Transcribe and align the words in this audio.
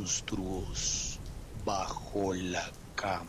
monstruos 0.00 1.20
bajo 1.62 2.32
la 2.32 2.64
cama. 2.94 3.26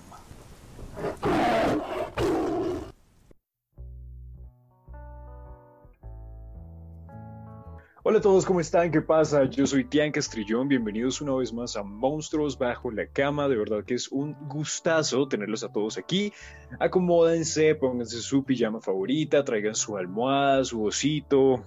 Hola 8.04 8.20
a 8.20 8.22
todos, 8.22 8.46
¿cómo 8.46 8.62
están? 8.62 8.90
¿Qué 8.90 9.02
pasa? 9.02 9.44
Yo 9.50 9.68
soy 9.68 9.84
Tian 9.84 10.14
Castrillón, 10.14 10.70
bienvenidos 10.70 11.20
una 11.20 11.36
vez 11.36 11.52
más 11.52 11.76
a 11.76 11.84
Monstruos 11.84 12.58
Bajo 12.58 12.90
la 12.90 13.06
Cama, 13.06 13.50
de 13.50 13.58
verdad 13.58 13.84
que 13.84 13.96
es 13.96 14.08
un 14.08 14.34
gustazo 14.48 15.28
tenerlos 15.28 15.66
a 15.66 15.74
todos 15.74 15.98
aquí. 15.98 16.32
Acomódense, 16.80 17.76
pónganse 17.76 18.22
su 18.22 18.46
pijama 18.46 18.80
favorita, 18.80 19.44
traigan 19.44 19.76
su 19.76 19.98
almohada, 19.98 20.64
su 20.64 20.86
osito, 20.86 21.66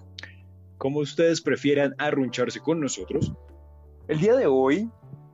como 0.78 1.00
ustedes 1.00 1.42
prefieran 1.42 1.94
arruncharse 1.98 2.60
con 2.60 2.80
nosotros. 2.80 3.34
El 4.06 4.20
día 4.20 4.36
de 4.36 4.46
hoy 4.46 4.90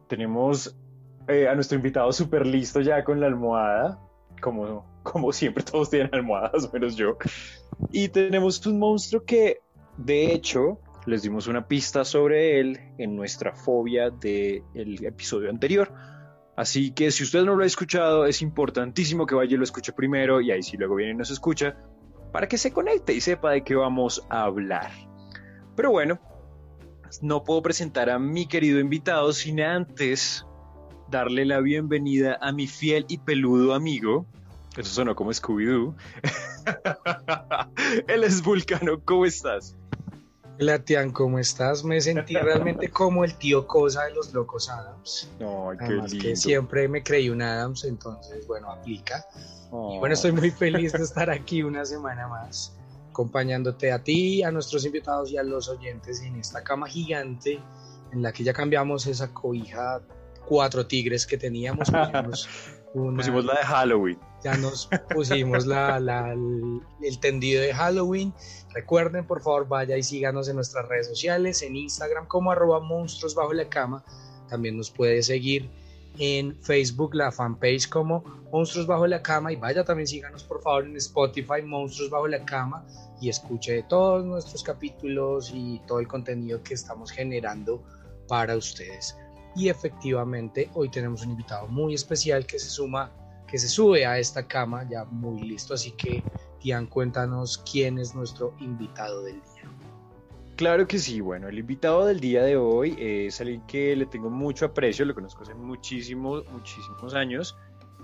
tenemos 0.06 0.76
eh, 1.26 1.48
a 1.48 1.56
nuestro 1.56 1.76
invitado 1.76 2.12
súper 2.12 2.46
listo 2.46 2.80
ya 2.80 3.02
con 3.02 3.18
la 3.18 3.26
almohada, 3.26 3.98
como, 4.40 4.86
como 5.02 5.32
siempre 5.32 5.64
todos 5.64 5.90
tienen 5.90 6.10
almohadas, 6.14 6.72
menos 6.72 6.94
yo. 6.94 7.16
Y 7.90 8.10
tenemos 8.10 8.64
un 8.66 8.78
monstruo 8.78 9.24
que, 9.24 9.60
de 9.96 10.32
hecho, 10.32 10.78
les 11.04 11.22
dimos 11.22 11.48
una 11.48 11.66
pista 11.66 12.04
sobre 12.04 12.60
él 12.60 12.78
en 12.98 13.16
nuestra 13.16 13.56
fobia 13.56 14.10
del 14.10 14.62
episodio 15.04 15.50
anterior. 15.50 15.92
Así 16.56 16.92
que 16.92 17.10
si 17.10 17.24
usted 17.24 17.42
no 17.42 17.56
lo 17.56 17.64
ha 17.64 17.66
escuchado, 17.66 18.24
es 18.24 18.40
importantísimo 18.40 19.26
que 19.26 19.34
vaya 19.34 19.54
y 19.54 19.56
lo 19.56 19.64
escuche 19.64 19.92
primero 19.92 20.40
y 20.40 20.52
ahí 20.52 20.62
sí 20.62 20.76
luego 20.76 20.94
viene 20.94 21.12
y 21.12 21.16
nos 21.16 21.32
escucha 21.32 21.76
para 22.32 22.46
que 22.46 22.56
se 22.56 22.72
conecte 22.72 23.14
y 23.14 23.20
sepa 23.20 23.50
de 23.50 23.64
qué 23.64 23.74
vamos 23.74 24.24
a 24.28 24.42
hablar. 24.42 24.92
Pero 25.74 25.90
bueno, 25.90 26.20
no 27.22 27.44
puedo 27.44 27.62
presentar 27.62 28.10
a 28.10 28.18
mi 28.18 28.46
querido 28.46 28.78
invitado 28.80 29.32
sin 29.32 29.60
antes 29.60 30.46
darle 31.08 31.44
la 31.44 31.60
bienvenida 31.60 32.38
a 32.40 32.52
mi 32.52 32.66
fiel 32.66 33.04
y 33.08 33.18
peludo 33.18 33.74
amigo. 33.74 34.26
Eso 34.76 34.90
sonó 34.90 35.16
como 35.16 35.32
Scooby-Doo. 35.32 35.94
Él 38.06 38.24
es 38.24 38.42
Vulcano, 38.42 39.00
¿cómo 39.04 39.26
estás? 39.26 39.76
Hola, 40.60 40.78
Tian, 40.78 41.10
¿cómo 41.10 41.38
estás? 41.38 41.82
Me 41.84 42.00
sentí 42.00 42.34
realmente 42.36 42.90
como 42.90 43.24
el 43.24 43.34
tío 43.34 43.66
Cosa 43.66 44.04
de 44.04 44.14
los 44.14 44.32
Locos 44.34 44.68
Adams. 44.68 45.30
No, 45.40 45.70
qué 45.78 45.86
Además 45.86 46.12
lindo. 46.12 46.28
que 46.28 46.36
siempre 46.36 46.86
me 46.86 47.02
creí 47.02 47.30
un 47.30 47.40
Adams, 47.40 47.84
entonces, 47.84 48.46
bueno, 48.46 48.70
aplica. 48.70 49.24
Oh. 49.70 49.94
Y 49.94 49.98
bueno, 49.98 50.12
estoy 50.12 50.32
muy 50.32 50.50
feliz 50.50 50.92
de 50.92 51.02
estar 51.02 51.30
aquí 51.30 51.62
una 51.62 51.84
semana 51.86 52.28
más, 52.28 52.76
acompañándote 53.20 53.92
a 53.92 54.02
ti, 54.02 54.42
a 54.42 54.50
nuestros 54.50 54.84
invitados 54.86 55.30
y 55.30 55.36
a 55.36 55.42
los 55.42 55.68
oyentes 55.68 56.22
en 56.22 56.36
esta 56.36 56.64
cama 56.64 56.88
gigante 56.88 57.60
en 58.12 58.22
la 58.22 58.32
que 58.32 58.42
ya 58.44 58.52
cambiamos 58.54 59.06
esa 59.06 59.32
cobija 59.32 60.00
cuatro 60.48 60.86
tigres 60.86 61.26
que 61.26 61.36
teníamos. 61.36 61.90
Pusimos, 61.90 62.48
una- 62.94 63.16
Pusimos 63.18 63.44
la 63.44 63.54
de 63.54 63.64
Halloween. 63.66 64.18
ya 64.42 64.56
nos 64.56 64.88
pusimos 65.14 65.66
la, 65.66 66.00
la- 66.00 66.32
el, 66.32 66.80
el 67.02 67.20
tendido 67.20 67.60
de 67.62 67.74
Halloween. 67.74 68.32
Recuerden, 68.72 69.26
por 69.26 69.42
favor, 69.42 69.68
vaya 69.68 69.96
y 69.98 70.02
síganos 70.02 70.48
en 70.48 70.56
nuestras 70.56 70.88
redes 70.88 71.06
sociales, 71.08 71.60
en 71.62 71.76
Instagram 71.76 72.26
como 72.26 72.50
arroba 72.50 72.80
monstruos 72.80 73.34
bajo 73.34 73.52
la 73.52 73.68
cama. 73.68 74.02
También 74.48 74.76
nos 74.78 74.90
puede 74.90 75.22
seguir 75.22 75.68
en 76.18 76.56
Facebook, 76.62 77.14
la 77.14 77.30
fanpage 77.30 77.88
como 77.88 78.22
Monstruos 78.52 78.86
Bajo 78.86 79.06
la 79.06 79.22
Cama. 79.22 79.52
Y 79.52 79.56
vaya 79.56 79.84
también 79.84 80.06
síganos, 80.06 80.44
por 80.44 80.62
favor, 80.62 80.84
en 80.84 80.96
Spotify, 80.96 81.62
Monstruos 81.64 82.10
Bajo 82.10 82.28
la 82.28 82.44
Cama. 82.44 82.84
Y 83.20 83.28
escuche 83.28 83.82
todos 83.88 84.24
nuestros 84.24 84.62
capítulos 84.62 85.50
y 85.54 85.80
todo 85.86 86.00
el 86.00 86.08
contenido 86.08 86.62
que 86.62 86.74
estamos 86.74 87.10
generando 87.10 87.82
para 88.28 88.56
ustedes. 88.56 89.16
Y 89.56 89.68
efectivamente, 89.68 90.70
hoy 90.74 90.88
tenemos 90.88 91.22
un 91.22 91.32
invitado 91.32 91.66
muy 91.66 91.94
especial 91.94 92.46
que 92.46 92.58
se 92.58 92.70
suma 92.70 93.10
que 93.50 93.58
se 93.58 93.68
sube 93.68 94.06
a 94.06 94.18
esta 94.18 94.46
cama 94.46 94.86
ya 94.88 95.04
muy 95.04 95.42
listo. 95.42 95.74
Así 95.74 95.90
que, 95.92 96.22
Tian, 96.60 96.86
cuéntanos 96.86 97.58
quién 97.70 97.98
es 97.98 98.14
nuestro 98.14 98.54
invitado 98.60 99.24
del 99.24 99.34
día. 99.34 99.49
Claro 100.60 100.86
que 100.86 100.98
sí, 100.98 101.22
bueno, 101.22 101.48
el 101.48 101.58
invitado 101.58 102.04
del 102.04 102.20
día 102.20 102.42
de 102.42 102.58
hoy 102.58 102.94
es 103.00 103.40
alguien 103.40 103.62
que 103.62 103.96
le 103.96 104.04
tengo 104.04 104.28
mucho 104.28 104.66
aprecio, 104.66 105.06
lo 105.06 105.14
conozco 105.14 105.42
hace 105.42 105.54
muchísimos, 105.54 106.44
muchísimos 106.52 107.14
años. 107.14 107.56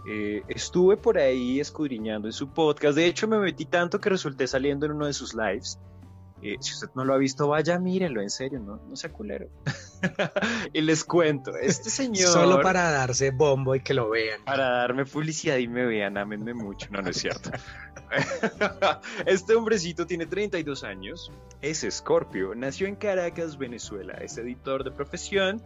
Eh, 0.08 0.42
estuve 0.48 0.96
por 0.96 1.18
ahí 1.18 1.60
escudriñando 1.60 2.28
en 2.28 2.32
su 2.32 2.48
podcast, 2.48 2.96
de 2.96 3.04
hecho 3.04 3.28
me 3.28 3.38
metí 3.38 3.66
tanto 3.66 4.00
que 4.00 4.08
resulté 4.08 4.46
saliendo 4.46 4.86
en 4.86 4.92
uno 4.92 5.04
de 5.04 5.12
sus 5.12 5.34
lives. 5.34 5.78
Eh, 6.42 6.56
si 6.60 6.74
usted 6.74 6.88
no 6.94 7.04
lo 7.04 7.14
ha 7.14 7.16
visto, 7.16 7.48
vaya, 7.48 7.78
mírenlo, 7.78 8.20
en 8.20 8.30
serio, 8.30 8.60
no, 8.60 8.76
no 8.76 8.96
sea 8.96 9.10
culero. 9.10 9.48
y 10.72 10.82
les 10.82 11.04
cuento, 11.04 11.56
este 11.56 11.88
señor... 11.88 12.28
Solo 12.28 12.60
para 12.60 12.90
darse 12.90 13.30
bombo 13.30 13.74
y 13.74 13.80
que 13.80 13.94
lo 13.94 14.10
vean. 14.10 14.44
Para 14.44 14.68
darme 14.68 15.06
publicidad 15.06 15.56
y 15.56 15.66
me 15.66 15.86
vean, 15.86 16.18
ámenme 16.18 16.52
mucho. 16.52 16.88
No, 16.90 17.00
no 17.00 17.10
es 17.10 17.16
cierto. 17.16 17.50
Este 19.26 19.54
hombrecito 19.54 20.06
tiene 20.06 20.26
32 20.26 20.84
años, 20.84 21.32
es 21.60 21.82
escorpio, 21.82 22.54
nació 22.54 22.86
en 22.86 22.94
Caracas, 22.94 23.58
Venezuela, 23.58 24.14
es 24.14 24.38
editor 24.38 24.84
de 24.84 24.92
profesión 24.92 25.62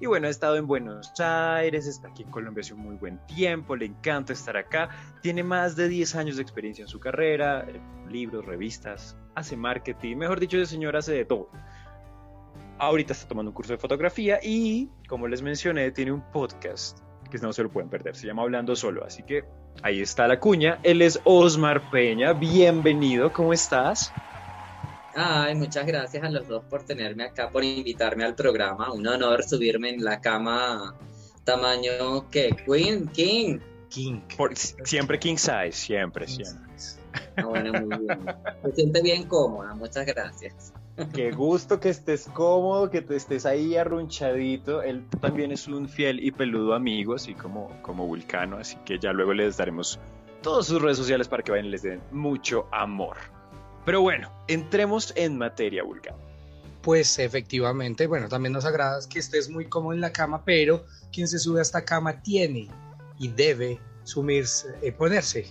y 0.00 0.06
bueno, 0.06 0.26
ha 0.26 0.30
estado 0.30 0.56
en 0.56 0.66
Buenos 0.66 1.12
Aires, 1.20 1.86
está 1.86 2.08
aquí 2.08 2.22
en 2.22 2.30
Colombia 2.30 2.62
hace 2.62 2.72
un 2.72 2.80
muy 2.80 2.96
buen 2.96 3.18
tiempo, 3.26 3.76
le 3.76 3.84
encanta 3.84 4.32
estar 4.32 4.56
acá, 4.56 4.88
tiene 5.20 5.42
más 5.42 5.76
de 5.76 5.88
10 5.88 6.16
años 6.16 6.36
de 6.36 6.42
experiencia 6.42 6.82
en 6.82 6.88
su 6.88 6.98
carrera, 6.98 7.66
eh, 7.68 7.78
libros, 8.08 8.46
revistas, 8.46 9.14
hace 9.34 9.58
marketing, 9.58 10.16
mejor 10.16 10.40
dicho, 10.40 10.56
ese 10.56 10.72
señor 10.72 10.96
hace 10.96 11.12
de 11.12 11.26
todo. 11.26 11.50
Ahorita 12.78 13.12
está 13.12 13.28
tomando 13.28 13.50
un 13.50 13.54
curso 13.54 13.74
de 13.74 13.78
fotografía 13.78 14.40
y, 14.42 14.88
como 15.06 15.28
les 15.28 15.42
mencioné, 15.42 15.90
tiene 15.90 16.12
un 16.12 16.22
podcast 16.32 17.00
que 17.30 17.36
no 17.38 17.52
se 17.52 17.62
lo 17.62 17.68
pueden 17.68 17.90
perder, 17.90 18.16
se 18.16 18.26
llama 18.26 18.42
Hablando 18.42 18.74
Solo, 18.74 19.04
así 19.04 19.22
que 19.22 19.44
ahí 19.82 20.00
está 20.00 20.26
la 20.26 20.40
cuña, 20.40 20.78
él 20.82 21.02
es 21.02 21.20
Osmar 21.24 21.90
Peña, 21.90 22.32
bienvenido, 22.32 23.34
¿cómo 23.34 23.52
estás? 23.52 24.14
Ay, 25.14 25.54
muchas 25.56 25.86
gracias 25.86 26.22
a 26.22 26.30
los 26.30 26.46
dos 26.46 26.64
por 26.64 26.84
tenerme 26.84 27.24
acá, 27.24 27.50
por 27.50 27.64
invitarme 27.64 28.24
al 28.24 28.34
programa. 28.34 28.92
Un 28.92 29.06
honor 29.06 29.42
subirme 29.42 29.90
en 29.90 30.04
la 30.04 30.20
cama 30.20 30.94
tamaño 31.44 32.28
que 32.30 32.50
Queen, 32.64 33.08
King. 33.08 33.58
King. 33.88 34.20
Por- 34.36 34.56
siempre 34.56 35.18
king 35.18 35.36
size, 35.36 35.72
siempre, 35.72 36.28
siempre. 36.28 36.70
Ah, 37.36 37.44
bueno, 37.44 37.72
muy 37.72 37.98
bien. 38.06 38.24
Me 38.62 38.70
siente 38.72 39.02
bien 39.02 39.24
cómoda, 39.26 39.74
muchas 39.74 40.06
gracias. 40.06 40.72
Qué 41.14 41.32
gusto 41.32 41.80
que 41.80 41.88
estés 41.88 42.28
cómodo, 42.32 42.90
que 42.90 43.00
te 43.00 43.16
estés 43.16 43.46
ahí 43.46 43.74
arrunchadito. 43.76 44.82
Él 44.82 45.06
también 45.20 45.50
es 45.50 45.66
un 45.66 45.88
fiel 45.88 46.22
y 46.22 46.30
peludo 46.30 46.74
amigo, 46.74 47.14
así 47.14 47.34
como, 47.34 47.70
como 47.82 48.06
Vulcano, 48.06 48.58
así 48.58 48.76
que 48.84 48.98
ya 48.98 49.12
luego 49.12 49.32
les 49.32 49.56
daremos 49.56 49.98
todas 50.42 50.66
sus 50.66 50.80
redes 50.80 50.98
sociales 50.98 51.26
para 51.26 51.42
que 51.42 51.50
vayan 51.52 51.66
y 51.66 51.70
les 51.70 51.82
den 51.82 52.00
mucho 52.12 52.66
amor. 52.70 53.16
Pero 53.84 54.02
bueno, 54.02 54.30
entremos 54.48 55.12
en 55.16 55.38
materia, 55.38 55.82
Vulcano. 55.82 56.18
Pues 56.82 57.18
efectivamente, 57.18 58.06
bueno, 58.06 58.28
también 58.28 58.52
nos 58.52 58.64
agrada 58.64 58.98
que 59.08 59.18
estés 59.18 59.50
muy 59.50 59.66
cómodo 59.66 59.92
en 59.92 60.00
la 60.00 60.12
cama, 60.12 60.44
pero 60.44 60.84
quien 61.12 61.28
se 61.28 61.38
sube 61.38 61.58
a 61.58 61.62
esta 61.62 61.84
cama 61.84 62.22
tiene 62.22 62.68
y 63.18 63.28
debe 63.28 63.78
sumirse, 64.04 64.68
eh, 64.82 64.92
ponerse 64.92 65.46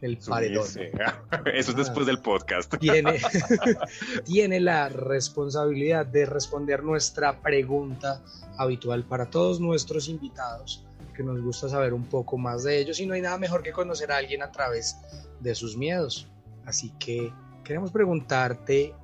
el 0.00 0.18
paredón. 0.18 0.66
Eso 1.52 1.70
es 1.70 1.76
después 1.76 2.06
del 2.06 2.20
podcast. 2.20 2.74
Tiene, 2.78 3.20
tiene 4.24 4.60
la 4.60 4.88
responsabilidad 4.88 6.06
de 6.06 6.26
responder 6.26 6.82
nuestra 6.82 7.40
pregunta 7.40 8.22
habitual 8.56 9.04
para 9.04 9.26
todos 9.26 9.60
nuestros 9.60 10.08
invitados, 10.08 10.84
que 11.14 11.22
nos 11.22 11.40
gusta 11.40 11.68
saber 11.68 11.92
un 11.92 12.04
poco 12.04 12.38
más 12.38 12.64
de 12.64 12.78
ellos 12.78 13.00
y 13.00 13.06
no 13.06 13.14
hay 13.14 13.20
nada 13.20 13.38
mejor 13.38 13.62
que 13.62 13.72
conocer 13.72 14.12
a 14.12 14.16
alguien 14.16 14.42
a 14.42 14.52
través 14.52 14.96
de 15.40 15.54
sus 15.54 15.76
miedos. 15.76 16.28
Así 16.64 16.92
que 16.98 17.32
queremos 17.68 17.92
preguntarte, 17.92 18.94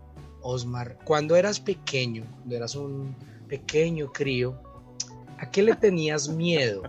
Osmar, 0.40 0.96
cuando 1.04 1.36
eras 1.36 1.60
pequeño, 1.60 2.24
cuando 2.38 2.56
eras 2.56 2.74
un 2.74 3.14
pequeño 3.46 4.10
crío, 4.10 4.58
¿a 5.38 5.50
qué 5.50 5.62
le 5.62 5.74
tenías 5.76 6.28
miedo? 6.30 6.82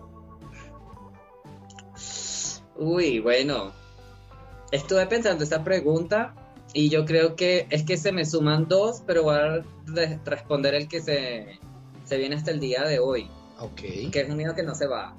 Uy, 2.77 3.19
bueno. 3.19 3.73
Estuve 4.71 5.05
pensando 5.07 5.43
esa 5.43 5.63
pregunta 5.65 6.33
y 6.73 6.89
yo 6.89 7.05
creo 7.05 7.35
que 7.35 7.67
es 7.69 7.83
que 7.83 7.97
se 7.97 8.11
me 8.13 8.25
suman 8.25 8.67
dos, 8.69 9.03
pero 9.05 9.23
voy 9.23 9.35
a 9.35 9.63
re- 9.85 10.19
responder 10.25 10.73
el 10.75 10.87
que 10.87 11.01
se, 11.01 11.59
se 12.05 12.17
viene 12.17 12.35
hasta 12.35 12.51
el 12.51 12.59
día 12.61 12.83
de 12.83 12.99
hoy. 12.99 13.29
Ok. 13.59 13.81
que 14.11 14.21
es 14.21 14.29
un 14.29 14.37
miedo 14.37 14.55
que 14.55 14.63
no 14.63 14.75
se 14.75 14.87
va. 14.87 15.15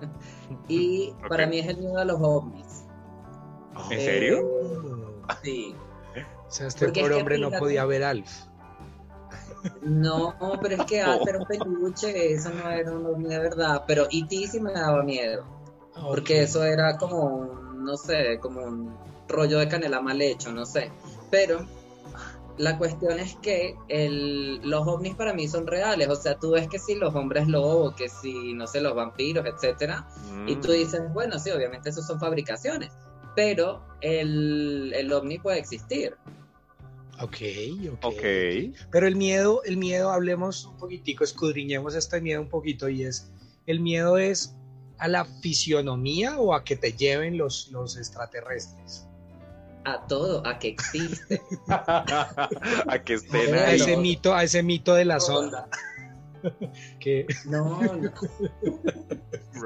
y 0.68 1.12
para 1.28 1.46
mí 1.46 1.60
es 1.60 1.68
el 1.68 1.78
miedo 1.78 1.98
a 1.98 2.04
los 2.04 2.18
ovnis. 2.20 2.84
¿En 3.90 4.00
serio? 4.00 4.99
Sí. 5.42 5.74
O 6.48 6.50
sea, 6.52 6.66
este 6.66 6.86
Porque 6.86 7.00
es 7.00 7.04
pobre 7.04 7.14
que 7.16 7.20
hombre 7.20 7.38
no 7.38 7.50
podía 7.52 7.84
ver 7.84 8.02
Alf. 8.04 8.30
No, 9.82 10.34
pero 10.62 10.76
es 10.76 10.84
que 10.84 11.00
Alf 11.02 11.26
era 11.26 11.38
un 11.38 11.46
peluche, 11.46 12.32
eso 12.32 12.50
no 12.50 12.70
era 12.70 12.90
un 12.92 13.06
ovni 13.06 13.28
de 13.28 13.38
verdad. 13.38 13.84
Pero 13.86 14.04
E.T. 14.10 14.48
sí 14.48 14.60
me 14.60 14.72
daba 14.72 15.02
miedo. 15.02 15.44
Porque 15.94 16.34
Ok. 16.42 16.48
eso 16.48 16.64
era 16.64 16.96
como, 16.96 17.52
no 17.74 17.96
sé, 17.96 18.38
como 18.40 18.62
un 18.62 18.96
rollo 19.28 19.58
de 19.58 19.68
canela 19.68 20.00
mal 20.00 20.20
hecho, 20.22 20.52
no 20.52 20.64
sé. 20.64 20.90
Pero 21.30 21.66
la 22.58 22.78
cuestión 22.78 23.18
es 23.20 23.36
que 23.36 23.74
el, 23.88 24.60
los 24.68 24.86
ovnis 24.86 25.14
para 25.14 25.32
mí 25.34 25.46
son 25.48 25.66
reales. 25.66 26.08
O 26.08 26.16
sea, 26.16 26.36
tú 26.38 26.52
ves 26.52 26.68
que 26.68 26.78
si 26.78 26.94
los 26.94 27.14
hombres 27.14 27.46
lobo, 27.48 27.94
que 27.94 28.08
si, 28.08 28.54
no 28.54 28.66
sé, 28.66 28.80
los 28.80 28.94
vampiros, 28.94 29.44
etcétera. 29.46 30.06
Y 30.46 30.56
tú 30.56 30.68
Mm. 30.68 30.72
dices, 30.72 31.00
bueno, 31.12 31.38
sí, 31.38 31.50
obviamente 31.50 31.90
esos 31.90 32.06
son 32.06 32.18
fabricaciones. 32.18 32.90
Pero 33.36 33.82
el, 34.00 34.92
el 34.94 35.12
ovni 35.12 35.38
puede 35.38 35.58
existir. 35.58 36.14
Ok, 37.20 37.36
ok. 37.92 38.04
Ok. 38.04 38.22
Pero 38.90 39.06
el 39.06 39.16
miedo, 39.16 39.62
el 39.64 39.76
miedo, 39.76 40.10
hablemos 40.10 40.64
un 40.64 40.76
poquitico, 40.78 41.22
escudriñemos 41.22 41.94
este 41.94 42.20
miedo 42.20 42.40
un 42.40 42.48
poquito 42.48 42.88
y 42.88 43.04
es, 43.04 43.30
el 43.66 43.80
miedo 43.80 44.16
es 44.16 44.54
a 44.98 45.08
la 45.08 45.24
fisionomía 45.24 46.38
o 46.38 46.54
a 46.54 46.64
que 46.64 46.76
te 46.76 46.92
lleven 46.92 47.36
los, 47.36 47.68
los 47.72 47.96
extraterrestres. 47.96 49.06
A 49.84 50.06
todo, 50.06 50.46
a 50.46 50.58
que 50.58 50.68
existe. 50.68 51.42
a 51.68 53.02
que 53.04 53.14
estén. 53.14 53.54
A 53.54 53.68
ahí. 53.68 53.80
ese 53.80 53.96
mito, 53.96 54.34
a 54.34 54.44
ese 54.44 54.62
mito 54.62 54.94
de 54.94 55.04
la 55.04 55.20
sonda. 55.20 55.68
que 57.00 57.26
No, 57.46 57.80
no. 57.80 58.12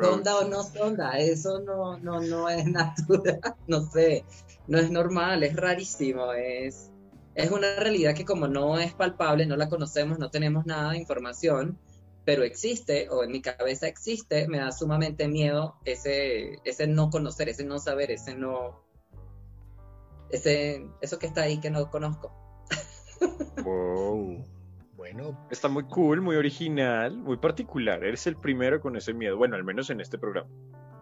sonda 0.00 0.38
o 0.38 0.48
no 0.48 0.62
sonda, 0.62 1.18
eso 1.18 1.60
no, 1.60 1.98
no, 1.98 2.20
no 2.20 2.48
es 2.48 2.66
natural, 2.66 3.40
no 3.66 3.82
sé, 3.90 4.24
no 4.66 4.78
es 4.78 4.90
normal, 4.90 5.42
es 5.42 5.56
rarísimo, 5.56 6.32
es, 6.32 6.90
es 7.34 7.50
una 7.50 7.76
realidad 7.76 8.14
que 8.14 8.24
como 8.24 8.48
no 8.48 8.78
es 8.78 8.94
palpable, 8.94 9.46
no 9.46 9.56
la 9.56 9.68
conocemos, 9.68 10.18
no 10.18 10.30
tenemos 10.30 10.66
nada 10.66 10.92
de 10.92 10.98
información, 10.98 11.78
pero 12.24 12.42
existe, 12.42 13.08
o 13.10 13.22
en 13.22 13.30
mi 13.30 13.42
cabeza 13.42 13.86
existe, 13.86 14.48
me 14.48 14.58
da 14.58 14.72
sumamente 14.72 15.28
miedo 15.28 15.76
ese, 15.84 16.58
ese 16.64 16.86
no 16.86 17.10
conocer, 17.10 17.48
ese 17.48 17.64
no 17.64 17.78
saber, 17.78 18.10
ese 18.10 18.34
no, 18.34 18.82
ese, 20.30 20.86
eso 21.00 21.18
que 21.18 21.26
está 21.26 21.42
ahí 21.42 21.58
que 21.60 21.70
no 21.70 21.90
conozco. 21.90 22.32
Wow. 23.64 24.44
Bueno, 25.14 25.46
Está 25.50 25.68
muy 25.68 25.84
cool, 25.84 26.20
muy 26.20 26.36
original, 26.36 27.16
muy 27.16 27.36
particular. 27.36 28.04
Eres 28.04 28.26
el 28.26 28.36
primero 28.36 28.80
con 28.80 28.96
ese 28.96 29.12
miedo. 29.14 29.36
Bueno, 29.36 29.56
al 29.56 29.64
menos 29.64 29.90
en 29.90 30.00
este 30.00 30.18
programa. 30.18 30.48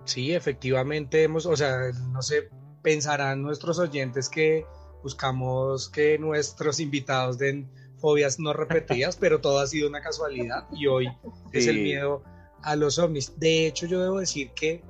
sí, 0.05 0.33
efectivamente 0.35 1.23
hemos, 1.23 1.47
o 1.47 1.57
sea, 1.57 1.77
no 2.11 2.23
sé, 2.23 2.51
pensarán 2.83 3.43
nuestros 3.43 3.79
oyentes 3.79 4.29
que 4.29 4.67
buscamos 5.03 5.89
que 5.89 6.19
nuestros 6.19 6.81
invitados 6.81 7.39
den 7.39 7.69
fobias 7.99 8.39
no 8.41 8.53
repetidas, 8.53 9.17
pero 9.21 9.41
todo 9.41 9.61
ha 9.61 9.67
sido 9.67 9.89
una 9.89 10.01
casualidad 10.01 10.67
y 10.73 10.87
hoy 10.89 11.09
es 11.53 11.67
el 11.67 11.77
Sí. 11.77 11.83
miedo 11.83 12.23
a 12.63 12.77
los 12.77 12.99
ovnis. 12.99 13.39
De 13.39 13.67
hecho, 13.67 13.87
yo 13.87 14.01
debo 14.01 14.19
decir 14.21 14.51
que 14.55 14.83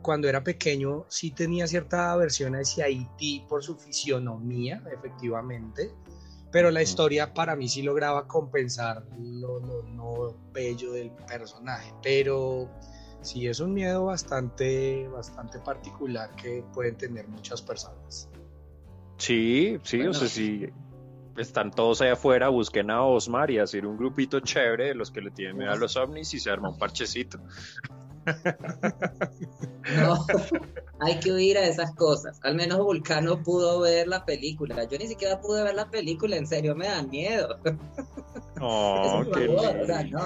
cuando 0.00 0.28
era 0.28 0.42
pequeño 0.42 1.04
sí 1.08 1.30
tenía 1.30 1.66
cierta 1.68 2.12
aversión 2.12 2.54
hacia 2.54 2.86
Haití 2.86 3.44
por 3.48 3.62
su 3.62 3.76
fisionomía, 3.76 4.82
efectivamente, 4.92 5.90
pero 6.52 6.70
la 6.70 6.82
historia 6.82 7.32
para 7.32 7.56
mí 7.56 7.66
sí 7.68 7.82
lograba 7.82 8.28
compensar 8.28 9.04
lo, 9.18 9.58
lo 9.58 9.82
no 9.84 10.36
bello 10.52 10.92
del 10.92 11.10
personaje, 11.10 11.92
pero 12.02 12.70
sí 13.22 13.46
es 13.46 13.58
un 13.60 13.72
miedo 13.72 14.04
bastante, 14.04 15.08
bastante 15.08 15.58
particular 15.58 16.30
que 16.36 16.62
pueden 16.74 16.96
tener 16.96 17.26
muchas 17.26 17.62
personas. 17.62 18.28
Sí, 19.16 19.78
sí, 19.82 19.96
Bueno. 19.96 20.10
o 20.10 20.14
sea, 20.14 20.28
si 20.28 20.66
están 21.36 21.70
todos 21.70 22.02
allá 22.02 22.12
afuera, 22.12 22.50
busquen 22.50 22.90
a 22.90 23.02
Osmar 23.02 23.50
y 23.50 23.58
hacer 23.58 23.86
un 23.86 23.96
grupito 23.96 24.40
chévere 24.40 24.88
de 24.88 24.94
los 24.94 25.10
que 25.10 25.22
le 25.22 25.30
tienen 25.30 25.56
miedo 25.56 25.72
a 25.72 25.76
los 25.76 25.96
ovnis 25.96 26.34
y 26.34 26.40
se 26.40 26.50
arma 26.50 26.68
un 26.68 26.78
parchecito. 26.78 27.38
No, 29.96 30.24
hay 31.02 31.18
que 31.18 31.32
huir 31.32 31.58
a 31.58 31.66
esas 31.66 31.94
cosas. 31.94 32.38
Al 32.42 32.54
menos 32.54 32.78
Vulcano 32.78 33.42
pudo 33.42 33.80
ver 33.80 34.06
la 34.08 34.24
película. 34.24 34.84
Yo 34.84 34.98
ni 34.98 35.08
siquiera 35.08 35.40
pude 35.40 35.62
ver 35.64 35.74
la 35.74 35.90
película, 35.90 36.36
en 36.36 36.46
serio, 36.46 36.74
me 36.74 36.86
dan 36.86 37.10
miedo. 37.10 37.58
Oh, 38.64 39.24
qué 39.34 39.48
favor, 39.48 39.76
o 39.76 39.86
sea, 39.86 40.04
no. 40.04 40.24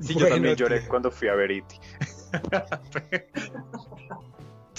Sí, 0.00 0.12
yo 0.12 0.20
Bueno, 0.20 0.28
también 0.28 0.54
lloré 0.54 0.80
tío. 0.80 0.88
cuando 0.90 1.10
fui 1.10 1.28
a 1.28 1.34
ver 1.34 1.50
E.T. 1.52 1.80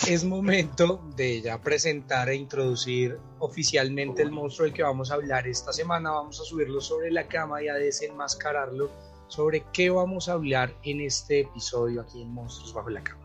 es 0.08 0.24
momento 0.24 1.02
de 1.16 1.42
ya 1.42 1.60
presentar 1.60 2.30
e 2.30 2.36
introducir 2.36 3.18
oficialmente 3.40 4.22
el 4.22 4.30
monstruo 4.30 4.66
del 4.66 4.74
que 4.76 4.84
vamos 4.84 5.10
a 5.10 5.16
hablar 5.16 5.48
esta 5.48 5.74
semana. 5.74 6.12
Vamos 6.12 6.40
a 6.40 6.44
subirlo 6.44 6.80
sobre 6.80 7.10
la 7.10 7.28
cama 7.28 7.64
y 7.64 7.70
a 7.70 7.74
desenmascararlo 7.74 8.92
sobre 9.28 9.64
qué 9.74 9.90
vamos 9.90 10.30
a 10.30 10.34
hablar 10.34 10.76
en 10.84 11.02
este 11.02 11.40
episodio 11.40 12.02
aquí 12.02 12.22
en 12.22 12.32
Monstruos 12.34 12.72
Bajo 12.72 12.92
la 12.92 13.04
Cama. 13.04 13.21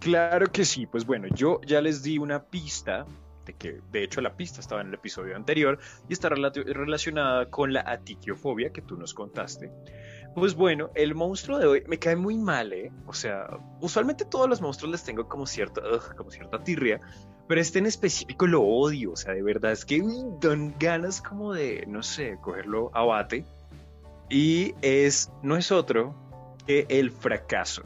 Claro 0.00 0.46
que 0.52 0.64
sí, 0.64 0.86
pues 0.86 1.04
bueno, 1.04 1.28
yo 1.34 1.60
ya 1.66 1.80
les 1.80 2.02
di 2.02 2.18
una 2.18 2.44
pista, 2.44 3.04
de 3.44 3.54
que 3.54 3.80
de 3.90 4.04
hecho 4.04 4.20
la 4.20 4.36
pista 4.36 4.60
estaba 4.60 4.80
en 4.80 4.88
el 4.88 4.94
episodio 4.94 5.34
anterior 5.34 5.78
y 6.08 6.12
está 6.12 6.28
relacionada 6.28 7.50
con 7.50 7.72
la 7.72 7.80
atiquiofobia 7.80 8.70
que 8.70 8.82
tú 8.82 8.96
nos 8.96 9.12
contaste. 9.12 9.72
Pues 10.34 10.54
bueno, 10.54 10.90
el 10.94 11.14
monstruo 11.14 11.58
de 11.58 11.66
hoy 11.66 11.84
me 11.88 11.98
cae 11.98 12.14
muy 12.14 12.36
mal, 12.36 12.72
¿eh? 12.72 12.92
O 13.06 13.12
sea, 13.12 13.48
usualmente 13.80 14.24
todos 14.24 14.48
los 14.48 14.60
monstruos 14.60 14.92
les 14.92 15.02
tengo 15.02 15.26
como, 15.26 15.46
cierto, 15.46 15.80
ugh, 15.80 16.14
como 16.14 16.30
cierta 16.30 16.62
tirria, 16.62 17.00
pero 17.48 17.60
este 17.60 17.78
en 17.78 17.86
específico 17.86 18.46
lo 18.46 18.62
odio, 18.62 19.12
o 19.12 19.16
sea, 19.16 19.32
de 19.32 19.42
verdad 19.42 19.72
es 19.72 19.84
que 19.84 20.00
dan 20.40 20.74
ganas 20.78 21.22
como 21.22 21.54
de, 21.54 21.84
no 21.88 22.02
sé, 22.02 22.38
cogerlo 22.40 22.90
a 22.94 23.04
bate. 23.04 23.44
Y 24.28 24.74
es, 24.82 25.32
no 25.42 25.56
es 25.56 25.72
otro 25.72 26.14
que 26.66 26.86
el 26.90 27.10
fracaso. 27.10 27.82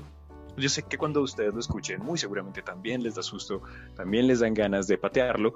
Yo 0.56 0.68
sé 0.68 0.82
que 0.82 0.98
cuando 0.98 1.22
ustedes 1.22 1.54
lo 1.54 1.60
escuchen, 1.60 2.02
muy 2.02 2.18
seguramente 2.18 2.62
también 2.62 3.02
les 3.02 3.14
da 3.14 3.22
susto, 3.22 3.62
también 3.96 4.26
les 4.26 4.40
dan 4.40 4.52
ganas 4.54 4.86
de 4.86 4.98
patearlo, 4.98 5.54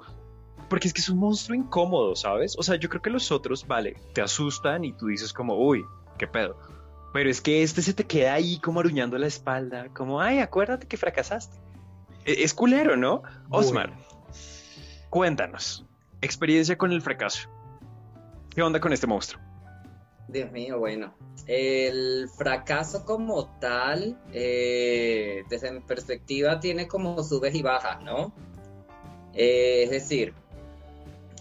porque 0.69 0.87
es 0.87 0.93
que 0.93 1.01
es 1.01 1.09
un 1.09 1.19
monstruo 1.19 1.55
incómodo, 1.55 2.15
¿sabes? 2.15 2.55
O 2.57 2.63
sea, 2.63 2.75
yo 2.75 2.89
creo 2.89 3.01
que 3.01 3.09
los 3.09 3.31
otros, 3.31 3.65
vale, 3.67 3.95
te 4.13 4.21
asustan 4.21 4.83
y 4.83 4.93
tú 4.93 5.07
dices 5.07 5.31
como, 5.33 5.55
uy, 5.55 5.85
qué 6.17 6.27
pedo. 6.27 6.57
Pero 7.13 7.29
es 7.29 7.41
que 7.41 7.63
este 7.63 7.81
se 7.81 7.93
te 7.93 8.05
queda 8.05 8.33
ahí 8.33 8.59
como 8.59 8.79
aruñando 8.79 9.17
la 9.17 9.27
espalda, 9.27 9.87
como, 9.93 10.19
ay, 10.19 10.39
acuérdate 10.39 10.87
que 10.87 10.97
fracasaste. 10.97 11.57
E- 12.25 12.43
Es 12.43 12.53
culero, 12.53 12.97
¿no? 12.97 13.21
Osmar, 13.49 13.93
cuéntanos, 15.09 15.85
experiencia 16.21 16.77
con 16.77 16.91
el 16.91 17.01
fracaso. 17.01 17.49
¿Qué 18.49 18.61
onda 18.61 18.79
con 18.79 18.91
este 18.91 19.07
monstruo? 19.07 19.41
Dios 20.27 20.51
mío, 20.51 20.79
bueno. 20.79 21.13
El 21.45 22.29
fracaso 22.35 23.05
como 23.05 23.57
tal, 23.59 24.19
eh, 24.33 25.43
desde 25.49 25.71
mi 25.71 25.79
perspectiva, 25.79 26.59
tiene 26.59 26.87
como 26.87 27.23
subes 27.23 27.55
y 27.55 27.61
bajas, 27.61 28.01
¿no? 28.03 28.33
Eh, 29.33 29.83
es 29.83 29.89
decir, 29.89 30.33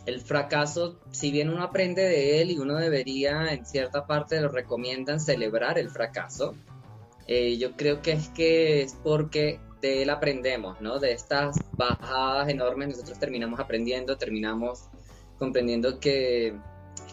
el 0.06 0.20
fracaso, 0.20 1.00
si 1.11 1.32
bien 1.32 1.50
uno 1.50 1.64
aprende 1.64 2.02
de 2.02 2.40
él 2.40 2.52
y 2.52 2.58
uno 2.58 2.76
debería, 2.76 3.52
en 3.52 3.66
cierta 3.66 4.06
parte 4.06 4.40
lo 4.40 4.49
recomiendan 4.49 5.18
celebrar 5.18 5.78
el 5.78 5.90
fracaso, 5.90 6.54
eh, 7.26 7.56
yo 7.58 7.72
creo 7.72 8.02
que 8.02 8.12
es 8.12 8.28
que 8.28 8.82
es 8.82 8.94
porque 9.02 9.58
de 9.80 10.02
él 10.02 10.11
aprendemos, 10.11 10.80
¿no? 10.80 11.00
De 11.00 11.12
estas 11.12 11.56
bajadas 11.72 12.49
enormes 12.49 12.90
nosotros 12.90 13.18
terminamos 13.18 13.58
aprendiendo, 13.58 14.16
terminamos 14.16 14.84
comprendiendo 15.38 15.99
que 15.99 16.54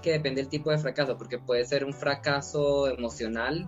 que 0.04 0.12
depende 0.12 0.42
del 0.42 0.50
tipo 0.50 0.70
de 0.70 0.78
fracaso, 0.78 1.18
porque 1.18 1.40
puede 1.40 1.66
ser 1.66 1.84
un 1.84 1.94
fracaso 1.94 2.88
emocional, 2.88 3.68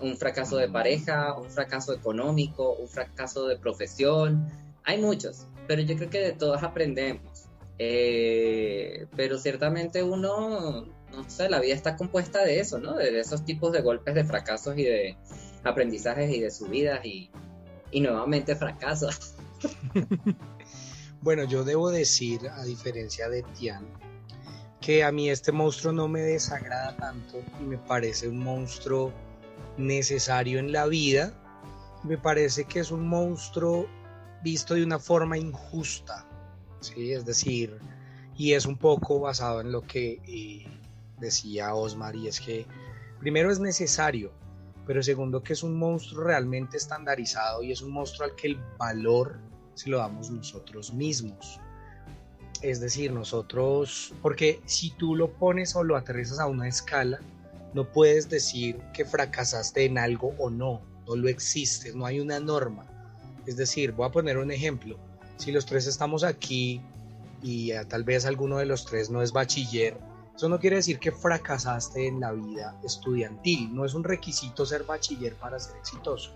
un 0.00 0.16
fracaso 0.16 0.56
de 0.56 0.68
pareja, 0.68 1.34
un 1.34 1.48
fracaso 1.48 1.92
económico, 1.92 2.72
un 2.72 2.88
fracaso 2.88 3.46
de 3.46 3.56
profesión. 3.56 4.50
Hay 4.82 5.00
muchos, 5.00 5.46
pero 5.68 5.82
yo 5.82 5.96
creo 5.96 6.10
que 6.10 6.20
de 6.20 6.32
todos 6.32 6.62
aprendemos. 6.62 7.44
Eh, 7.78 9.06
pero 9.16 9.38
ciertamente 9.38 10.02
uno, 10.02 10.86
no 11.12 11.30
sé, 11.30 11.48
la 11.48 11.60
vida 11.60 11.74
está 11.74 11.96
compuesta 11.96 12.44
de 12.44 12.60
eso, 12.60 12.78
¿no? 12.78 12.94
De 12.94 13.20
esos 13.20 13.44
tipos 13.44 13.72
de 13.72 13.82
golpes 13.82 14.14
de 14.14 14.24
fracasos 14.24 14.76
y 14.76 14.82
de 14.82 15.16
aprendizajes 15.62 16.30
y 16.30 16.40
de 16.40 16.50
subidas 16.50 17.04
y, 17.04 17.30
y 17.92 18.00
nuevamente 18.00 18.56
fracasos. 18.56 19.34
Bueno, 21.24 21.44
yo 21.44 21.64
debo 21.64 21.90
decir, 21.90 22.50
a 22.50 22.64
diferencia 22.64 23.30
de 23.30 23.42
Tian, 23.58 23.86
que 24.84 25.02
a 25.02 25.10
mí 25.10 25.30
este 25.30 25.50
monstruo 25.50 25.94
no 25.94 26.08
me 26.08 26.20
desagrada 26.20 26.94
tanto 26.98 27.42
y 27.58 27.62
me 27.62 27.78
parece 27.78 28.28
un 28.28 28.38
monstruo 28.38 29.14
necesario 29.78 30.58
en 30.58 30.72
la 30.72 30.84
vida. 30.84 31.32
Me 32.02 32.18
parece 32.18 32.66
que 32.66 32.80
es 32.80 32.90
un 32.90 33.08
monstruo 33.08 33.86
visto 34.42 34.74
de 34.74 34.84
una 34.84 34.98
forma 34.98 35.38
injusta, 35.38 36.26
¿sí? 36.80 37.12
Es 37.12 37.24
decir, 37.24 37.78
y 38.36 38.52
es 38.52 38.66
un 38.66 38.76
poco 38.76 39.20
basado 39.20 39.62
en 39.62 39.72
lo 39.72 39.80
que 39.80 40.20
eh, 40.28 40.66
decía 41.18 41.74
Osmar, 41.74 42.14
es 42.16 42.38
que 42.38 42.66
primero 43.20 43.50
es 43.50 43.60
necesario, 43.60 44.32
pero 44.86 45.02
segundo 45.02 45.42
que 45.42 45.54
es 45.54 45.62
un 45.62 45.78
monstruo 45.78 46.24
realmente 46.24 46.76
estandarizado 46.76 47.62
y 47.62 47.72
es 47.72 47.80
un 47.80 47.90
monstruo 47.90 48.28
al 48.28 48.36
que 48.36 48.48
el 48.48 48.60
valor 48.76 49.40
se 49.72 49.88
lo 49.88 49.96
damos 49.96 50.30
nosotros 50.30 50.92
mismos. 50.92 51.58
Es 52.64 52.80
decir, 52.80 53.12
nosotros, 53.12 54.14
porque 54.22 54.62
si 54.64 54.88
tú 54.88 55.14
lo 55.16 55.30
pones 55.34 55.76
o 55.76 55.84
lo 55.84 55.98
aterrizas 55.98 56.40
a 56.40 56.46
una 56.46 56.66
escala, 56.66 57.20
no 57.74 57.92
puedes 57.92 58.30
decir 58.30 58.78
que 58.94 59.04
fracasaste 59.04 59.84
en 59.84 59.98
algo 59.98 60.34
o 60.38 60.48
no, 60.48 60.80
no 61.06 61.14
lo 61.14 61.28
existe, 61.28 61.92
no 61.92 62.06
hay 62.06 62.20
una 62.20 62.40
norma. 62.40 62.86
Es 63.44 63.58
decir, 63.58 63.92
voy 63.92 64.06
a 64.06 64.12
poner 64.12 64.38
un 64.38 64.50
ejemplo. 64.50 64.98
Si 65.36 65.52
los 65.52 65.66
tres 65.66 65.86
estamos 65.86 66.24
aquí 66.24 66.80
y 67.42 67.72
eh, 67.72 67.84
tal 67.84 68.02
vez 68.02 68.24
alguno 68.24 68.56
de 68.56 68.64
los 68.64 68.86
tres 68.86 69.10
no 69.10 69.20
es 69.20 69.30
bachiller, 69.30 69.98
eso 70.34 70.48
no 70.48 70.58
quiere 70.58 70.76
decir 70.76 70.98
que 70.98 71.12
fracasaste 71.12 72.06
en 72.08 72.20
la 72.20 72.32
vida 72.32 72.80
estudiantil, 72.82 73.74
no 73.74 73.84
es 73.84 73.92
un 73.92 74.04
requisito 74.04 74.64
ser 74.64 74.84
bachiller 74.84 75.34
para 75.34 75.58
ser 75.58 75.76
exitoso. 75.76 76.30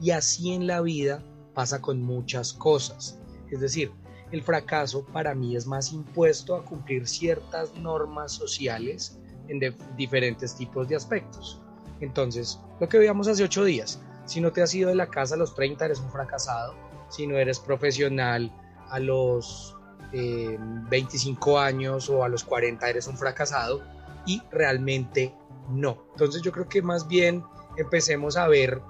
Y 0.00 0.12
así 0.12 0.52
en 0.52 0.68
la 0.68 0.80
vida 0.80 1.24
pasa 1.54 1.80
con 1.80 2.02
muchas 2.02 2.52
cosas. 2.52 3.18
Es 3.50 3.58
decir, 3.58 3.90
el 4.32 4.42
fracaso 4.42 5.04
para 5.04 5.34
mí 5.34 5.56
es 5.56 5.66
más 5.66 5.92
impuesto 5.92 6.56
a 6.56 6.64
cumplir 6.64 7.06
ciertas 7.06 7.74
normas 7.74 8.32
sociales 8.32 9.18
en 9.48 9.60
diferentes 9.96 10.56
tipos 10.56 10.88
de 10.88 10.96
aspectos. 10.96 11.60
Entonces, 12.00 12.60
lo 12.80 12.88
que 12.88 12.98
veíamos 12.98 13.28
hace 13.28 13.44
ocho 13.44 13.64
días, 13.64 14.00
si 14.24 14.40
no 14.40 14.52
te 14.52 14.62
has 14.62 14.74
ido 14.74 14.88
de 14.88 14.96
la 14.96 15.06
casa 15.06 15.34
a 15.34 15.38
los 15.38 15.54
30 15.54 15.84
eres 15.84 16.00
un 16.00 16.10
fracasado, 16.10 16.74
si 17.08 17.26
no 17.26 17.36
eres 17.36 17.60
profesional 17.60 18.52
a 18.90 18.98
los 18.98 19.76
25 20.12 21.58
años 21.58 22.08
o 22.10 22.24
a 22.24 22.28
los 22.28 22.42
40 22.44 22.88
eres 22.88 23.06
un 23.06 23.16
fracasado 23.16 23.82
y 24.24 24.42
realmente 24.50 25.34
no. 25.70 25.98
Entonces 26.12 26.42
yo 26.42 26.52
creo 26.52 26.68
que 26.68 26.82
más 26.82 27.06
bien 27.06 27.44
empecemos 27.76 28.36
a 28.36 28.48
ver 28.48 28.80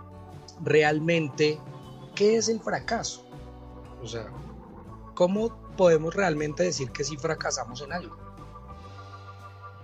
realmente 0.63 1.59
qué 2.15 2.37
es 2.37 2.49
el 2.49 2.61
fracaso. 2.61 3.27
O 4.03 4.07
sea, 4.07 4.31
¿cómo 5.17 5.73
podemos 5.77 6.15
realmente 6.15 6.63
decir 6.63 6.93
que 6.93 7.03
sí 7.03 7.17
fracasamos 7.17 7.83
en 7.83 7.93
algo? 7.93 8.17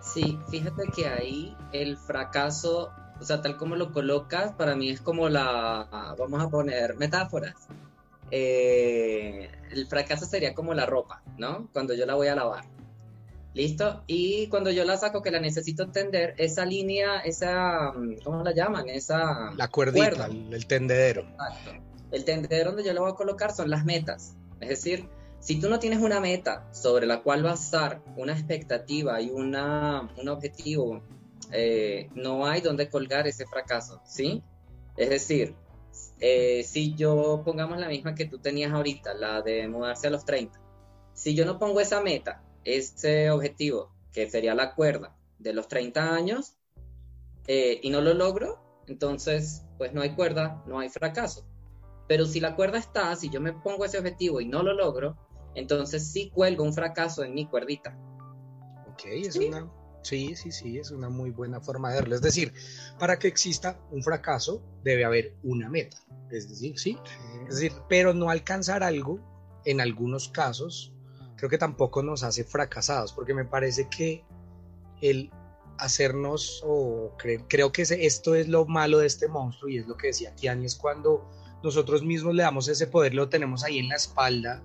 Sí, 0.00 0.38
fíjate 0.48 0.84
que 0.94 1.08
ahí 1.08 1.56
el 1.72 1.96
fracaso, 1.96 2.90
o 3.20 3.24
sea, 3.24 3.40
tal 3.40 3.56
como 3.56 3.74
lo 3.74 3.92
colocas, 3.92 4.52
para 4.52 4.76
mí 4.76 4.90
es 4.90 5.00
como 5.00 5.28
la, 5.28 6.14
vamos 6.16 6.40
a 6.40 6.48
poner 6.48 6.96
metáforas. 6.96 7.54
Eh, 8.30 9.50
el 9.72 9.86
fracaso 9.86 10.26
sería 10.26 10.54
como 10.54 10.74
la 10.74 10.86
ropa, 10.86 11.22
¿no? 11.38 11.68
Cuando 11.72 11.94
yo 11.94 12.06
la 12.06 12.14
voy 12.14 12.28
a 12.28 12.34
lavar. 12.34 12.64
¿Listo? 13.54 14.02
Y 14.06 14.46
cuando 14.46 14.70
yo 14.70 14.84
la 14.84 14.96
saco, 14.96 15.20
que 15.22 15.30
la 15.30 15.38
necesito 15.38 15.88
tender, 15.88 16.34
esa 16.38 16.64
línea, 16.64 17.18
esa, 17.20 17.92
¿cómo 18.24 18.42
la 18.42 18.52
llaman? 18.54 18.88
Esa... 18.88 19.52
La 19.56 19.68
cuerdita, 19.68 20.26
el, 20.26 20.66
tendedero. 20.66 21.22
Exacto. 21.22 21.72
El 22.12 22.24
tendedero 22.24 22.70
donde 22.70 22.84
yo 22.84 22.94
la 22.94 23.02
voy 23.02 23.12
a 23.12 23.14
colocar 23.14 23.52
son 23.52 23.68
las 23.68 23.84
metas. 23.84 24.34
Es 24.60 24.68
decir, 24.70 25.06
si 25.42 25.58
tú 25.58 25.68
no 25.68 25.80
tienes 25.80 26.00
una 26.00 26.20
meta 26.20 26.72
sobre 26.72 27.04
la 27.04 27.20
cual 27.20 27.42
basar 27.42 28.00
una 28.16 28.32
expectativa 28.32 29.20
y 29.20 29.30
una, 29.30 30.08
un 30.16 30.28
objetivo, 30.28 31.02
eh, 31.50 32.08
no 32.14 32.46
hay 32.46 32.60
donde 32.60 32.88
colgar 32.88 33.26
ese 33.26 33.44
fracaso, 33.46 34.00
¿sí? 34.06 34.40
Es 34.96 35.10
decir, 35.10 35.56
eh, 36.20 36.62
si 36.62 36.94
yo 36.94 37.42
pongamos 37.44 37.78
la 37.78 37.88
misma 37.88 38.14
que 38.14 38.26
tú 38.26 38.38
tenías 38.38 38.70
ahorita, 38.72 39.14
la 39.14 39.42
de 39.42 39.66
mudarse 39.66 40.06
a 40.06 40.10
los 40.10 40.24
30, 40.24 40.60
si 41.12 41.34
yo 41.34 41.44
no 41.44 41.58
pongo 41.58 41.80
esa 41.80 42.00
meta, 42.00 42.44
ese 42.62 43.32
objetivo, 43.32 43.90
que 44.12 44.30
sería 44.30 44.54
la 44.54 44.76
cuerda 44.76 45.16
de 45.40 45.54
los 45.54 45.66
30 45.66 46.14
años, 46.14 46.54
eh, 47.48 47.80
y 47.82 47.90
no 47.90 48.00
lo 48.00 48.14
logro, 48.14 48.62
entonces 48.86 49.64
pues 49.76 49.92
no 49.92 50.02
hay 50.02 50.14
cuerda, 50.14 50.62
no 50.68 50.78
hay 50.78 50.88
fracaso. 50.88 51.44
Pero 52.06 52.26
si 52.26 52.38
la 52.38 52.54
cuerda 52.54 52.78
está, 52.78 53.16
si 53.16 53.28
yo 53.28 53.40
me 53.40 53.52
pongo 53.52 53.84
ese 53.84 53.98
objetivo 53.98 54.40
y 54.40 54.46
no 54.46 54.62
lo 54.62 54.74
logro, 54.74 55.16
entonces 55.54 56.06
sí 56.06 56.30
cuelgo 56.30 56.64
un 56.64 56.72
fracaso 56.72 57.24
en 57.24 57.34
mi 57.34 57.46
cuerdita. 57.46 57.96
Ok, 58.86 59.04
es 59.06 59.36
una 59.36 59.70
Sí, 60.02 60.34
sí, 60.34 60.50
sí, 60.50 60.78
es 60.78 60.90
una 60.90 61.08
muy 61.08 61.30
buena 61.30 61.60
forma 61.60 61.90
de 61.90 62.00
verlo. 62.00 62.16
Es 62.16 62.22
decir, 62.22 62.52
para 62.98 63.18
que 63.18 63.28
exista 63.28 63.78
un 63.90 64.02
fracaso 64.02 64.62
debe 64.82 65.04
haber 65.04 65.36
una 65.44 65.68
meta. 65.68 65.96
Es 66.30 66.48
decir, 66.48 66.78
sí. 66.78 66.98
Es 67.48 67.56
decir, 67.56 67.72
pero 67.88 68.12
no 68.12 68.28
alcanzar 68.28 68.82
algo, 68.82 69.20
en 69.64 69.80
algunos 69.80 70.28
casos, 70.28 70.92
creo 71.36 71.48
que 71.48 71.58
tampoco 71.58 72.02
nos 72.02 72.24
hace 72.24 72.42
fracasados, 72.42 73.12
porque 73.12 73.32
me 73.32 73.44
parece 73.44 73.88
que 73.88 74.24
el 75.00 75.30
hacernos, 75.78 76.62
o 76.64 77.16
creo 77.16 77.72
que 77.72 77.82
esto 77.82 78.34
es 78.34 78.48
lo 78.48 78.66
malo 78.66 78.98
de 78.98 79.06
este 79.06 79.28
monstruo, 79.28 79.70
y 79.70 79.78
es 79.78 79.86
lo 79.86 79.96
que 79.96 80.08
decía 80.08 80.34
Tiani, 80.34 80.66
es 80.66 80.74
cuando 80.74 81.28
nosotros 81.62 82.02
mismos 82.02 82.34
le 82.34 82.42
damos 82.42 82.68
ese 82.68 82.86
poder, 82.88 83.14
lo 83.14 83.28
tenemos 83.28 83.64
ahí 83.64 83.78
en 83.78 83.88
la 83.88 83.96
espalda, 83.96 84.62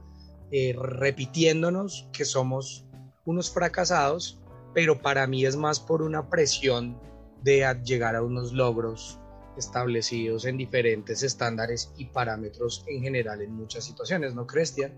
eh, 0.51 0.75
repitiéndonos 0.79 2.07
que 2.11 2.25
somos 2.25 2.85
unos 3.25 3.51
fracasados 3.51 4.39
pero 4.77 5.01
para 5.01 5.25
mí 5.25 5.43
es 5.43 5.55
más 5.55 5.79
por 5.79 6.03
una 6.03 6.29
presión 6.29 6.99
de 7.41 7.65
llegar 7.83 8.15
a 8.15 8.21
unos 8.21 8.53
logros 8.53 9.19
establecidos 9.57 10.45
en 10.45 10.55
diferentes 10.55 11.23
estándares 11.23 11.91
y 11.97 12.05
parámetros 12.05 12.85
en 12.87 13.01
general 13.01 13.41
en 13.41 13.53
muchas 13.53 13.85
situaciones, 13.85 14.35
¿no, 14.35 14.45
Cristian? 14.45 14.93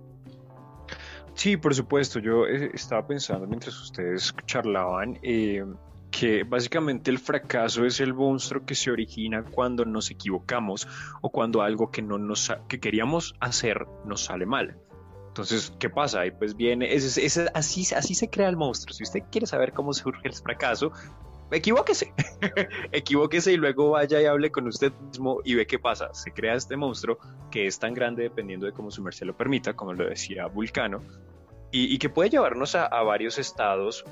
Sí, 1.34 1.56
por 1.56 1.74
supuesto. 1.74 2.20
Yo 2.20 2.46
eh, 2.46 2.72
estaba 2.74 3.08
pensando 3.08 3.48
mientras 3.48 3.80
ustedes 3.80 4.36
charlaban 4.46 5.18
eh, 5.24 5.64
que 6.12 6.44
básicamente 6.44 7.10
el 7.10 7.20
fracaso 7.20 7.86
es 7.86 8.02
el 8.02 8.14
monstruo 8.14 8.66
que 8.66 8.76
se 8.76 8.92
origina 8.92 9.46
cuando 9.46 9.86
nos 9.86 10.12
equivocamos 10.12 10.90
o 11.22 11.30
cuando 11.30 11.62
algo 11.62 11.90
que 11.90 12.02
no 12.02 12.18
nos 12.18 12.52
que 12.68 12.82
queríamos 12.82 13.34
hacer 13.40 13.88
nos 14.04 14.26
sale 14.26 14.46
mal. 14.46 14.78
Entonces, 15.30 15.72
¿qué 15.80 15.90
pasa? 15.90 16.26
Y 16.26 16.32
pues 16.32 16.56
viene, 16.56 16.94
es, 16.94 17.38
así, 17.54 17.88
así 17.96 18.16
se 18.16 18.30
crea 18.30 18.50
el 18.50 18.58
monstruo. 18.58 18.94
Si 18.94 19.04
usted 19.04 19.22
quiere 19.32 19.48
saber 19.48 19.74
cómo 19.74 19.94
surge 19.94 20.28
el 20.28 20.34
fracaso, 20.34 20.92
equivóquese, 21.52 22.14
equivóquese 22.92 23.54
y 23.54 23.58
luego 23.58 23.92
vaya 23.92 24.22
y 24.22 24.26
hable 24.26 24.52
con 24.52 24.68
usted 24.68 24.92
mismo 24.94 25.40
y 25.46 25.54
ve 25.56 25.68
qué 25.68 25.80
pasa. 25.80 26.14
Se 26.14 26.32
crea 26.32 26.56
este 26.56 26.76
monstruo 26.76 27.20
que 27.52 27.68
es 27.68 27.80
tan 27.80 27.94
grande 27.94 28.24
dependiendo 28.24 28.66
de 28.66 28.74
cómo 28.74 28.92
su 28.92 29.04
merced 29.04 29.28
lo 29.28 29.38
permita, 29.38 29.76
como 29.76 29.94
lo 29.94 30.10
decía 30.10 30.48
Vulcano, 30.48 31.02
y, 31.72 32.00
que 32.00 32.10
puede 32.10 32.32
llevarnos 32.32 32.74
a, 32.74 32.88
varios 33.04 33.38
estados 33.38 34.04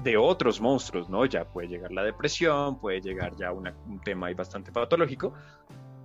de 0.00 0.16
otros 0.16 0.60
monstruos, 0.60 1.10
¿no? 1.10 1.26
Ya 1.26 1.44
puede 1.44 1.66
llegar 1.66 1.90
la 1.90 2.04
depresión, 2.04 2.78
puede 2.78 3.00
llegar 3.00 3.34
ya 3.36 3.52
un 3.52 4.00
tema 4.04 4.28
ahí 4.28 4.34
bastante 4.34 4.70
patológico, 4.70 5.34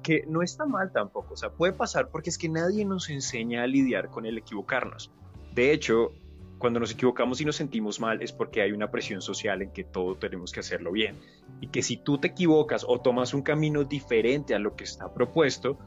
que 0.05 0.23
no 0.27 0.43
está 0.43 0.67
mal 0.67 0.91
tampoco, 0.91 1.33
o 1.33 1.37
sea, 1.37 1.49
puede 1.49 1.73
pasar 1.73 2.09
porque 2.09 2.29
es 2.29 2.37
que 2.37 2.47
nadie 2.47 2.85
nos 2.85 3.09
enseña 3.09 3.63
a 3.63 3.67
lidiar 3.67 4.11
con 4.11 4.27
el 4.27 4.37
equivocarnos. 4.37 5.11
De 5.55 5.71
hecho, 5.71 6.11
cuando 6.59 6.79
nos 6.79 6.91
equivocamos 6.91 7.41
y 7.41 7.45
nos 7.45 7.55
sentimos 7.55 7.99
mal 7.99 8.21
es 8.21 8.31
porque 8.31 8.61
hay 8.61 8.71
una 8.71 8.91
presión 8.91 9.23
social 9.23 9.63
en 9.63 9.71
que 9.71 9.83
todo 9.83 10.15
tenemos 10.15 10.51
que 10.51 10.59
hacerlo 10.59 10.91
bien. 10.91 11.17
Y 11.59 11.69
que 11.69 11.81
si 11.81 11.97
tú 11.97 12.19
te 12.19 12.27
equivocas 12.27 12.85
o 12.87 13.01
tomas 13.01 13.33
un 13.33 13.41
camino 13.41 13.83
diferente 13.83 14.53
a 14.53 14.59
lo 14.59 14.75
que 14.75 14.83
está 14.83 15.11
propuesto, 15.11 15.79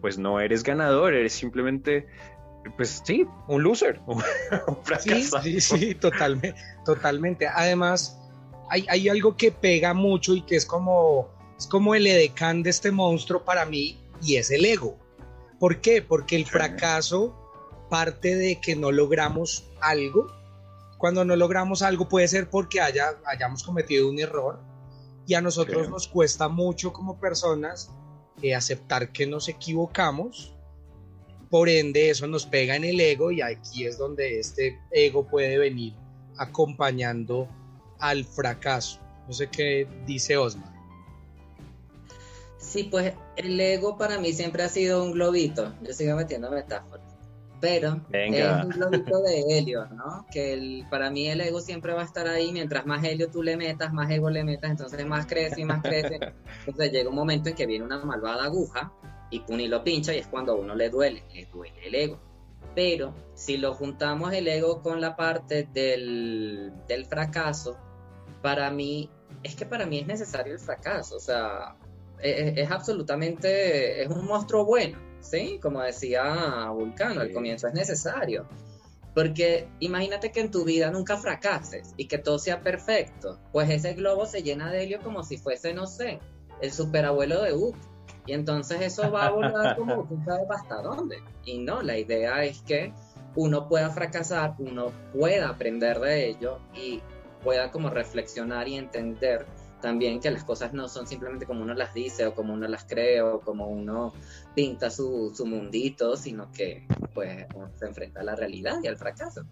pues 0.00 0.18
no 0.18 0.40
eres 0.40 0.64
ganador, 0.64 1.14
eres 1.14 1.32
simplemente, 1.32 2.08
pues 2.76 3.00
sí, 3.04 3.24
un 3.46 3.62
loser. 3.62 4.00
Sí, 4.98 5.22
sí, 5.22 5.60
sí, 5.60 5.94
totalmente, 5.94 6.60
totalmente. 6.84 7.46
Además, 7.46 8.20
hay, 8.70 8.86
hay 8.88 9.08
algo 9.08 9.36
que 9.36 9.52
pega 9.52 9.94
mucho 9.94 10.34
y 10.34 10.42
que 10.42 10.56
es 10.56 10.66
como 10.66 11.41
es 11.62 11.68
como 11.68 11.94
el 11.94 12.08
edecán 12.08 12.64
de 12.64 12.70
este 12.70 12.90
monstruo 12.90 13.44
para 13.44 13.64
mí 13.64 13.96
y 14.20 14.34
es 14.34 14.50
el 14.50 14.64
ego. 14.64 14.98
¿Por 15.60 15.80
qué? 15.80 16.02
Porque 16.02 16.34
el 16.34 16.44
fracaso 16.44 17.38
parte 17.88 18.34
de 18.34 18.60
que 18.60 18.74
no 18.74 18.90
logramos 18.90 19.64
algo. 19.80 20.26
Cuando 20.98 21.24
no 21.24 21.36
logramos 21.36 21.82
algo 21.82 22.08
puede 22.08 22.26
ser 22.26 22.50
porque 22.50 22.80
haya, 22.80 23.14
hayamos 23.26 23.62
cometido 23.62 24.10
un 24.10 24.18
error 24.18 24.58
y 25.24 25.34
a 25.34 25.40
nosotros 25.40 25.88
nos 25.88 26.08
cuesta 26.08 26.48
mucho 26.48 26.92
como 26.92 27.20
personas 27.20 27.92
eh, 28.42 28.56
aceptar 28.56 29.12
que 29.12 29.28
nos 29.28 29.48
equivocamos. 29.48 30.52
Por 31.48 31.68
ende, 31.68 32.10
eso 32.10 32.26
nos 32.26 32.44
pega 32.44 32.74
en 32.74 32.82
el 32.82 32.98
ego 32.98 33.30
y 33.30 33.40
aquí 33.40 33.86
es 33.86 33.98
donde 33.98 34.40
este 34.40 34.80
ego 34.90 35.28
puede 35.28 35.58
venir 35.58 35.94
acompañando 36.38 37.46
al 38.00 38.24
fracaso. 38.24 38.98
No 39.28 39.32
sé 39.32 39.48
qué 39.48 39.86
dice 40.06 40.36
Osman. 40.36 40.71
Sí, 42.62 42.84
pues 42.84 43.12
el 43.36 43.60
ego 43.60 43.98
para 43.98 44.18
mí 44.18 44.32
siempre 44.32 44.62
ha 44.62 44.68
sido 44.68 45.02
un 45.02 45.12
globito. 45.12 45.74
Yo 45.82 45.92
sigo 45.92 46.16
metiendo 46.16 46.50
metáforas. 46.50 47.04
Pero 47.60 48.00
es 48.12 48.64
un 48.64 48.70
globito 48.70 49.20
de 49.22 49.58
helio, 49.58 49.86
¿no? 49.86 50.26
Que 50.32 50.52
el, 50.52 50.86
para 50.90 51.10
mí 51.10 51.28
el 51.28 51.40
ego 51.40 51.60
siempre 51.60 51.92
va 51.92 52.02
a 52.02 52.04
estar 52.04 52.26
ahí. 52.26 52.52
Mientras 52.52 52.86
más 52.86 53.04
helio 53.04 53.30
tú 53.30 53.42
le 53.42 53.56
metas, 53.56 53.92
más 53.92 54.10
ego 54.10 54.30
le 54.30 54.42
metas, 54.44 54.70
entonces 54.70 55.04
más 55.06 55.26
crece 55.26 55.60
y 55.60 55.64
más 55.64 55.82
crece. 55.82 56.18
Entonces 56.66 56.92
llega 56.92 57.08
un 57.08 57.14
momento 57.14 57.48
en 57.48 57.54
que 57.54 57.66
viene 57.66 57.84
una 57.84 58.04
malvada 58.04 58.44
aguja 58.44 58.92
y 59.30 59.40
Puni 59.40 59.68
lo 59.68 59.84
pincha 59.84 60.14
y 60.14 60.18
es 60.18 60.26
cuando 60.26 60.52
a 60.52 60.56
uno 60.56 60.74
le 60.74 60.88
duele, 60.88 61.24
le 61.34 61.46
duele 61.46 61.86
el 61.86 61.94
ego. 61.94 62.20
Pero 62.74 63.14
si 63.34 63.58
lo 63.58 63.74
juntamos 63.74 64.32
el 64.32 64.48
ego 64.48 64.82
con 64.82 65.00
la 65.00 65.14
parte 65.14 65.68
del, 65.72 66.72
del 66.88 67.06
fracaso, 67.06 67.76
para 68.40 68.70
mí, 68.70 69.10
es 69.42 69.54
que 69.54 69.66
para 69.66 69.86
mí 69.86 69.98
es 69.98 70.06
necesario 70.06 70.52
el 70.52 70.58
fracaso. 70.58 71.16
O 71.16 71.20
sea, 71.20 71.76
es, 72.22 72.70
absolutamente, 72.70 74.02
es 74.02 74.08
un 74.08 74.24
monstruo 74.26 74.64
bueno, 74.64 74.98
¿sí? 75.20 75.58
Como 75.60 75.82
decía 75.82 76.68
Vulcano, 76.70 77.20
al 77.20 77.32
comienzo 77.32 77.68
es 77.68 77.74
necesario. 77.74 78.46
Porque 79.14 79.68
imagínate 79.80 80.32
que 80.32 80.40
en 80.40 80.50
tu 80.50 80.64
vida 80.64 80.90
nunca 80.90 81.18
fracases 81.18 81.92
y 81.96 82.06
que 82.06 82.18
todo 82.18 82.38
sea 82.38 82.60
perfecto. 82.62 83.38
Pues 83.52 83.68
ese 83.68 83.92
globo 83.94 84.24
se 84.24 84.42
llena 84.42 84.70
de 84.70 84.84
helio 84.84 85.00
como 85.02 85.22
si 85.22 85.36
fuese, 85.36 85.74
no 85.74 85.86
sé, 85.86 86.18
el 86.60 86.72
superabuelo 86.72 87.42
de 87.42 87.52
Up. 87.52 87.76
Y 88.24 88.32
entonces 88.32 88.80
eso 88.80 89.10
va 89.10 89.26
a 89.26 89.30
volar 89.30 89.76
como 89.76 90.04
tú 90.04 90.18
sabes 90.24 90.46
hasta 90.48 90.80
dónde. 90.80 91.16
Y 91.44 91.58
no, 91.58 91.82
la 91.82 91.98
idea 91.98 92.44
es 92.44 92.62
que 92.62 92.92
uno 93.34 93.68
pueda 93.68 93.90
fracasar, 93.90 94.54
uno 94.58 94.92
pueda 95.12 95.48
aprender 95.48 95.98
de 95.98 96.28
ello 96.28 96.58
y 96.74 97.02
pueda 97.42 97.70
como 97.70 97.90
reflexionar 97.90 98.68
y 98.68 98.76
entender 98.76 99.46
también 99.82 100.20
que 100.20 100.30
las 100.30 100.44
cosas 100.44 100.72
no 100.72 100.88
son 100.88 101.06
simplemente 101.06 101.44
como 101.44 101.62
uno 101.62 101.74
las 101.74 101.92
dice 101.92 102.24
o 102.24 102.34
como 102.34 102.54
uno 102.54 102.66
las 102.66 102.84
cree 102.84 103.20
o 103.20 103.40
como 103.40 103.66
uno 103.66 104.14
pinta 104.54 104.90
su, 104.90 105.32
su 105.34 105.44
mundito, 105.44 106.16
sino 106.16 106.50
que 106.52 106.86
pues 107.12 107.46
uno 107.54 107.68
se 107.74 107.86
enfrenta 107.86 108.20
a 108.20 108.24
la 108.24 108.34
realidad 108.34 108.78
y 108.82 108.86
al 108.86 108.96
fracaso. 108.96 109.44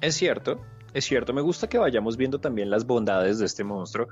Es 0.00 0.14
cierto, 0.14 0.60
es 0.94 1.04
cierto. 1.04 1.34
Me 1.34 1.42
gusta 1.42 1.68
que 1.68 1.76
vayamos 1.76 2.16
viendo 2.16 2.40
también 2.40 2.70
las 2.70 2.86
bondades 2.86 3.38
de 3.38 3.46
este 3.46 3.64
monstruo. 3.64 4.08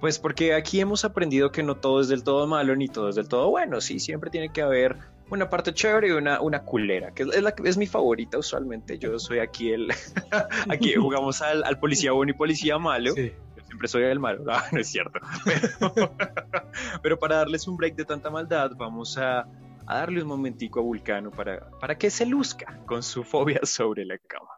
Pues 0.00 0.18
porque 0.18 0.52
aquí 0.52 0.80
hemos 0.80 1.04
aprendido 1.06 1.50
que 1.50 1.62
no 1.62 1.76
todo 1.76 2.00
es 2.00 2.08
del 2.08 2.24
todo 2.24 2.46
malo 2.46 2.76
ni 2.76 2.88
todo 2.88 3.08
es 3.08 3.14
del 3.14 3.28
todo 3.28 3.48
bueno. 3.48 3.80
Sí, 3.80 4.00
siempre 4.00 4.28
tiene 4.28 4.52
que 4.52 4.60
haber 4.60 4.98
una 5.30 5.48
parte 5.48 5.72
chévere 5.72 6.08
y 6.08 6.10
una, 6.10 6.40
una 6.42 6.62
culera, 6.62 7.12
que 7.14 7.22
es, 7.22 7.42
la, 7.42 7.54
es 7.64 7.78
mi 7.78 7.86
favorita 7.86 8.36
usualmente. 8.36 8.98
Yo 8.98 9.18
soy 9.18 9.38
aquí 9.38 9.72
el... 9.72 9.88
aquí 10.68 10.94
jugamos 10.94 11.40
al, 11.40 11.64
al, 11.64 11.78
policía 11.78 12.12
bueno 12.12 12.32
y 12.32 12.34
policía 12.34 12.76
malo. 12.78 13.14
Sí. 13.14 13.32
Siempre 13.74 13.88
soy 13.88 14.04
el 14.04 14.20
malo. 14.20 14.44
Ah, 14.48 14.68
no 14.70 14.78
es 14.78 14.88
cierto. 14.88 15.18
Pero, 17.02 17.18
para 17.18 17.38
darles 17.38 17.66
un 17.66 17.76
break 17.76 17.96
de 17.96 18.04
tanta 18.04 18.30
maldad, 18.30 18.70
vamos 18.76 19.18
a, 19.18 19.40
a 19.40 19.98
darle 19.98 20.22
un 20.22 20.28
momentico 20.28 20.78
a 20.78 20.82
Vulcano 20.84 21.32
para, 21.32 21.68
para 21.80 21.98
que 21.98 22.08
se 22.08 22.24
luzca 22.24 22.78
con 22.86 23.02
su 23.02 23.24
fobia 23.24 23.58
sobre 23.64 24.04
la 24.04 24.16
cama. 24.18 24.50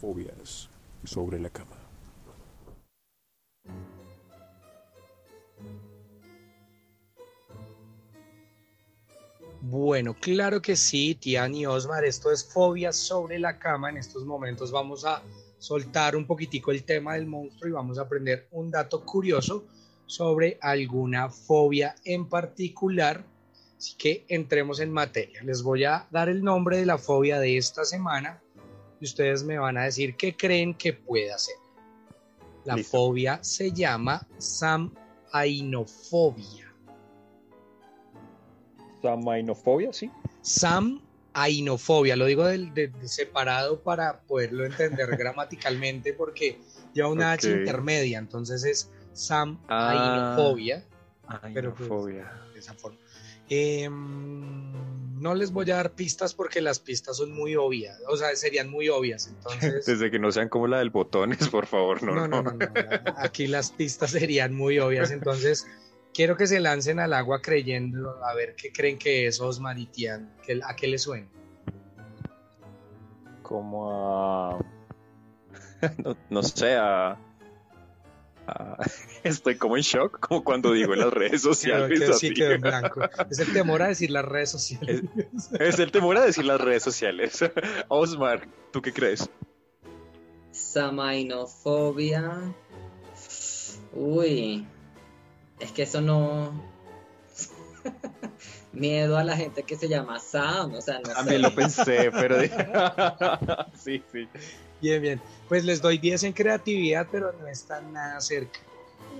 fobias 0.00 0.70
sobre 1.04 1.38
la 1.38 1.50
cama. 1.50 1.67
Bueno, 9.98 10.14
claro 10.14 10.62
que 10.62 10.76
sí, 10.76 11.16
Tian 11.16 11.56
y 11.56 11.66
Osmar, 11.66 12.04
esto 12.04 12.30
es 12.30 12.44
fobias 12.44 12.94
sobre 12.94 13.40
la 13.40 13.58
cama. 13.58 13.90
En 13.90 13.96
estos 13.96 14.24
momentos 14.24 14.70
vamos 14.70 15.04
a 15.04 15.24
soltar 15.58 16.14
un 16.14 16.24
poquitico 16.24 16.70
el 16.70 16.84
tema 16.84 17.14
del 17.14 17.26
monstruo 17.26 17.68
y 17.68 17.72
vamos 17.72 17.98
a 17.98 18.02
aprender 18.02 18.46
un 18.52 18.70
dato 18.70 19.04
curioso 19.04 19.66
sobre 20.06 20.56
alguna 20.60 21.30
fobia 21.30 21.96
en 22.04 22.28
particular. 22.28 23.24
Así 23.76 23.96
que 23.96 24.24
entremos 24.28 24.78
en 24.78 24.92
materia. 24.92 25.42
Les 25.42 25.62
voy 25.62 25.82
a 25.82 26.06
dar 26.12 26.28
el 26.28 26.44
nombre 26.44 26.76
de 26.76 26.86
la 26.86 26.98
fobia 26.98 27.40
de 27.40 27.56
esta 27.56 27.84
semana 27.84 28.40
y 29.00 29.04
ustedes 29.04 29.42
me 29.42 29.58
van 29.58 29.78
a 29.78 29.82
decir 29.82 30.14
qué 30.14 30.36
creen 30.36 30.74
que 30.74 30.92
puede 30.92 31.32
hacer. 31.32 31.56
La 32.64 32.78
fobia 32.78 33.42
se 33.42 33.72
llama 33.72 34.24
samainofobia. 34.38 36.67
Samainofobia, 39.02 39.92
sí. 39.92 40.10
Samainofobia, 40.42 42.16
lo 42.16 42.26
digo 42.26 42.44
de, 42.46 42.92
separado 43.04 43.80
para 43.80 44.20
poderlo 44.20 44.64
entender 44.64 45.16
gramaticalmente 45.16 46.12
porque 46.12 46.58
lleva 46.92 47.08
una 47.08 47.32
H 47.32 47.50
intermedia, 47.50 48.18
entonces 48.18 48.64
es 48.64 48.90
samainofobia. 49.12 50.84
Ah, 51.26 51.40
pero 51.52 51.74
pues, 51.74 52.06
de 52.06 52.24
esa 52.58 52.74
forma. 52.74 52.98
Eh, 53.50 53.88
no 53.88 55.34
les 55.34 55.52
voy 55.52 55.70
a 55.70 55.76
dar 55.76 55.92
pistas 55.92 56.34
porque 56.34 56.60
las 56.60 56.78
pistas 56.78 57.16
son 57.16 57.32
muy 57.32 57.56
obvias, 57.56 58.00
o 58.08 58.16
sea, 58.16 58.34
serían 58.36 58.68
muy 58.70 58.88
obvias. 58.88 59.26
Entonces... 59.26 59.86
Desde 59.86 60.10
que 60.10 60.18
no 60.18 60.30
sean 60.32 60.48
como 60.48 60.66
la 60.66 60.78
del 60.78 60.90
botones, 60.90 61.48
por 61.48 61.66
favor, 61.66 62.02
no. 62.02 62.14
No, 62.14 62.28
no, 62.28 62.42
no, 62.42 62.58
Aquí 63.16 63.46
las 63.46 63.70
pistas 63.70 64.10
serían 64.12 64.54
muy 64.54 64.78
obvias, 64.78 65.10
entonces 65.10 65.66
quiero 66.14 66.36
que 66.36 66.46
se 66.46 66.60
lancen 66.60 67.00
al 67.00 67.12
agua 67.12 67.40
creyendo, 67.40 68.24
a 68.24 68.34
ver 68.34 68.54
qué 68.56 68.72
creen 68.72 68.98
que 68.98 69.26
es 69.26 69.40
Osmaritian, 69.40 70.32
¿a 70.64 70.76
qué 70.76 70.86
le 70.86 70.98
suena? 70.98 71.28
Como 73.42 73.92
a... 73.92 74.58
no, 76.04 76.16
no 76.28 76.42
sé, 76.42 76.76
a 76.76 77.18
estoy 79.22 79.56
como 79.56 79.76
en 79.76 79.82
shock, 79.82 80.20
como 80.20 80.44
cuando 80.44 80.72
digo 80.72 80.94
en 80.94 81.00
las 81.00 81.12
redes 81.12 81.42
sociales. 81.42 82.18
sí, 82.18 82.32
quedó 82.32 82.52
en 82.52 82.60
blanco. 82.60 83.02
Es 83.30 83.38
el 83.38 83.52
temor 83.52 83.82
a 83.82 83.88
decir 83.88 84.10
las 84.10 84.24
redes 84.24 84.50
sociales. 84.50 85.02
Es, 85.58 85.78
el 85.78 85.90
temor 85.90 86.16
a 86.16 86.24
decir 86.24 86.44
las 86.44 86.60
redes 86.60 86.82
sociales. 86.82 87.44
Osmar, 87.88 88.48
¿tú 88.72 88.82
qué 88.82 88.92
crees? 88.92 89.28
Samainofobia. 90.50 92.54
Uy, 93.92 94.66
es 95.60 95.72
que 95.72 95.82
eso 95.82 96.00
no. 96.00 96.52
Miedo 98.72 99.16
a 99.16 99.24
la 99.24 99.36
gente 99.36 99.62
que 99.62 99.76
se 99.76 99.88
llama 99.88 100.20
Sam, 100.20 100.74
o 100.74 100.80
sea, 100.80 101.00
no 101.00 101.12
También 101.12 101.42
lo 101.42 101.54
pensé, 101.54 102.10
pero. 102.12 102.36
sí, 103.74 104.02
sí. 104.12 104.28
Bien, 104.80 105.02
bien. 105.02 105.20
Pues 105.48 105.64
les 105.64 105.82
doy 105.82 105.98
10 105.98 106.24
en 106.24 106.32
creatividad, 106.32 107.06
pero 107.10 107.32
no 107.32 107.48
están 107.48 107.92
nada 107.92 108.20
cerca. 108.20 108.60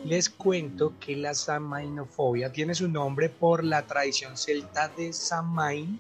Les 0.05 0.31
cuento 0.31 0.93
que 1.01 1.17
la 1.17 1.35
samainofobia 1.35 2.53
tiene 2.53 2.75
su 2.75 2.89
nombre 2.89 3.29
por 3.29 3.65
la 3.65 3.83
tradición 3.83 4.37
celta 4.37 4.89
de 4.89 5.13
Samain, 5.13 5.99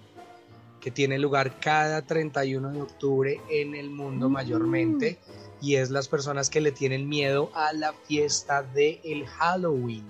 que 0.81 0.91
tiene 0.91 1.19
lugar 1.19 1.59
cada 1.59 2.03
31 2.03 2.71
de 2.71 2.83
octubre 2.83 3.41
en 3.51 3.75
el 3.75 3.91
mundo 3.91 4.29
mm. 4.29 4.33
mayormente, 4.33 5.19
y 5.61 5.75
es 5.75 5.91
las 5.91 6.07
personas 6.07 6.49
que 6.49 6.61
le 6.61 6.71
tienen 6.71 7.09
miedo 7.09 7.51
a 7.55 7.73
la 7.73 7.93
fiesta 7.93 8.63
del 8.63 9.01
el 9.03 9.27
Halloween. 9.27 10.07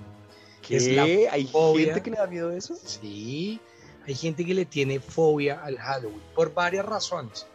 ¿Qué? 0.68 1.28
¿Hay 1.30 1.46
gente 1.46 2.02
que 2.02 2.10
le 2.10 2.16
da 2.16 2.26
miedo 2.26 2.50
a 2.50 2.56
eso? 2.56 2.76
Sí, 2.76 3.58
hay 4.06 4.14
gente 4.14 4.44
que 4.44 4.54
le 4.54 4.66
tiene 4.66 5.00
fobia 5.00 5.62
al 5.62 5.78
Halloween 5.78 6.22
por 6.34 6.52
varias 6.54 6.84
razones. 6.84 7.46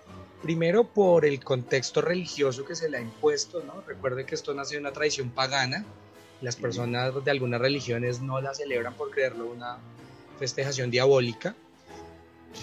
Primero 0.42 0.84
por 0.84 1.26
el 1.26 1.42
contexto 1.44 2.02
religioso 2.02 2.66
que 2.66 2.76
se 2.76 2.90
le 2.90 2.98
ha 2.98 3.02
impuesto, 3.02 3.64
¿no? 3.64 3.82
Recuerde 3.88 4.26
que 4.26 4.36
esto 4.36 4.54
nace 4.54 4.76
de 4.76 4.82
una 4.82 4.92
tradición 4.92 5.30
pagana. 5.30 5.86
Las 6.42 6.58
personas 6.58 7.14
de 7.24 7.32
algunas 7.32 7.62
religiones 7.62 8.20
no 8.20 8.42
la 8.42 8.54
celebran 8.54 8.94
por 8.96 9.10
creerlo 9.12 9.48
una 9.48 9.78
festejación 10.38 10.92
diabólica. 10.92 11.56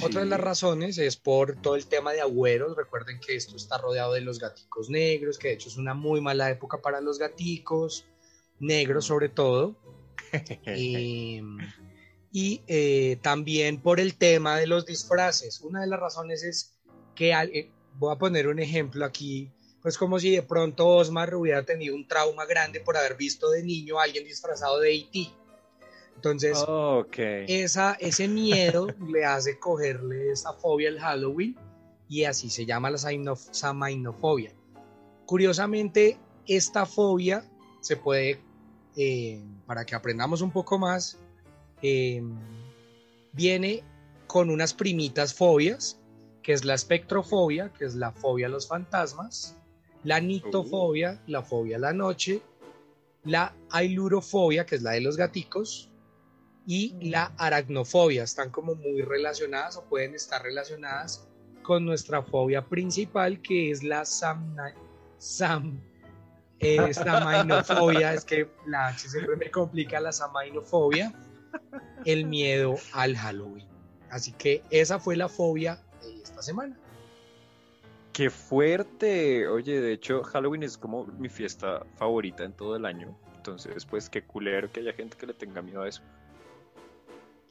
Otra 0.02 0.20
de 0.20 0.26
las 0.26 0.40
razones 0.40 0.98
es 0.98 1.16
por 1.16 1.56
todo 1.56 1.76
el 1.76 1.86
tema 1.86 2.12
de 2.12 2.20
agüeros. 2.20 2.76
Recuerden 2.76 3.18
que 3.18 3.34
esto 3.34 3.56
está 3.56 3.78
rodeado 3.78 4.12
de 4.12 4.20
los 4.20 4.38
gaticos 4.38 4.90
negros, 4.90 5.38
que 5.38 5.48
de 5.48 5.54
hecho 5.54 5.68
es 5.68 5.76
una 5.78 5.94
muy 5.94 6.20
mala 6.20 6.50
época 6.50 6.78
para 6.78 7.00
los 7.00 7.18
gaticos, 7.18 8.04
negros 8.58 9.06
sobre 9.06 9.28
todo. 9.28 9.76
Y, 12.32 12.62
eh, 12.66 13.18
también 13.22 13.80
por 13.80 14.00
el 14.00 14.14
tema 14.16 14.58
de 14.58 14.66
los 14.66 14.86
disfraces. 14.86 15.60
Una 15.60 15.80
de 15.80 15.86
las 15.86 16.00
razones 16.00 16.42
es 16.42 16.78
que 17.14 17.32
eh, 17.32 17.70
voy 17.98 18.14
a 18.14 18.18
poner 18.18 18.48
un 18.48 18.58
ejemplo 18.58 19.04
aquí, 19.04 19.50
pues 19.82 19.98
como 19.98 20.18
si 20.18 20.30
de 20.30 20.42
pronto 20.42 20.86
Osmar 20.86 21.34
hubiera 21.34 21.64
tenido 21.64 21.94
un 21.94 22.06
trauma 22.06 22.46
grande 22.46 22.80
por 22.80 22.96
haber 22.96 23.16
visto 23.16 23.50
de 23.50 23.62
niño 23.62 23.98
a 23.98 24.04
alguien 24.04 24.24
disfrazado 24.24 24.78
de 24.80 24.94
E.T. 24.94 25.30
Entonces, 26.16 26.58
esa, 27.48 27.94
ese 27.94 28.28
miedo 28.28 28.88
le 29.08 29.24
hace 29.24 29.58
cogerle 29.58 30.30
esa 30.30 30.52
fobia 30.52 30.90
al 30.90 30.98
Halloween 30.98 31.56
y 32.10 32.24
así 32.24 32.50
se 32.50 32.66
llama 32.66 32.90
la 32.90 32.98
samainofobia. 32.98 34.52
Curiosamente, 35.24 36.18
esta 36.46 36.84
fobia 36.84 37.48
se 37.80 37.96
puede, 37.96 38.40
eh, 38.96 39.40
para 39.66 39.84
que 39.84 39.94
aprendamos 39.94 40.40
un 40.40 40.50
poco 40.50 40.78
más, 40.78 41.18
eh, 41.82 42.22
viene 43.32 43.82
con 44.26 44.50
unas 44.50 44.74
primitas 44.74 45.34
fobias 45.34 46.00
que 46.42 46.52
es 46.52 46.64
la 46.64 46.74
espectrofobia, 46.74 47.72
que 47.72 47.84
es 47.84 47.94
la 47.94 48.12
fobia 48.12 48.46
a 48.46 48.50
los 48.50 48.66
fantasmas, 48.66 49.56
la 50.04 50.20
nictofobia, 50.20 51.20
la 51.26 51.42
fobia 51.42 51.76
a 51.76 51.80
la 51.80 51.92
noche, 51.92 52.42
la 53.24 53.54
ailurofobia, 53.70 54.64
que 54.64 54.76
es 54.76 54.82
la 54.82 54.92
de 54.92 55.02
los 55.02 55.16
gaticos, 55.16 55.90
y 56.66 56.94
la 57.10 57.32
aracnofobia. 57.36 58.22
Están 58.22 58.50
como 58.50 58.74
muy 58.74 59.02
relacionadas 59.02 59.76
o 59.76 59.84
pueden 59.84 60.14
estar 60.14 60.42
relacionadas 60.42 61.26
con 61.62 61.84
nuestra 61.84 62.22
fobia 62.22 62.66
principal, 62.66 63.42
que 63.42 63.70
es 63.70 63.82
la 63.82 64.04
samna, 64.04 64.74
sam, 65.18 65.80
eh, 66.60 66.94
samainofobia. 66.94 68.14
es 68.14 68.24
que 68.24 68.48
la 68.66 68.88
H 68.88 69.08
siempre 69.08 69.36
me 69.36 69.50
complica 69.50 70.00
la 70.00 70.12
samainofobia, 70.12 71.12
el 72.04 72.26
miedo 72.26 72.76
al 72.92 73.16
Halloween. 73.16 73.68
Así 74.10 74.32
que 74.32 74.62
esa 74.70 74.98
fue 74.98 75.16
la 75.16 75.28
fobia 75.28 75.80
semana. 76.42 76.76
Qué 78.12 78.30
fuerte. 78.30 79.46
Oye, 79.48 79.80
de 79.80 79.92
hecho, 79.92 80.22
Halloween 80.24 80.62
es 80.62 80.76
como 80.76 81.06
mi 81.06 81.28
fiesta 81.28 81.84
favorita 81.96 82.44
en 82.44 82.52
todo 82.52 82.76
el 82.76 82.84
año. 82.84 83.16
Entonces, 83.36 83.84
pues 83.86 84.10
qué 84.10 84.22
culero 84.22 84.70
que 84.70 84.80
haya 84.80 84.92
gente 84.92 85.16
que 85.16 85.26
le 85.26 85.34
tenga 85.34 85.62
miedo 85.62 85.82
a 85.82 85.88
eso. 85.88 86.02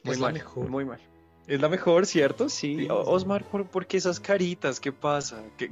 Muy 0.04 0.16
mal, 0.16 0.42
muy 0.68 0.84
mal. 0.84 1.00
Es 1.50 1.60
la 1.60 1.68
mejor, 1.68 2.06
¿cierto? 2.06 2.48
Sí. 2.48 2.86
Osmar, 2.88 3.44
¿por, 3.44 3.66
por 3.66 3.86
qué 3.86 3.96
esas 3.96 4.20
caritas? 4.20 4.78
¿Qué 4.78 4.92
pasa? 4.92 5.42
¿Qué- 5.58 5.68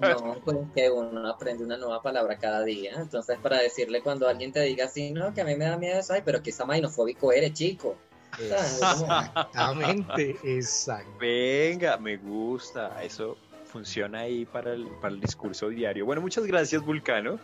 No, 0.00 0.36
pues 0.44 0.58
que 0.74 0.88
uno 0.90 1.28
aprende 1.28 1.64
una 1.64 1.76
nueva 1.76 2.00
palabra 2.02 2.38
cada 2.38 2.62
día. 2.62 2.92
Entonces, 2.96 3.36
para 3.42 3.58
decirle 3.60 4.00
cuando 4.00 4.28
alguien 4.28 4.52
te 4.52 4.60
diga 4.60 4.84
así, 4.84 5.10
no, 5.10 5.34
que 5.34 5.40
a 5.40 5.44
mí 5.44 5.56
me 5.56 5.64
da 5.64 5.76
miedo 5.76 5.98
eso, 5.98 6.12
ay, 6.12 6.22
pero 6.24 6.40
que 6.42 6.52
samainofóbico 6.52 7.32
eres, 7.32 7.52
chico. 7.52 7.96
Exactamente, 8.38 10.36
exacto. 10.44 11.10
Venga, 11.18 11.96
me 11.98 12.16
gusta. 12.16 13.02
Eso 13.02 13.36
funciona 13.66 14.20
ahí 14.20 14.44
para 14.44 14.72
el, 14.74 14.86
para 15.00 15.14
el 15.14 15.20
discurso 15.20 15.68
diario. 15.68 16.04
Bueno, 16.06 16.22
muchas 16.22 16.46
gracias, 16.46 16.84
Vulcano, 16.84 17.38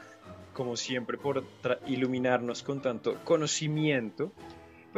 como 0.53 0.77
siempre, 0.77 1.19
por 1.19 1.43
tra- 1.63 1.79
iluminarnos 1.87 2.63
con 2.63 2.81
tanto 2.81 3.17
conocimiento. 3.25 4.33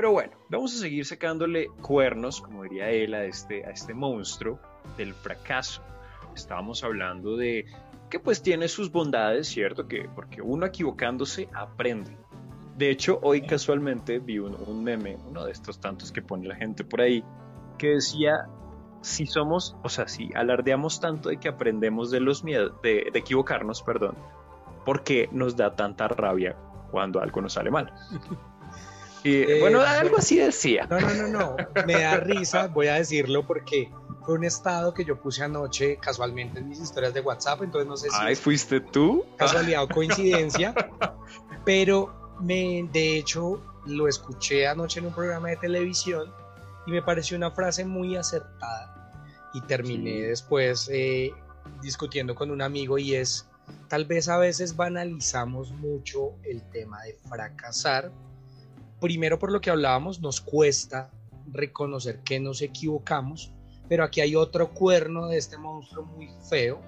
Pero 0.00 0.12
bueno, 0.12 0.32
vamos 0.48 0.74
a 0.74 0.78
seguir 0.78 1.04
sacándole 1.04 1.68
cuernos, 1.82 2.40
como 2.40 2.62
diría 2.62 2.88
él, 2.88 3.12
a 3.12 3.24
este, 3.24 3.66
a 3.66 3.70
este 3.70 3.92
monstruo 3.92 4.58
del 4.96 5.12
fracaso. 5.12 5.82
Estábamos 6.34 6.82
hablando 6.82 7.36
de 7.36 7.66
que 8.08 8.18
pues 8.18 8.42
tiene 8.42 8.68
sus 8.68 8.90
bondades, 8.90 9.48
¿cierto? 9.48 9.86
Que 9.86 10.08
porque 10.14 10.40
uno 10.40 10.64
equivocándose 10.64 11.50
aprende. 11.52 12.16
De 12.78 12.88
hecho, 12.88 13.20
hoy 13.22 13.42
casualmente 13.42 14.20
vi 14.20 14.38
un, 14.38 14.56
un 14.66 14.82
meme, 14.82 15.18
uno 15.28 15.44
de 15.44 15.52
estos 15.52 15.78
tantos 15.78 16.10
que 16.10 16.22
pone 16.22 16.48
la 16.48 16.56
gente 16.56 16.82
por 16.82 17.02
ahí, 17.02 17.22
que 17.76 17.88
decía, 17.88 18.48
si 19.02 19.26
somos, 19.26 19.76
o 19.82 19.90
sea, 19.90 20.08
si 20.08 20.30
alardeamos 20.34 20.98
tanto 20.98 21.28
de 21.28 21.36
que 21.36 21.50
aprendemos 21.50 22.10
de 22.10 22.20
los 22.20 22.42
miedos, 22.42 22.72
de, 22.80 23.10
de 23.12 23.18
equivocarnos, 23.18 23.82
perdón, 23.82 24.14
¿por 24.86 25.04
qué 25.04 25.28
nos 25.30 25.56
da 25.56 25.76
tanta 25.76 26.08
rabia 26.08 26.56
cuando 26.90 27.20
algo 27.20 27.42
nos 27.42 27.52
sale 27.52 27.70
mal? 27.70 27.92
Y 29.22 29.42
Eh, 29.42 29.60
bueno, 29.60 29.80
algo 29.82 30.16
así 30.18 30.38
decía. 30.38 30.86
No, 30.90 30.98
no, 31.00 31.14
no, 31.14 31.28
no. 31.28 31.56
Me 31.86 32.00
da 32.00 32.16
risa, 32.20 32.68
voy 32.68 32.86
a 32.88 32.94
decirlo 32.94 33.46
porque 33.46 33.90
fue 34.24 34.34
un 34.34 34.44
estado 34.44 34.94
que 34.94 35.04
yo 35.04 35.20
puse 35.20 35.42
anoche 35.42 35.96
casualmente 35.98 36.58
en 36.60 36.68
mis 36.68 36.80
historias 36.80 37.12
de 37.14 37.20
WhatsApp, 37.20 37.62
entonces 37.62 37.88
no 37.88 37.96
sé 37.96 38.08
si 38.10 38.16
Ay, 38.18 38.34
¿fuiste 38.34 38.80
tú? 38.80 39.24
casualidad 39.36 39.82
o 39.82 39.88
coincidencia, 39.94 40.74
pero 41.64 42.36
me, 42.40 42.88
de 42.92 43.16
hecho 43.18 43.62
lo 43.86 44.08
escuché 44.08 44.66
anoche 44.66 45.00
en 45.00 45.06
un 45.06 45.14
programa 45.14 45.48
de 45.48 45.56
televisión 45.56 46.32
y 46.86 46.90
me 46.92 47.02
pareció 47.02 47.36
una 47.36 47.50
frase 47.50 47.84
muy 47.84 48.16
acertada 48.16 49.12
y 49.54 49.60
terminé 49.62 50.12
Sí. 50.12 50.20
después 50.20 50.88
eh, 50.92 51.32
discutiendo 51.82 52.34
con 52.34 52.50
un 52.50 52.62
amigo 52.62 52.98
y 52.98 53.14
es, 53.14 53.46
tal 53.88 54.04
vez 54.04 54.28
a 54.28 54.36
veces 54.38 54.76
banalizamos 54.76 55.72
mucho 55.72 56.32
el 56.44 56.62
tema 56.70 57.02
de 57.02 57.18
fracasar, 57.28 58.10
primero 59.00 59.38
por 59.38 59.50
lo 59.50 59.60
que 59.60 59.70
hablábamos, 59.70 60.20
nos 60.20 60.40
cuesta 60.40 61.10
reconocer 61.50 62.20
que 62.20 62.38
nos 62.38 62.62
equivocamos, 62.62 63.52
pero 63.88 64.04
aquí 64.04 64.20
hay 64.20 64.36
otro 64.36 64.70
cuerno 64.70 65.26
de 65.26 65.38
este 65.38 65.58
monstruo 65.58 66.04
muy 66.04 66.30
feo 66.48 66.80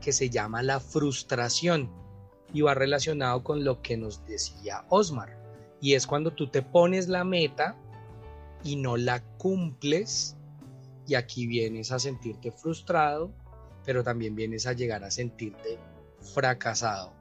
que 0.00 0.12
se 0.12 0.30
llama 0.30 0.62
la 0.62 0.80
frustración 0.80 1.90
y 2.52 2.62
va 2.62 2.74
relacionado 2.74 3.44
con 3.44 3.64
lo 3.64 3.80
que 3.82 3.96
nos 3.96 4.26
decía 4.26 4.84
Osmar. 4.88 5.38
Y 5.80 5.94
es 5.94 6.06
cuando 6.06 6.32
tú 6.32 6.48
te 6.48 6.62
pones 6.62 7.08
la 7.08 7.24
meta 7.24 7.76
y 8.64 8.76
no 8.76 8.96
la 8.96 9.22
cumples 9.38 10.36
y 11.06 11.14
aquí 11.14 11.46
vienes 11.46 11.92
a 11.92 11.98
sentirte 11.98 12.50
frustrado, 12.50 13.32
pero 13.84 14.04
también 14.04 14.34
vienes 14.34 14.66
a 14.66 14.72
llegar 14.72 15.02
a 15.04 15.10
sentirte 15.10 15.78
fracasado. 16.34 17.12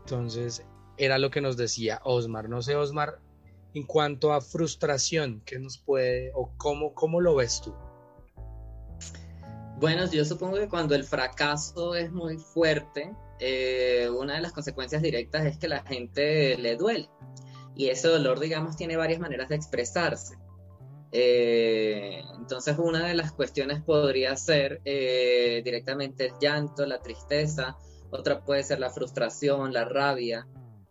Entonces, 0.00 0.64
era 0.96 1.18
lo 1.18 1.30
que 1.30 1.40
nos 1.40 1.56
decía 1.56 2.00
Osmar. 2.04 2.48
No 2.48 2.62
sé, 2.62 2.74
Osmar, 2.74 3.20
en 3.74 3.84
cuanto 3.84 4.32
a 4.32 4.40
frustración, 4.40 5.42
¿qué 5.44 5.58
nos 5.58 5.78
puede 5.78 6.32
o 6.34 6.52
cómo, 6.56 6.94
cómo 6.94 7.20
lo 7.20 7.34
ves 7.36 7.60
tú? 7.60 7.74
Bueno, 9.78 10.10
yo 10.10 10.24
supongo 10.24 10.56
que 10.56 10.68
cuando 10.68 10.94
el 10.94 11.04
fracaso 11.04 11.94
es 11.94 12.10
muy 12.10 12.36
fuerte, 12.36 13.14
eh, 13.38 14.08
una 14.10 14.34
de 14.34 14.40
las 14.40 14.52
consecuencias 14.52 15.02
directas 15.02 15.46
es 15.46 15.58
que 15.58 15.68
la 15.68 15.82
gente 15.82 16.56
le 16.58 16.76
duele. 16.76 17.08
Y 17.76 17.88
ese 17.88 18.08
dolor, 18.08 18.40
digamos, 18.40 18.76
tiene 18.76 18.96
varias 18.96 19.20
maneras 19.20 19.48
de 19.48 19.54
expresarse. 19.54 20.36
Eh, 21.12 22.22
entonces, 22.36 22.76
una 22.76 23.06
de 23.06 23.14
las 23.14 23.32
cuestiones 23.32 23.80
podría 23.82 24.36
ser 24.36 24.80
eh, 24.84 25.62
directamente 25.64 26.26
el 26.26 26.32
llanto, 26.40 26.84
la 26.84 27.00
tristeza, 27.00 27.76
otra 28.10 28.44
puede 28.44 28.64
ser 28.64 28.80
la 28.80 28.90
frustración, 28.90 29.72
la 29.72 29.84
rabia. 29.84 30.46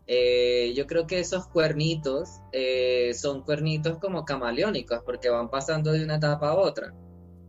Eh, 0.08 0.74
yo 0.76 0.88
creo 0.88 1.06
que 1.06 1.20
esos 1.20 1.48
cuernitos 1.48 2.30
eh, 2.54 3.14
son 3.14 3.44
cuernitos 3.44 3.98
como 4.00 4.24
camaleónicos, 4.24 5.02
porque 5.06 5.30
van 5.30 5.50
pasando 5.50 5.92
de 5.92 6.04
una 6.04 6.16
etapa 6.16 6.50
a 6.50 6.56
otra. 6.56 6.94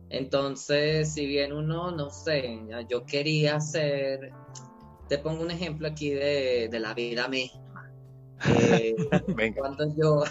Entonces, 0.09 1.13
si 1.13 1.25
bien 1.25 1.53
uno, 1.53 1.91
no 1.91 2.09
sé, 2.09 2.59
yo 2.89 3.05
quería 3.05 3.59
ser, 3.59 4.31
te 5.07 5.19
pongo 5.19 5.43
un 5.43 5.51
ejemplo 5.51 5.87
aquí 5.87 6.09
de, 6.09 6.67
de 6.69 6.79
la 6.79 6.93
vida 6.93 7.27
misma. 7.27 7.91
Eh, 8.49 8.95
cuando 9.55 9.85
yo, 9.95 10.23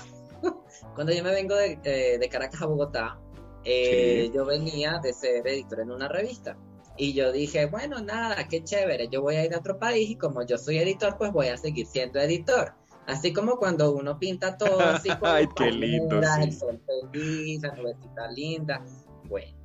cuando 0.94 1.12
yo 1.12 1.22
me 1.22 1.30
vengo 1.30 1.54
de, 1.54 1.78
eh, 1.84 2.18
de 2.18 2.28
Caracas 2.28 2.60
a 2.62 2.66
Bogotá, 2.66 3.18
eh, 3.64 4.24
Sí. 4.26 4.32
yo 4.34 4.44
venía 4.44 4.98
de 5.02 5.12
ser 5.12 5.46
editor 5.46 5.80
en 5.80 5.90
una 5.90 6.08
revista. 6.08 6.56
Y 6.98 7.12
yo 7.12 7.30
dije, 7.30 7.66
bueno, 7.66 8.00
nada, 8.00 8.48
qué 8.48 8.64
chévere, 8.64 9.08
yo 9.08 9.22
voy 9.22 9.36
a 9.36 9.44
ir 9.44 9.54
a 9.54 9.58
otro 9.58 9.78
país 9.78 10.10
y 10.10 10.16
como 10.16 10.44
yo 10.44 10.58
soy 10.58 10.78
editor, 10.78 11.16
pues 11.16 11.32
voy 11.32 11.46
a 11.46 11.56
seguir 11.56 11.86
siendo 11.86 12.18
editor. 12.18 12.74
Así 13.06 13.32
como 13.32 13.56
cuando 13.56 13.92
uno 13.92 14.18
pinta 14.18 14.58
todo 14.58 14.80
así 14.80 15.08
con 15.08 15.28
Ay, 15.30 15.48
qué 15.56 15.70
lindo, 15.70 16.20
palmeras, 16.20 16.36
sí. 16.36 16.42
el 16.42 16.52
sol 16.52 16.80
feliz, 17.12 17.62
la 17.62 17.74
nubecita 17.74 18.30
linda. 18.32 18.84
Bueno, 19.28 19.56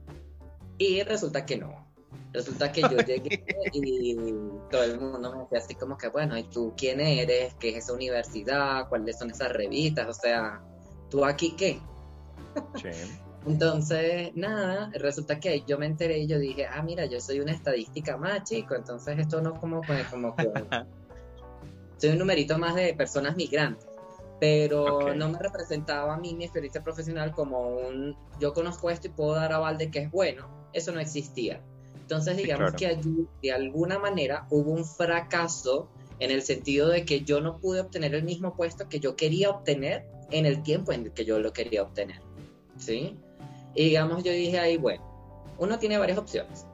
y 0.77 1.01
resulta 1.01 1.43
que 1.43 1.57
no. 1.57 1.83
Resulta 2.31 2.71
que 2.71 2.81
yo 2.81 2.97
llegué 2.97 3.43
y 3.73 4.15
todo 4.69 4.83
el 4.83 4.99
mundo 4.99 5.33
me 5.33 5.43
decía 5.43 5.57
así 5.57 5.75
como 5.75 5.97
que, 5.97 6.09
bueno, 6.09 6.37
¿y 6.37 6.43
tú 6.43 6.73
quién 6.77 6.99
eres? 6.99 7.55
¿Qué 7.55 7.69
es 7.69 7.77
esa 7.77 7.93
universidad? 7.93 8.87
¿Cuáles 8.89 9.17
son 9.17 9.31
esas 9.31 9.51
revistas? 9.51 10.07
O 10.07 10.13
sea, 10.13 10.61
¿tú 11.09 11.25
aquí 11.25 11.55
qué? 11.57 11.79
Sí. 12.75 12.89
Entonces, 13.45 14.31
nada, 14.35 14.89
resulta 14.93 15.39
que 15.39 15.49
ahí 15.49 15.63
yo 15.67 15.77
me 15.77 15.85
enteré 15.85 16.19
y 16.19 16.27
yo 16.27 16.39
dije, 16.39 16.65
ah, 16.65 16.81
mira, 16.81 17.05
yo 17.05 17.19
soy 17.19 17.39
una 17.41 17.51
estadística 17.51 18.15
más, 18.15 18.43
chico, 18.45 18.73
entonces 18.75 19.19
esto 19.19 19.41
no 19.41 19.53
como, 19.59 19.81
que- 19.81 20.05
como 20.09 20.33
que... 20.35 20.49
soy 21.97 22.11
un 22.11 22.19
numerito 22.19 22.57
más 22.57 22.75
de 22.75 22.93
personas 22.93 23.35
migrantes, 23.35 23.85
pero 24.39 25.13
no 25.13 25.29
me 25.29 25.39
representaba 25.39 26.13
a 26.13 26.17
mí 26.17 26.35
mi 26.35 26.45
experiencia 26.45 26.81
profesional 26.83 27.33
como 27.33 27.67
un, 27.67 28.15
yo 28.39 28.53
conozco 28.53 28.89
esto 28.89 29.07
y 29.07 29.11
puedo 29.11 29.33
dar 29.35 29.51
aval 29.51 29.77
de 29.77 29.91
que 29.91 29.99
es 29.99 30.11
bueno, 30.11 30.47
eso 30.71 30.91
no 30.93 30.99
existía. 31.01 31.61
Entonces, 32.01 32.35
Sí, 32.37 32.43
digamos 32.43 32.71
claro. 32.71 32.77
que 32.77 32.87
allí, 32.87 33.27
de 33.41 33.51
alguna 33.51 33.99
manera, 33.99 34.45
hubo 34.49 34.71
un 34.71 34.85
fracaso 34.85 35.89
en 36.19 36.31
el 36.31 36.41
sentido 36.43 36.87
de 36.89 37.03
que 37.05 37.21
yo 37.21 37.41
no 37.41 37.59
pude 37.59 37.81
obtener 37.81 38.15
el 38.15 38.23
mismo 38.23 38.55
puesto 38.55 38.87
que 38.87 38.99
yo 38.99 39.15
quería 39.15 39.49
obtener 39.49 40.05
en 40.31 40.45
el 40.45 40.63
tiempo 40.63 40.91
en 40.93 41.03
el 41.03 41.11
que 41.11 41.25
yo 41.25 41.39
lo 41.39 41.51
quería 41.53 41.81
obtener. 41.83 42.21
¿Sí? 42.77 43.17
Y 43.75 43.85
digamos, 43.85 44.23
yo 44.23 44.31
dije 44.31 44.59
ahí, 44.59 44.77
bueno, 44.77 45.03
uno 45.57 45.79
tiene 45.79 45.97
varias 45.97 46.17
opciones. 46.17 46.65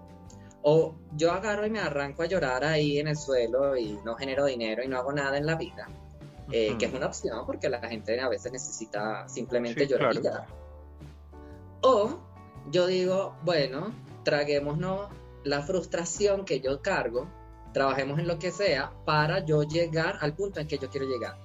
O 0.61 0.95
yo 1.15 1.31
agarro 1.31 1.65
y 1.65 1.69
me 1.69 1.79
arranco 1.79 2.23
a 2.23 2.25
llorar 2.25 2.65
ahí 2.65 2.99
en 2.99 3.07
el 3.07 3.15
suelo 3.15 3.77
y 3.77 3.97
no 4.03 4.15
genero 4.15 4.45
dinero 4.45 4.83
y 4.83 4.87
no 4.87 4.97
hago 4.97 5.13
nada 5.13 5.37
en 5.37 5.45
la 5.45 5.55
vida, 5.55 5.87
eh, 6.51 6.75
que 6.77 6.85
es 6.85 6.93
una 6.93 7.05
opción 7.07 7.45
porque 7.45 7.69
la 7.69 7.79
gente 7.79 8.19
a 8.19 8.27
veces 8.27 8.51
necesita 8.51 9.27
simplemente 9.29 9.85
Sí, 9.85 9.87
llorar 9.87 10.15
y 10.15 10.19
claro. 10.19 10.45
ya. 10.45 10.47
O 11.81 12.19
yo 12.69 12.87
digo, 12.87 13.35
bueno, 13.43 13.93
traguémonos 14.23 15.07
la 15.43 15.61
frustración 15.61 16.43
que 16.43 16.59
yo 16.59 16.81
cargo, 16.81 17.27
trabajemos 17.73 18.19
en 18.19 18.27
lo 18.27 18.37
que 18.39 18.51
sea 18.51 18.91
para 19.05 19.45
yo 19.45 19.63
llegar 19.63 20.17
al 20.21 20.35
punto 20.35 20.59
en 20.59 20.67
que 20.67 20.77
yo 20.77 20.89
quiero 20.89 21.07
llegar. 21.07 21.37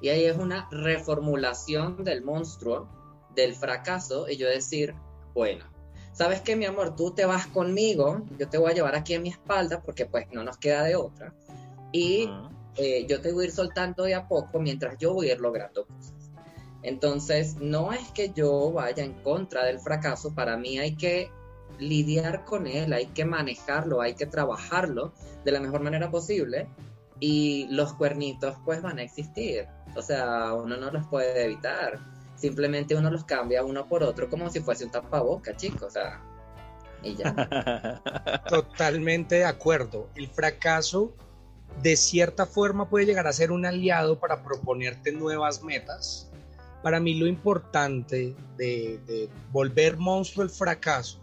Y 0.00 0.08
ahí 0.08 0.24
es 0.24 0.38
una 0.38 0.68
reformulación 0.70 2.04
del 2.04 2.22
monstruo, 2.22 2.88
del 3.34 3.54
fracaso, 3.54 4.28
y 4.28 4.36
yo 4.36 4.48
decir, 4.48 4.94
bueno, 5.34 5.64
¿sabes 6.12 6.40
qué, 6.40 6.56
mi 6.56 6.64
amor? 6.64 6.96
Tú 6.96 7.12
te 7.12 7.24
vas 7.24 7.46
conmigo, 7.46 8.22
yo 8.38 8.48
te 8.48 8.58
voy 8.58 8.72
a 8.72 8.74
llevar 8.74 8.94
aquí 8.94 9.14
en 9.14 9.22
mi 9.22 9.30
espalda 9.30 9.82
porque 9.82 10.06
pues 10.06 10.26
no 10.32 10.42
nos 10.42 10.58
queda 10.58 10.82
de 10.84 10.96
otra. 10.96 11.34
Y 11.92 12.30
eh, 12.76 13.06
yo 13.08 13.20
te 13.20 13.32
voy 13.32 13.44
a 13.44 13.48
ir 13.48 13.52
soltando 13.52 14.04
de 14.04 14.14
a 14.14 14.28
poco 14.28 14.60
mientras 14.60 14.96
yo 14.98 15.14
voy 15.14 15.30
a 15.30 15.34
ir 15.34 15.40
logrando 15.40 15.86
cosas. 15.86 16.14
Entonces, 16.82 17.56
no 17.56 17.92
es 17.92 18.10
que 18.12 18.30
yo 18.30 18.72
vaya 18.72 19.04
en 19.04 19.12
contra 19.22 19.64
del 19.64 19.80
fracaso, 19.80 20.34
para 20.34 20.56
mí 20.56 20.78
hay 20.78 20.96
que 20.96 21.30
lidiar 21.78 22.44
con 22.44 22.66
él, 22.66 22.92
hay 22.92 23.06
que 23.06 23.24
manejarlo, 23.24 24.00
hay 24.00 24.14
que 24.14 24.26
trabajarlo 24.26 25.12
de 25.44 25.52
la 25.52 25.60
mejor 25.60 25.80
manera 25.82 26.10
posible 26.10 26.68
y 27.18 27.66
los 27.70 27.92
cuernitos 27.94 28.56
pues 28.64 28.82
van 28.82 28.98
a 28.98 29.02
existir, 29.02 29.66
o 29.96 30.02
sea, 30.02 30.54
uno 30.54 30.76
no 30.76 30.90
los 30.90 31.06
puede 31.06 31.44
evitar, 31.44 32.00
simplemente 32.40 32.94
uno 32.94 33.10
los 33.10 33.24
cambia 33.24 33.64
uno 33.64 33.86
por 33.86 34.02
otro 34.02 34.28
como 34.28 34.50
si 34.50 34.60
fuese 34.60 34.84
un 34.84 34.90
tapaboca, 34.90 35.56
chicos, 35.56 35.82
o 35.82 35.90
sea, 35.90 36.20
y 37.02 37.14
ya. 37.16 38.02
Totalmente 38.48 39.36
de 39.36 39.44
acuerdo. 39.44 40.08
El 40.14 40.28
fracaso 40.28 41.12
de 41.82 41.96
cierta 41.96 42.46
forma 42.46 42.88
puede 42.88 43.06
llegar 43.06 43.26
a 43.26 43.32
ser 43.32 43.52
un 43.52 43.64
aliado 43.64 44.18
para 44.18 44.42
proponerte 44.42 45.12
nuevas 45.12 45.62
metas, 45.62 46.30
para 46.82 46.98
mí 46.98 47.14
lo 47.14 47.26
importante 47.26 48.34
de, 48.56 48.98
de 49.06 49.28
volver 49.52 49.96
monstruo 49.98 50.42
el 50.44 50.50
fracaso 50.50 51.18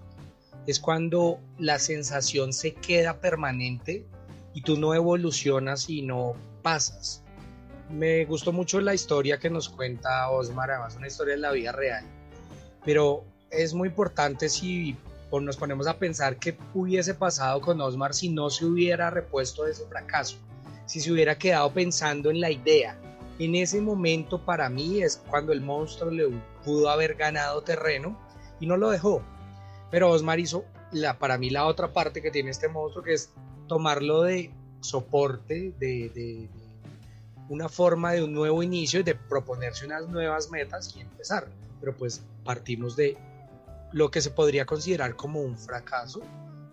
es 0.67 0.79
cuando 0.79 1.39
la 1.57 1.79
sensación 1.79 2.53
se 2.53 2.73
queda 2.73 3.19
permanente 3.19 4.05
y 4.53 4.61
tú 4.61 4.77
no 4.77 4.93
evolucionas 4.93 5.89
y 5.89 6.01
no 6.01 6.35
pasas. 6.61 7.23
Me 7.89 8.25
gustó 8.25 8.51
mucho 8.51 8.81
la 8.81 8.93
historia 8.93 9.39
que 9.39 9.49
nos 9.49 9.69
cuenta 9.69 10.29
Osmar, 10.29 10.71
además 10.71 10.95
una 10.97 11.07
historia 11.07 11.35
de 11.35 11.39
la 11.39 11.51
vida 11.51 11.71
real, 11.71 12.03
pero 12.83 13.23
es 13.49 13.73
muy 13.73 13.89
importante 13.89 14.49
si 14.49 14.97
nos 15.31 15.57
ponemos 15.57 15.87
a 15.87 15.97
pensar 15.97 16.37
qué 16.37 16.57
hubiese 16.73 17.13
pasado 17.13 17.61
con 17.61 17.79
Osmar 17.81 18.13
si 18.13 18.29
no 18.29 18.49
se 18.49 18.65
hubiera 18.65 19.09
repuesto 19.09 19.63
de 19.63 19.71
ese 19.71 19.85
fracaso, 19.85 20.37
si 20.85 20.99
se 20.99 21.11
hubiera 21.11 21.37
quedado 21.37 21.71
pensando 21.71 22.29
en 22.29 22.41
la 22.41 22.51
idea. 22.51 22.99
En 23.39 23.53
ese 23.55 23.81
momento 23.81 24.43
para 24.43 24.69
mí 24.69 25.01
es 25.03 25.17
cuando 25.29 25.53
el 25.53 25.61
monstruo 25.61 26.09
le 26.09 26.27
pudo 26.65 26.89
haber 26.89 27.15
ganado 27.15 27.61
terreno 27.61 28.17
y 28.59 28.65
no 28.65 28.77
lo 28.77 28.89
dejó. 28.89 29.21
Pero 29.91 30.09
Osmar 30.09 30.39
hizo 30.39 30.65
la, 30.91 31.19
para 31.19 31.37
mí 31.37 31.49
la 31.49 31.65
otra 31.65 31.93
parte 31.93 32.21
que 32.21 32.31
tiene 32.31 32.49
este 32.49 32.67
monstruo, 32.67 33.03
que 33.03 33.13
es 33.13 33.31
tomarlo 33.67 34.23
de 34.23 34.51
soporte, 34.79 35.73
de, 35.77 36.09
de, 36.13 36.49
una 37.49 37.69
forma 37.69 38.11
de 38.13 38.23
un 38.23 38.33
nuevo 38.33 38.61
inicio 38.63 38.99
y 38.99 39.03
de 39.03 39.15
proponerse 39.15 39.85
unas 39.85 40.07
nuevas 40.07 40.49
metas 40.49 40.93
y 40.95 41.01
empezar. 41.01 41.47
Pero 41.79 41.95
pues 41.95 42.23
partimos 42.43 42.95
de 42.95 43.17
lo 43.91 44.11
que 44.11 44.21
se 44.21 44.31
podría 44.31 44.65
considerar 44.65 45.15
como 45.15 45.41
un 45.41 45.57
fracaso 45.57 46.21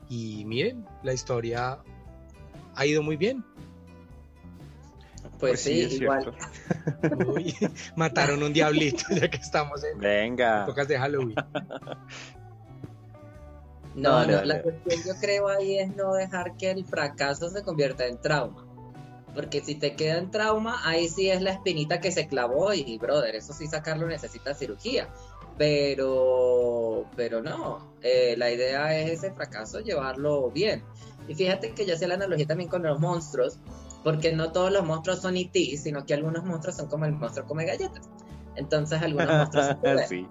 y 0.08 0.44
miren, 0.44 0.86
la 1.02 1.12
historia 1.12 1.78
ha 2.74 2.86
ido 2.86 3.02
muy 3.02 3.16
bien. 3.16 3.44
Pues, 5.38 5.52
pues 5.52 5.60
sí, 5.62 5.96
igual. 6.00 6.34
mataron 7.96 8.42
un 8.42 8.52
diablito 8.52 9.04
ya 9.10 9.28
que 9.28 9.38
estamos 9.38 9.82
en 9.84 9.98
Venga. 9.98 10.62
épocas 10.64 10.86
de 10.88 10.98
Halloween. 10.98 11.34
No, 13.94 14.26
no, 14.26 14.44
la 14.44 14.60
cuestión 14.60 15.02
yo 15.06 15.20
creo 15.20 15.48
ahí 15.48 15.78
es 15.78 15.94
no 15.94 16.14
dejar 16.14 16.56
que 16.56 16.70
el 16.70 16.84
fracaso 16.84 17.48
se 17.50 17.62
convierta 17.62 18.06
en 18.06 18.20
trauma. 18.20 18.63
Porque 19.34 19.60
si 19.60 19.74
te 19.74 19.96
queda 19.96 20.18
en 20.18 20.30
trauma, 20.30 20.80
ahí 20.84 21.08
sí 21.08 21.28
es 21.28 21.42
la 21.42 21.50
espinita 21.50 22.00
que 22.00 22.12
se 22.12 22.28
clavó 22.28 22.72
y, 22.72 22.98
brother, 22.98 23.34
eso 23.34 23.52
sí 23.52 23.66
sacarlo 23.66 24.06
necesita 24.06 24.54
cirugía. 24.54 25.08
Pero, 25.58 27.04
pero 27.16 27.42
no, 27.42 27.94
eh, 28.02 28.34
la 28.36 28.50
idea 28.50 28.96
es 28.98 29.10
ese 29.10 29.32
fracaso 29.32 29.80
llevarlo 29.80 30.50
bien. 30.50 30.84
Y 31.28 31.34
fíjate 31.34 31.72
que 31.72 31.86
yo 31.86 31.94
hacía 31.94 32.08
la 32.08 32.14
analogía 32.14 32.46
también 32.46 32.68
con 32.68 32.82
los 32.82 33.00
monstruos, 33.00 33.58
porque 34.02 34.32
no 34.32 34.52
todos 34.52 34.70
los 34.72 34.84
monstruos 34.84 35.20
son 35.20 35.36
IT, 35.36 35.56
e 35.56 35.76
sino 35.76 36.04
que 36.04 36.14
algunos 36.14 36.44
monstruos 36.44 36.76
son 36.76 36.88
como 36.88 37.04
el 37.04 37.12
monstruo 37.12 37.46
come 37.46 37.64
galletas. 37.64 38.08
Entonces 38.56 39.02
algunos 39.02 39.28
monstruos 39.28 39.66
son 39.66 39.78
sí. 40.08 40.28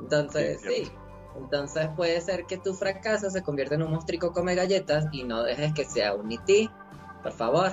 Entonces, 0.00 0.60
sí. 0.62 0.90
Entonces 1.36 1.88
puede 1.96 2.20
ser 2.20 2.46
que 2.46 2.58
tu 2.58 2.74
fracaso 2.74 3.30
se 3.30 3.42
convierta 3.42 3.74
en 3.74 3.82
un 3.82 3.92
monstruo 3.92 4.32
come 4.32 4.54
galletas 4.54 5.06
y 5.12 5.24
no 5.24 5.42
dejes 5.42 5.72
que 5.74 5.84
sea 5.84 6.14
un 6.14 6.32
IT, 6.32 6.70
por 7.22 7.32
favor. 7.32 7.72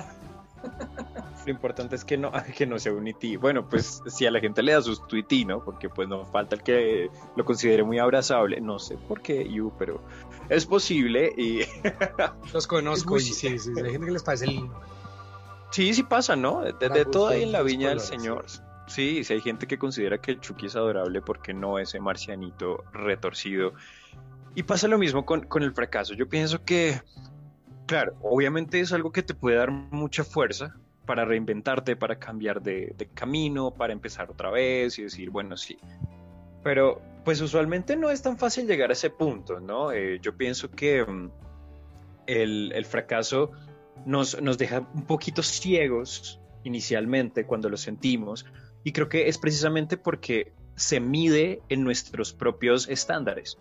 Lo 1.44 1.52
importante 1.52 1.94
es 1.94 2.04
que 2.04 2.16
no, 2.16 2.32
que 2.56 2.66
no 2.66 2.78
sea 2.78 2.92
un 2.92 3.06
IT. 3.06 3.38
Bueno, 3.40 3.68
pues 3.68 4.02
si 4.06 4.26
a 4.26 4.30
la 4.30 4.40
gente 4.40 4.62
le 4.62 4.72
da 4.72 4.82
sus 4.82 5.06
tweety, 5.06 5.44
¿no? 5.44 5.64
Porque 5.64 5.88
pues 5.88 6.08
no 6.08 6.24
falta 6.24 6.56
el 6.56 6.62
que 6.62 7.10
lo 7.36 7.44
considere 7.44 7.84
muy 7.84 7.98
abrazable. 7.98 8.60
No 8.60 8.78
sé 8.78 8.96
por 8.96 9.22
qué, 9.22 9.48
you, 9.48 9.72
pero 9.78 10.00
es 10.48 10.66
posible 10.66 11.32
y... 11.36 11.60
Los 12.52 12.66
conozco 12.66 13.16
y 13.16 13.20
sí, 13.20 13.58
sí, 13.58 13.70
hay 13.76 13.92
gente 13.92 14.06
que 14.06 14.12
les 14.12 14.22
parece 14.22 14.46
lindo. 14.46 14.78
Sí, 15.70 15.94
sí 15.94 16.02
pasa, 16.02 16.36
¿no? 16.36 16.62
De, 16.62 17.04
todo 17.04 17.28
ahí 17.28 17.42
en 17.42 17.52
la 17.52 17.62
viña 17.62 17.90
del 17.90 18.00
Señor. 18.00 18.46
Sí, 18.86 19.24
sí 19.24 19.32
hay 19.32 19.40
gente 19.40 19.66
que 19.66 19.78
considera 19.78 20.18
que 20.18 20.32
el 20.32 20.40
Chucky 20.40 20.66
es 20.66 20.76
adorable 20.76 21.20
porque 21.20 21.52
no 21.52 21.78
ese 21.78 22.00
marcianito 22.00 22.84
retorcido. 22.92 23.72
Y 24.54 24.62
pasa 24.62 24.88
lo 24.88 24.96
mismo 24.96 25.26
con, 25.26 25.42
con 25.42 25.62
el 25.62 25.72
fracaso. 25.74 26.14
Yo 26.14 26.28
pienso 26.28 26.64
que, 26.64 27.02
claro, 27.86 28.16
obviamente 28.22 28.80
es 28.80 28.92
algo 28.92 29.12
que 29.12 29.22
te 29.22 29.34
puede 29.34 29.56
dar 29.56 29.70
mucha 29.70 30.24
fuerza 30.24 30.76
para 31.06 31.24
reinventarte, 31.24 31.96
para 31.96 32.18
cambiar 32.18 32.60
de, 32.60 33.08
camino, 33.14 33.70
para 33.70 33.92
empezar 33.92 34.30
otra 34.30 34.50
vez 34.50 34.98
y 34.98 35.04
decir, 35.04 35.30
bueno, 35.30 35.56
sí. 35.56 35.78
Pero 36.62 37.00
pues 37.24 37.40
usualmente 37.40 37.96
no 37.96 38.10
es 38.10 38.22
tan 38.22 38.38
fácil 38.38 38.66
llegar 38.66 38.90
a 38.90 38.92
ese 38.92 39.10
punto, 39.10 39.60
¿no? 39.60 39.92
Eh, 39.92 40.18
yo 40.20 40.36
pienso 40.36 40.70
que 40.70 41.04
mm, 41.04 41.30
el, 42.26 42.84
fracaso 42.84 43.52
nos, 44.04 44.40
nos 44.42 44.58
deja 44.58 44.80
un 44.80 45.06
poquito 45.06 45.42
ciegos 45.42 46.40
inicialmente 46.64 47.46
cuando 47.46 47.68
lo 47.68 47.76
sentimos, 47.76 48.44
y 48.82 48.92
creo 48.92 49.08
que 49.08 49.28
es 49.28 49.38
precisamente 49.38 49.96
porque 49.96 50.52
se 50.74 51.00
mide 51.00 51.62
en 51.68 51.82
nuestros 51.84 52.32
propios 52.32 52.88
estándares 52.88 53.58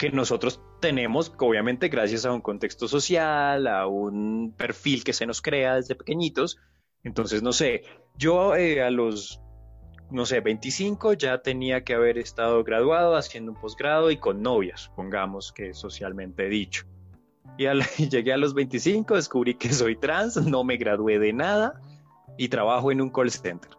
que 0.00 0.10
nosotros 0.10 0.62
tenemos, 0.80 1.30
obviamente 1.38 1.90
gracias 1.90 2.24
a 2.24 2.32
un 2.32 2.40
contexto 2.40 2.88
social, 2.88 3.66
a 3.66 3.86
un 3.86 4.54
perfil 4.56 5.04
que 5.04 5.12
se 5.12 5.26
nos 5.26 5.42
crea 5.42 5.74
desde 5.74 5.94
pequeñitos. 5.94 6.56
Entonces, 7.04 7.42
no 7.42 7.52
sé, 7.52 7.82
yo 8.16 8.56
eh, 8.56 8.82
a 8.82 8.90
los, 8.90 9.42
no 10.10 10.24
sé, 10.24 10.40
25 10.40 11.12
ya 11.12 11.42
tenía 11.42 11.84
que 11.84 11.92
haber 11.92 12.16
estado 12.16 12.64
graduado, 12.64 13.14
haciendo 13.14 13.52
un 13.52 13.60
posgrado 13.60 14.10
y 14.10 14.16
con 14.16 14.40
novias, 14.40 14.90
pongamos 14.96 15.52
que 15.52 15.74
socialmente 15.74 16.48
dicho. 16.48 16.86
Y, 17.58 17.66
y 17.66 18.08
llegué 18.08 18.32
a 18.32 18.38
los 18.38 18.54
25, 18.54 19.16
descubrí 19.16 19.56
que 19.56 19.70
soy 19.70 19.96
trans, 19.96 20.38
no 20.38 20.64
me 20.64 20.78
gradué 20.78 21.18
de 21.18 21.34
nada 21.34 21.78
y 22.38 22.48
trabajo 22.48 22.90
en 22.90 23.02
un 23.02 23.10
call 23.10 23.30
center. 23.30 23.72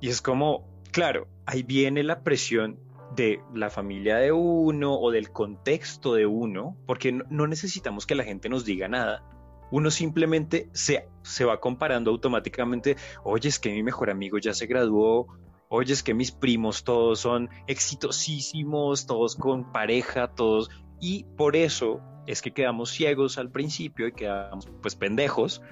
Y 0.00 0.08
es 0.08 0.22
como, 0.22 0.66
claro, 0.90 1.28
ahí 1.44 1.62
viene 1.62 2.02
la 2.02 2.22
presión 2.22 2.85
de 3.16 3.40
la 3.54 3.70
familia 3.70 4.18
de 4.18 4.30
uno 4.32 4.94
o 4.94 5.10
del 5.10 5.30
contexto 5.32 6.14
de 6.14 6.26
uno, 6.26 6.76
porque 6.86 7.12
no, 7.12 7.46
necesitamos 7.46 8.06
que 8.06 8.14
la 8.14 8.24
gente 8.24 8.48
nos 8.48 8.64
diga 8.64 8.88
nada. 8.88 9.24
Uno 9.72 9.90
simplemente 9.90 10.68
se, 10.72 11.08
se 11.22 11.44
va 11.44 11.58
comparando 11.58 12.10
automáticamente, 12.10 12.96
oye, 13.24 13.48
es 13.48 13.58
que 13.58 13.72
mi 13.72 13.82
mejor 13.82 14.10
amigo 14.10 14.38
ya 14.38 14.54
se 14.54 14.66
graduó, 14.66 15.26
oye, 15.68 15.92
es 15.92 16.02
que 16.02 16.14
mis 16.14 16.30
primos 16.30 16.84
todos 16.84 17.18
son 17.18 17.50
exitosísimos, 17.66 19.06
todos 19.06 19.34
con 19.34 19.72
pareja, 19.72 20.28
todos, 20.28 20.70
y 21.00 21.24
por 21.36 21.56
eso 21.56 22.00
es 22.26 22.42
que 22.42 22.52
quedamos 22.52 22.90
ciegos 22.90 23.38
al 23.38 23.50
principio 23.50 24.06
y 24.06 24.12
quedamos 24.12 24.68
pues 24.82 24.94
pendejos 24.94 25.62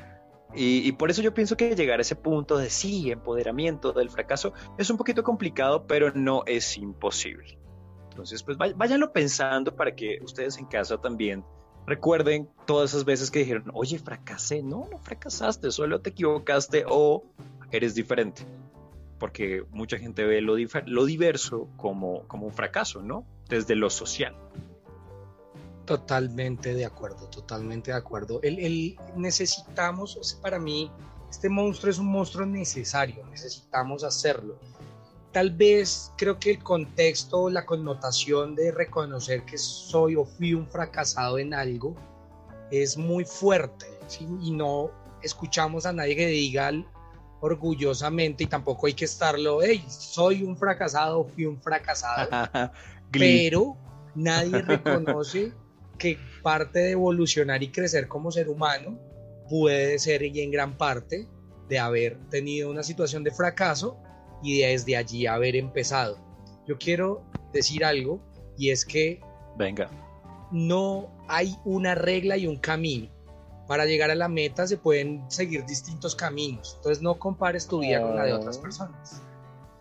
y, 0.57 0.93
por 0.93 1.11
eso 1.11 1.23
yo 1.23 1.35
pienso 1.35 1.57
que 1.57 1.75
llegar 1.75 1.99
a 1.99 2.03
ese 2.03 2.17
punto 2.17 2.57
de 2.59 2.71
sí, 2.71 3.11
empoderamiento 3.11 3.93
del 3.93 4.11
fracaso, 4.11 4.53
es 4.79 4.89
un 4.91 4.97
poquito 4.97 5.23
complicado, 5.23 5.87
pero 5.87 6.13
no 6.15 6.43
es 6.47 6.77
imposible. 6.77 7.59
Entonces, 8.11 8.43
pues 8.43 8.57
váyanlo 8.57 9.13
pensando 9.13 9.75
para 9.75 9.95
que 9.95 10.19
ustedes 10.23 10.57
en 10.59 10.67
casa 10.67 10.99
también 10.99 11.45
recuerden 11.87 12.49
todas 12.67 12.91
esas 12.91 13.05
veces 13.05 13.31
que 13.31 13.41
dijeron, 13.41 13.71
oye, 13.75 13.99
fracasé. 13.99 14.63
No, 14.63 14.89
no 14.91 14.99
fracasaste, 14.99 15.71
solo 15.71 16.01
te 16.01 16.11
equivocaste 16.11 16.85
o 16.89 17.25
eres 17.71 17.95
diferente. 17.95 18.43
Porque 19.19 19.65
mucha 19.71 19.99
gente 19.99 20.25
ve 20.25 20.41
lo, 20.41 20.57
lo 20.87 21.05
diverso 21.05 21.69
como, 21.77 22.27
como 22.29 22.47
un 22.47 22.53
fracaso, 22.53 23.03
¿no? 23.03 23.27
Desde 23.49 23.75
lo 23.75 23.91
social. 23.91 24.35
Totalmente 25.85 26.75
de 26.75 26.87
acuerdo, 26.87 27.29
totalmente 27.29 27.91
de 27.91 27.97
acuerdo. 27.99 28.41
El, 28.43 28.97
necesitamos, 29.17 30.39
para 30.41 30.59
mí, 30.59 30.91
este 31.31 31.49
monstruo 31.49 31.91
es 31.91 31.99
un 31.99 32.07
monstruo 32.07 32.47
necesario, 32.47 33.25
necesitamos 33.31 34.03
hacerlo. 34.03 34.59
Tal 35.33 35.51
vez 35.51 36.13
creo 36.17 36.39
que 36.39 36.53
el 36.53 36.63
contexto, 36.63 37.51
la 37.51 37.67
connotación 37.67 38.55
de 38.55 38.71
reconocer 38.71 39.45
que 39.45 39.59
soy 39.59 40.17
o 40.17 40.25
fui 40.25 40.55
un 40.55 40.67
fracasado 40.67 41.39
en 41.39 41.53
algo 41.53 41.95
es 42.71 42.97
muy 42.97 43.25
fuerte 43.25 43.87
y 44.41 44.53
no 44.53 44.91
escuchamos 45.23 45.87
a 45.87 45.93
nadie 45.93 46.17
que 46.17 46.27
diga 46.29 46.71
orgullosamente 47.41 48.45
y 48.45 48.47
tampoco 48.47 48.87
hay 48.87 48.95
que 48.95 49.05
estarlo, 49.05 49.61
hey, 49.63 49.85
soy 49.89 50.43
un 50.45 50.57
fracasado, 50.57 51.25
fui 51.25 51.45
un 51.45 51.61
fracasado, 51.61 52.31
pero 53.11 53.77
nadie 54.15 54.63
reconoce 54.63 55.53
que 55.99 56.19
parte 56.43 56.81
de 56.81 56.91
evolucionar 56.93 57.63
y 57.63 57.71
crecer 57.71 58.09
como 58.09 58.31
ser 58.31 58.49
humano 58.49 58.99
puede 59.49 59.99
ser 59.99 60.23
y 60.23 60.41
en 60.41 60.51
gran 60.51 60.77
parte 60.77 61.29
de 61.69 61.79
haber 61.79 62.19
tenido 62.29 62.71
una 62.71 62.83
situación 62.83 63.25
de 63.25 63.31
fracaso 63.31 63.99
y 64.43 64.61
desde 64.61 64.97
allí 64.97 65.27
haber 65.27 65.57
empezado. 65.57 66.19
Yo 66.67 66.79
quiero 66.79 67.25
decir 67.53 67.85
algo 67.85 68.21
y 68.57 68.71
es 68.71 68.85
que 68.85 69.21
venga 69.57 69.91
no 70.55 71.11
hay 71.27 71.57
una 71.65 71.97
regla 71.97 72.37
y 72.37 72.47
un 72.47 72.59
camino. 72.59 73.11
Para 73.67 73.87
llegar 73.87 74.11
a 74.11 74.15
la 74.15 74.29
meta 74.29 74.67
se 74.67 74.77
pueden 74.77 75.29
seguir 75.29 75.65
distintos 75.67 76.15
caminos. 76.15 76.75
Entonces 76.77 77.03
no 77.03 77.19
compares 77.19 77.67
tu 77.67 77.81
vida 77.81 78.01
con 78.01 78.15
la 78.15 78.25
de 78.25 78.35
otras 78.35 78.59
ah. 78.59 78.63
personas. 78.63 79.23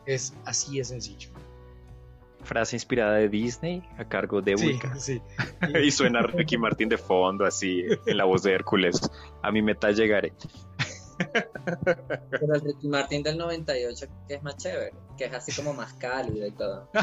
Es 0.06 0.34
así 0.46 0.78
de 0.78 0.84
sencillo 0.84 1.30
frase 2.44 2.76
inspirada 2.76 3.16
de 3.16 3.30
Disney 3.30 3.84
a 3.98 4.06
cargo 4.06 4.42
de 4.42 4.56
Wicca. 4.56 4.96
y 5.84 5.92
suena 5.92 6.22
Ricky 6.22 6.58
Martin 6.58 6.90
de 6.90 6.98
fondo, 6.98 7.46
así, 7.46 7.86
en 8.06 8.18
la 8.18 8.26
voz 8.26 8.44
de 8.44 8.54
Hércules. 8.54 9.00
A 9.42 9.52
mi 9.52 9.62
meta 9.62 9.92
llegaré. 9.92 10.34
Pero 12.30 12.56
el 12.56 12.62
Ricky 12.62 12.88
Martin 12.88 13.24
del 13.24 13.38
98 13.38 14.08
que 14.28 14.36
es 14.36 14.44
más 14.44 14.58
chévere, 14.58 14.94
que 15.18 15.26
es 15.26 15.34
así 15.34 15.52
como 15.52 15.74
más 15.74 15.94
cálido 15.94 16.48
y 16.48 16.52
todo. 16.52 16.90
Me 16.94 17.02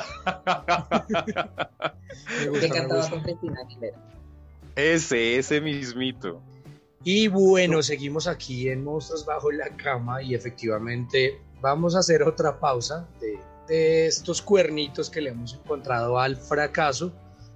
que 2.42 2.48
gusta, 2.48 2.66
me 2.66 2.74
cantaba 2.74 3.08
con 3.08 3.22
Cristina 3.22 3.60
Aguilera. 3.64 3.98
Ese, 4.74 5.38
ese 5.38 5.60
mismito. 5.60 6.42
Y 7.04 7.28
bueno, 7.28 7.82
seguimos 7.82 8.26
aquí 8.26 8.68
en 8.68 8.84
Monstruos 8.84 9.24
Bajo 9.24 9.50
la 9.50 9.76
Cama 9.76 10.22
y 10.22 10.34
efectivamente 10.34 11.40
vamos 11.60 11.94
a 11.94 12.00
hacer 12.00 12.22
otra 12.22 12.58
pausa 12.58 13.08
de, 13.20 13.38
de 13.70 14.06
estos 14.06 14.42
cuernitos 14.42 15.08
que 15.08 15.20
le 15.20 15.30
hemos 15.30 15.54
encontrado 15.54 16.18
al 16.18 16.36
fracaso, 16.36 17.12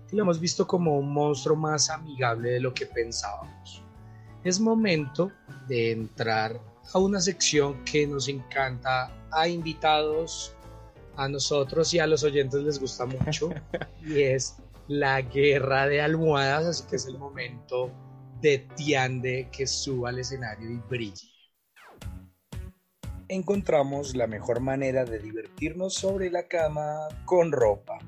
que 0.09 0.15
lo 0.15 0.23
hemos 0.23 0.39
visto 0.39 0.65
como 0.65 0.97
un 0.97 1.13
monstruo 1.13 1.57
más 1.57 1.91
amigable 1.91 2.53
de 2.53 2.61
lo 2.61 2.73
que 2.73 2.87
pensábamos. 2.87 3.83
Es 4.45 4.61
momento 4.61 5.33
de 5.67 5.91
entrar 5.91 6.61
a 6.93 6.99
una 6.99 7.21
sección 7.21 7.85
que 7.85 8.07
nos 8.07 8.29
encanta 8.29 9.11
a 9.33 9.49
invitados, 9.49 10.55
a 11.17 11.29
nosotros 11.29 11.93
y 11.95 11.99
a 11.99 12.07
los 12.07 12.23
oyentes 12.23 12.63
les 12.63 12.79
gusta 12.79 13.07
mucho, 13.07 13.51
y 14.07 14.23
es 14.23 14.57
la 14.87 15.21
guerra 15.21 15.89
de 15.89 16.01
almohadas, 16.01 16.67
así 16.67 16.85
que 16.89 16.97
es 16.97 17.07
el 17.07 17.19
momento 17.19 17.91
de 18.41 18.59
Tiande 18.77 19.49
que 19.51 19.67
suba 19.67 20.11
al 20.11 20.21
escenario 20.21 20.71
y 20.71 20.77
brille. 20.89 21.34
Encontramos 23.29 24.15
la 24.15 24.27
mejor 24.27 24.61
manera 24.61 25.07
de 25.07 25.19
divertirnos 25.19 25.95
sobre 25.95 26.31
la 26.31 26.47
cama 26.47 27.09
con 27.25 27.53
ropa. 27.53 27.99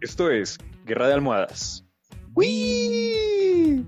Esto 0.00 0.30
es 0.30 0.58
Guerra 0.86 1.08
de 1.08 1.14
Almohadas. 1.14 1.84
¡Wii! 2.34 3.84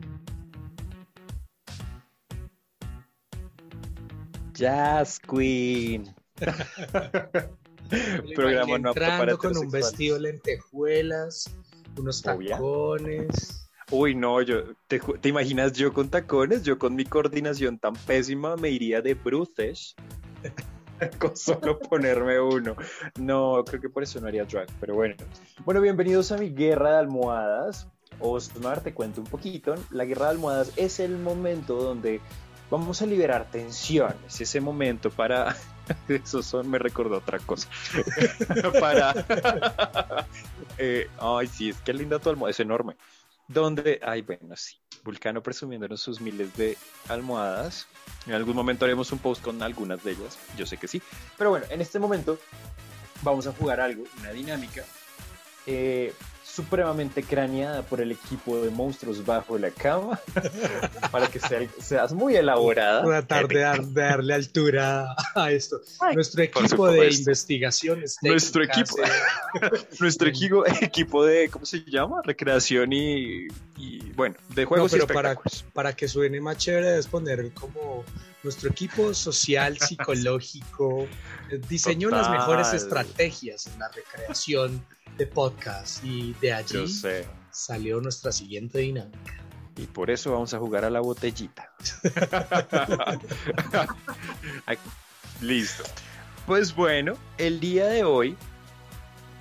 Jazz 4.55 5.21
Queen. 5.21 6.13
Programa 8.35 8.79
no 8.79 8.91
apto 8.91 9.01
para 9.01 9.33
entrando 9.33 9.39
con 9.39 9.57
un 9.57 9.71
vestido 9.71 10.19
lentejuelas, 10.19 11.45
unos 11.97 12.27
Obvia. 12.27 12.57
tacones. 12.57 13.71
Uy, 13.91 14.17
no, 14.17 14.43
yo, 14.43 14.75
te, 14.89 14.99
¿te 14.99 15.29
imaginas 15.29 15.73
yo 15.75 15.93
con 15.93 16.09
tacones? 16.09 16.65
Yo 16.65 16.79
con 16.79 16.97
mi 16.97 17.05
coordinación 17.05 17.79
tan 17.79 17.93
pésima 17.95 18.57
me 18.57 18.71
iría 18.71 19.01
de 19.01 19.15
bruces 19.15 19.95
con 21.19 21.37
solo 21.37 21.79
ponerme 21.79 22.41
uno. 22.41 22.77
No, 23.19 23.65
creo 23.65 23.81
que 23.81 23.89
por 23.89 24.03
eso 24.03 24.21
no 24.21 24.29
haría 24.29 24.45
drag, 24.45 24.69
pero 24.81 24.95
bueno. 24.95 25.15
Bueno, 25.65 25.81
bienvenidos 25.81 26.33
a 26.33 26.39
mi 26.39 26.51
guerra 26.51 26.93
de 26.93 26.99
almohadas. 26.99 27.89
Osmar, 28.21 28.83
te 28.83 28.95
cuento 28.95 29.21
un 29.21 29.27
poquito. 29.27 29.75
La 29.91 30.05
guerra 30.05 30.27
de 30.27 30.33
almohadas 30.33 30.73
es 30.77 31.01
el 31.01 31.19
momento 31.19 31.77
donde 31.77 32.21
vamos 32.71 33.03
a 33.03 33.07
liberar 33.07 33.51
tensiones. 33.51 34.41
Ese 34.41 34.61
momento 34.61 35.11
para... 35.11 35.57
Eso 36.09 36.43
son, 36.43 36.71
me 36.71 36.79
recordó 36.79 37.19
otra 37.19 37.39
cosa. 37.41 37.69
para... 38.81 39.15
Eh, 40.79 41.09
ay, 41.19 41.47
sí, 41.49 41.71
es 41.71 41.81
que 41.81 41.93
linda 41.93 42.19
tu 42.19 42.31
almohada, 42.31 42.51
es 42.53 42.61
enorme 42.61 42.97
donde, 43.53 44.01
ay, 44.03 44.23
bueno, 44.23 44.57
sí, 44.57 44.79
Vulcano 45.05 45.43
presumiéndonos 45.43 46.01
sus 46.01 46.21
miles 46.21 46.57
de 46.57 46.77
almohadas. 47.09 47.87
En 48.27 48.35
algún 48.35 48.55
momento 48.55 48.85
haremos 48.85 49.11
un 49.13 49.19
post 49.19 49.43
con 49.43 49.63
algunas 49.63 50.03
de 50.05 50.13
ellas, 50.13 50.39
yo 50.57 50.67
sé 50.67 50.77
que 50.77 50.89
sí. 50.89 51.03
Pero 51.37 51.51
bueno, 51.51 51.67
en 51.71 51.81
este 51.81 51.99
momento 51.99 52.39
vamos 53.23 53.47
a 53.47 53.53
jugar 53.53 53.81
algo, 53.81 54.05
una 54.21 54.31
dinámica 54.31 54.85
eh, 55.67 56.13
supremamente 56.55 57.23
craneada 57.23 57.83
por 57.83 58.01
el 58.01 58.13
equipo 58.13 58.61
de 58.61 58.71
monstruos 58.71 59.25
bajo 59.25 59.57
la 59.57 59.71
cama, 59.71 60.21
para 61.11 61.27
que 61.29 61.39
sea, 61.41 61.61
seas 61.81 62.13
muy 62.13 62.37
elaborada. 62.37 63.03
Tratar 63.05 63.49
de, 63.49 63.61
dar- 63.61 63.83
de 63.85 64.03
darle 64.03 64.35
altura 64.35 65.07
a 65.35 65.51
esto. 65.51 65.81
Ay, 66.01 66.15
Nuestro 66.15 66.43
equipo 66.43 66.63
de 66.63 66.69
supuesto. 66.69 67.21
investigaciones. 67.21 68.17
Nuestro 68.23 68.63
equipo. 68.65 68.97
eh, 68.99 69.71
Nuestro 70.01 70.29
equipo, 70.29 70.65
equipo 70.67 71.25
de, 71.25 71.49
¿cómo 71.49 71.65
se 71.65 71.83
llama? 71.87 72.21
Recreación 72.23 72.93
y, 72.93 73.47
y, 73.83 74.13
bueno, 74.13 74.37
de 74.51 74.65
juegos 74.65 74.93
pero 74.93 75.09
para- 75.09 75.37
para 75.73 75.93
que 75.97 76.07
suene 76.07 76.41
más 76.41 76.57
chévere 76.57 76.87
debes 76.91 77.09
poner 77.09 77.53
como 77.53 78.05
nuestro 78.45 78.71
equipo 78.71 79.13
social, 79.13 79.77
psicológico, 79.81 81.09
eh, 81.51 81.61
diseñó 81.69 82.09
las 82.09 82.31
mejores 82.31 82.73
estrategias 82.73 83.67
en 83.67 83.81
la 83.81 83.89
recreación 83.89 84.87
de 85.19 85.27
podcast 85.27 86.05
y 86.05 86.33
de 86.41 86.53
allí 86.53 86.87
salió 87.51 88.01
nuestra 88.01 88.31
siguiente 88.31 88.79
dinámica. 88.79 89.39
Y 89.77 89.87
por 89.87 90.11
eso 90.11 90.31
vamos 90.31 90.55
a 90.55 90.61
jugar 90.61 90.85
a 90.85 90.91
la 90.91 91.01
botellita. 91.01 91.73
Listo. 95.41 95.83
Pues 96.47 96.75
bueno, 96.75 97.15
el 97.39 97.59
día 97.59 97.87
de 97.87 98.05
hoy, 98.05 98.37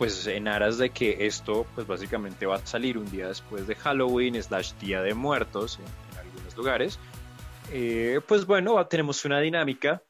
pues 0.01 0.25
en 0.25 0.47
aras 0.47 0.79
de 0.79 0.89
que 0.89 1.27
esto, 1.27 1.67
pues 1.75 1.85
básicamente 1.85 2.47
va 2.47 2.55
a 2.55 2.65
salir 2.65 2.97
un 2.97 3.11
día 3.11 3.27
después 3.27 3.67
de 3.67 3.75
Halloween, 3.75 4.41
slash 4.41 4.73
Día 4.79 4.99
de 5.03 5.13
Muertos 5.13 5.77
en, 5.77 6.17
algunos 6.17 6.57
lugares, 6.57 6.97
eh, 7.71 8.19
pues 8.27 8.47
bueno, 8.47 8.83
tenemos 8.87 9.23
una 9.25 9.39
dinámica 9.39 10.01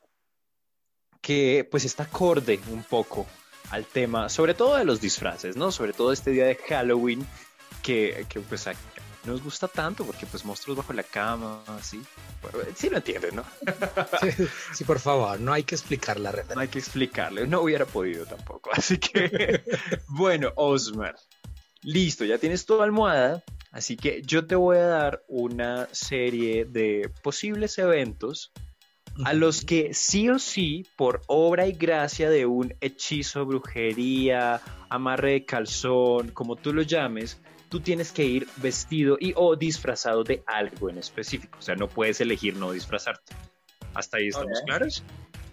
que 1.20 1.68
pues 1.70 1.84
está 1.84 2.04
acorde 2.04 2.58
un 2.72 2.84
poco 2.84 3.28
al 3.70 3.86
tema, 3.86 4.30
sobre 4.30 4.54
todo 4.54 4.78
de 4.78 4.86
los 4.86 5.02
disfraces, 5.02 5.58
¿no? 5.58 5.74
Sobre 5.74 5.92
todo 5.92 6.14
este 6.14 6.32
día 6.32 6.46
de 6.46 6.56
Halloween 6.56 7.28
que, 7.84 8.26
que 8.30 8.40
pues 8.40 8.70
a- 9.24 9.28
nos 9.28 9.44
gusta 9.44 9.68
tanto 9.68 10.06
porque 10.06 10.26
pues 10.26 10.44
monstruos 10.46 10.78
bajo 10.78 10.94
la 10.94 11.04
cama, 11.04 11.64
así. 11.80 12.02
Sí 12.76 12.90
lo 12.90 12.98
entienden, 12.98 13.36
¿no? 13.36 13.44
Sí, 14.74 14.84
por 14.84 15.00
favor, 15.00 15.40
no 15.40 15.54
hay 15.54 15.64
que 15.64 15.76
explicar 15.76 16.20
la 16.20 16.32
No 16.32 16.38
referencia. 16.38 16.62
hay 16.62 16.68
que 16.68 16.80
explicarle, 16.80 17.48
no 17.48 17.62
hubiera 17.62 17.86
podido 17.86 18.26
tampoco. 18.26 18.72
Así 18.74 18.98
que, 18.98 19.64
bueno, 20.08 20.52
Osmar, 20.56 21.16
listo, 21.84 22.26
ya 22.26 22.38
tienes 22.38 22.66
tu 22.66 22.82
almohada. 22.82 23.44
Así 23.72 23.96
que 23.96 24.22
yo 24.24 24.46
te 24.46 24.56
voy 24.56 24.78
a 24.78 24.86
dar 24.86 25.24
una 25.30 25.88
serie 25.94 26.66
de 26.66 27.10
posibles 27.24 27.78
eventos 27.78 28.52
a 29.26 29.34
los 29.34 29.64
que 29.64 29.94
sí 29.94 30.30
o 30.30 30.40
sí, 30.40 30.86
por 30.98 31.22
obra 31.28 31.68
y 31.68 31.74
gracia 31.74 32.30
de 32.30 32.46
un 32.46 32.74
hechizo, 32.82 33.46
brujería, 33.46 34.62
amarre 34.90 35.32
de 35.32 35.46
calzón, 35.46 36.32
como 36.32 36.56
tú 36.56 36.74
lo 36.74 36.82
llames, 36.82 37.38
tú 37.72 37.80
tienes 37.80 38.12
que 38.12 38.26
ir 38.26 38.48
vestido 38.58 39.18
y 39.18 39.34
o 39.38 39.56
disfrazado 39.56 40.26
de 40.26 40.44
algo 40.46 40.90
en 40.90 40.98
específico. 40.98 41.58
O 41.58 41.62
sea, 41.62 41.76
no 41.76 41.88
puedes 41.88 42.20
elegir 42.20 42.58
no 42.58 42.74
disfrazarte. 42.74 43.34
¿Hasta 43.94 44.18
ahí 44.18 44.28
estamos 44.28 44.62
claros? 44.66 45.04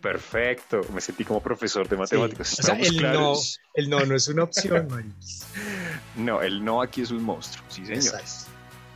Perfecto, 0.03 0.81
me 0.93 1.01
sentí 1.01 1.25
como 1.25 1.41
profesor 1.41 1.89
de 1.89 1.97
matemáticas. 1.97 2.59
O 2.59 2.63
sea, 2.63 2.75
¿Estamos 2.75 2.89
el 2.89 2.95
no, 2.97 3.01
claros? 3.01 3.61
el 3.75 3.89
no 3.89 4.05
no 4.05 4.17
es 4.17 4.29
una 4.29 4.43
opción, 4.43 4.89
Maris. 4.91 5.47
No, 6.17 6.43
el 6.43 6.65
no 6.65 6.83
aquí 6.83 7.03
es 7.03 7.13
un 7.13 7.23
monstruo, 7.23 7.65
sí 7.69 7.87
señor. 7.87 8.03
Exacto. 8.03 8.51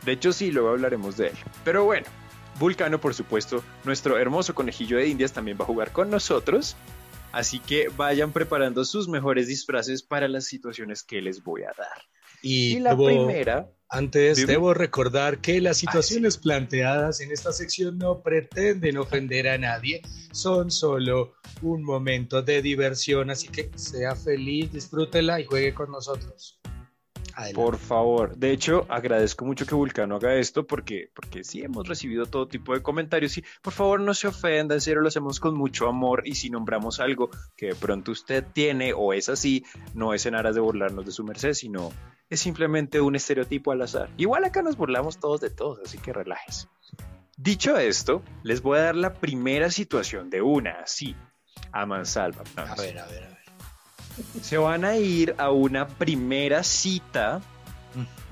De 0.05 0.11
hecho, 0.11 0.33
sí, 0.33 0.51
luego 0.51 0.69
hablaremos 0.71 1.15
de 1.15 1.27
él. 1.27 1.37
Pero 1.63 1.85
bueno, 1.85 2.05
Vulcano, 2.59 2.99
por 2.99 3.13
supuesto, 3.13 3.63
nuestro 3.85 4.17
hermoso 4.17 4.53
conejillo 4.53 4.97
de 4.97 5.07
indias 5.07 5.31
también 5.31 5.57
va 5.57 5.63
a 5.63 5.67
jugar 5.67 5.93
con 5.93 6.09
nosotros. 6.09 6.75
Así 7.31 7.59
que 7.59 7.87
vayan 7.95 8.33
preparando 8.33 8.83
sus 8.83 9.07
mejores 9.07 9.47
disfraces 9.47 10.03
para 10.03 10.27
las 10.27 10.45
situaciones 10.45 11.03
que 11.03 11.21
les 11.21 11.41
voy 11.41 11.63
a 11.63 11.73
dar. 11.77 12.03
Y, 12.43 12.75
Y 12.75 12.79
la 12.79 12.91
debo- 12.93 13.05
primera, 13.07 13.71
antes 13.89 14.37
Dime. 14.37 14.51
debo 14.51 14.73
recordar 14.73 15.39
que 15.39 15.61
las 15.61 15.77
sí. 15.77 15.87
situaciones 15.87 16.37
planteadas 16.37 17.21
en 17.21 17.31
esta 17.31 17.51
sección 17.53 17.97
no 17.97 18.21
pretenden 18.21 18.97
ofender 18.97 19.47
a 19.47 19.57
nadie, 19.57 20.01
son 20.31 20.69
solo 20.69 21.33
un 21.61 21.83
momento 21.83 22.41
de 22.41 22.61
diversión, 22.61 23.29
así 23.29 23.47
que 23.47 23.71
sea 23.75 24.15
feliz, 24.15 24.71
disfrútela 24.73 25.39
y 25.39 25.45
juegue 25.45 25.73
con 25.73 25.89
nosotros. 25.91 26.59
Adelante. 27.35 27.55
por 27.55 27.77
favor. 27.77 28.35
De 28.35 28.51
hecho, 28.51 28.85
agradezco 28.89 29.45
mucho 29.45 29.65
que 29.65 29.75
Vulcano 29.75 30.15
haga 30.15 30.35
esto 30.35 30.65
porque, 30.65 31.09
porque 31.13 31.43
sí 31.43 31.61
hemos 31.61 31.87
recibido 31.87 32.25
todo 32.25 32.47
tipo 32.47 32.73
de 32.73 32.81
comentarios. 32.81 33.37
Y 33.37 33.43
por 33.61 33.73
favor, 33.73 33.99
no 33.99 34.13
se 34.13 34.27
ofenda, 34.27 34.75
en 34.75 34.81
serio 34.81 35.01
lo 35.01 35.07
hacemos 35.07 35.39
con 35.39 35.55
mucho 35.55 35.87
amor. 35.87 36.23
Y 36.25 36.35
si 36.35 36.49
nombramos 36.49 36.99
algo 36.99 37.29
que 37.55 37.67
de 37.67 37.75
pronto 37.75 38.11
usted 38.11 38.43
tiene 38.53 38.93
o 38.93 39.13
es 39.13 39.29
así, 39.29 39.65
no 39.93 40.13
es 40.13 40.25
en 40.25 40.35
aras 40.35 40.55
de 40.55 40.61
burlarnos 40.61 41.05
de 41.05 41.11
su 41.11 41.23
merced, 41.23 41.53
sino 41.53 41.91
es 42.29 42.39
simplemente 42.39 43.01
un 43.01 43.15
estereotipo 43.15 43.71
al 43.71 43.81
azar. 43.81 44.09
Igual 44.17 44.43
acá 44.45 44.61
nos 44.61 44.77
burlamos 44.77 45.19
todos 45.19 45.41
de 45.41 45.49
todos, 45.49 45.79
así 45.85 45.97
que 45.97 46.13
relájese. 46.13 46.67
Dicho 47.37 47.77
esto, 47.77 48.23
les 48.43 48.61
voy 48.61 48.77
a 48.77 48.83
dar 48.83 48.95
la 48.95 49.13
primera 49.15 49.71
situación 49.71 50.29
de 50.29 50.41
una, 50.41 50.81
así, 50.81 51.15
a 51.71 51.85
mansalva. 51.85 52.43
No, 52.55 52.63
A 52.63 52.75
ver, 52.75 52.99
a 52.99 53.05
ver, 53.07 53.23
a 53.23 53.27
ver. 53.27 53.32
Se 54.41 54.57
van 54.57 54.85
a 54.85 54.97
ir 54.97 55.35
a 55.37 55.51
una 55.51 55.87
primera 55.87 56.63
cita. 56.63 57.41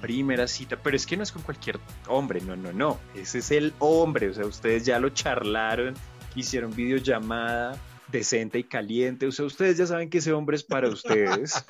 Primera 0.01 0.47
cita, 0.47 0.77
pero 0.81 0.95
es 0.95 1.05
que 1.05 1.15
no 1.15 1.21
es 1.21 1.31
con 1.31 1.43
cualquier 1.43 1.79
hombre, 2.07 2.41
no, 2.41 2.55
no, 2.55 2.73
no. 2.73 2.99
Ese 3.13 3.37
es 3.37 3.51
el 3.51 3.71
hombre, 3.77 4.29
o 4.29 4.33
sea, 4.33 4.45
ustedes 4.47 4.83
ya 4.83 4.99
lo 4.99 5.09
charlaron, 5.09 5.93
hicieron 6.33 6.75
videollamada, 6.75 7.77
decente 8.07 8.57
y 8.57 8.63
caliente. 8.63 9.27
O 9.27 9.31
sea, 9.31 9.45
ustedes 9.45 9.77
ya 9.77 9.85
saben 9.85 10.09
que 10.09 10.17
ese 10.17 10.33
hombre 10.33 10.55
es 10.57 10.63
para 10.63 10.89
ustedes. 10.89 11.63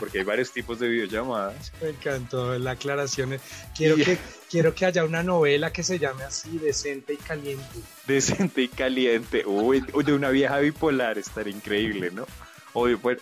Porque 0.00 0.20
hay 0.20 0.24
varios 0.24 0.50
tipos 0.50 0.78
de 0.78 0.88
videollamadas. 0.88 1.74
Me 1.82 1.90
encantó 1.90 2.58
la 2.58 2.70
aclaración. 2.70 3.38
Quiero 3.76 3.98
Y- 3.98 4.04
que, 4.04 4.18
quiero 4.50 4.74
que 4.74 4.86
haya 4.86 5.04
una 5.04 5.22
novela 5.22 5.70
que 5.70 5.82
se 5.82 5.98
llame 5.98 6.24
así, 6.24 6.56
decente 6.56 7.12
y 7.12 7.16
caliente. 7.18 7.62
Decente 8.06 8.62
y 8.62 8.68
caliente. 8.68 9.44
Uy, 9.44 9.84
de 10.04 10.12
una 10.14 10.30
vieja 10.30 10.58
bipolar, 10.58 11.18
estaría 11.18 11.54
increíble, 11.54 12.10
¿no? 12.10 12.26
O 12.74 12.86
de, 12.86 12.94
bueno, 12.94 13.20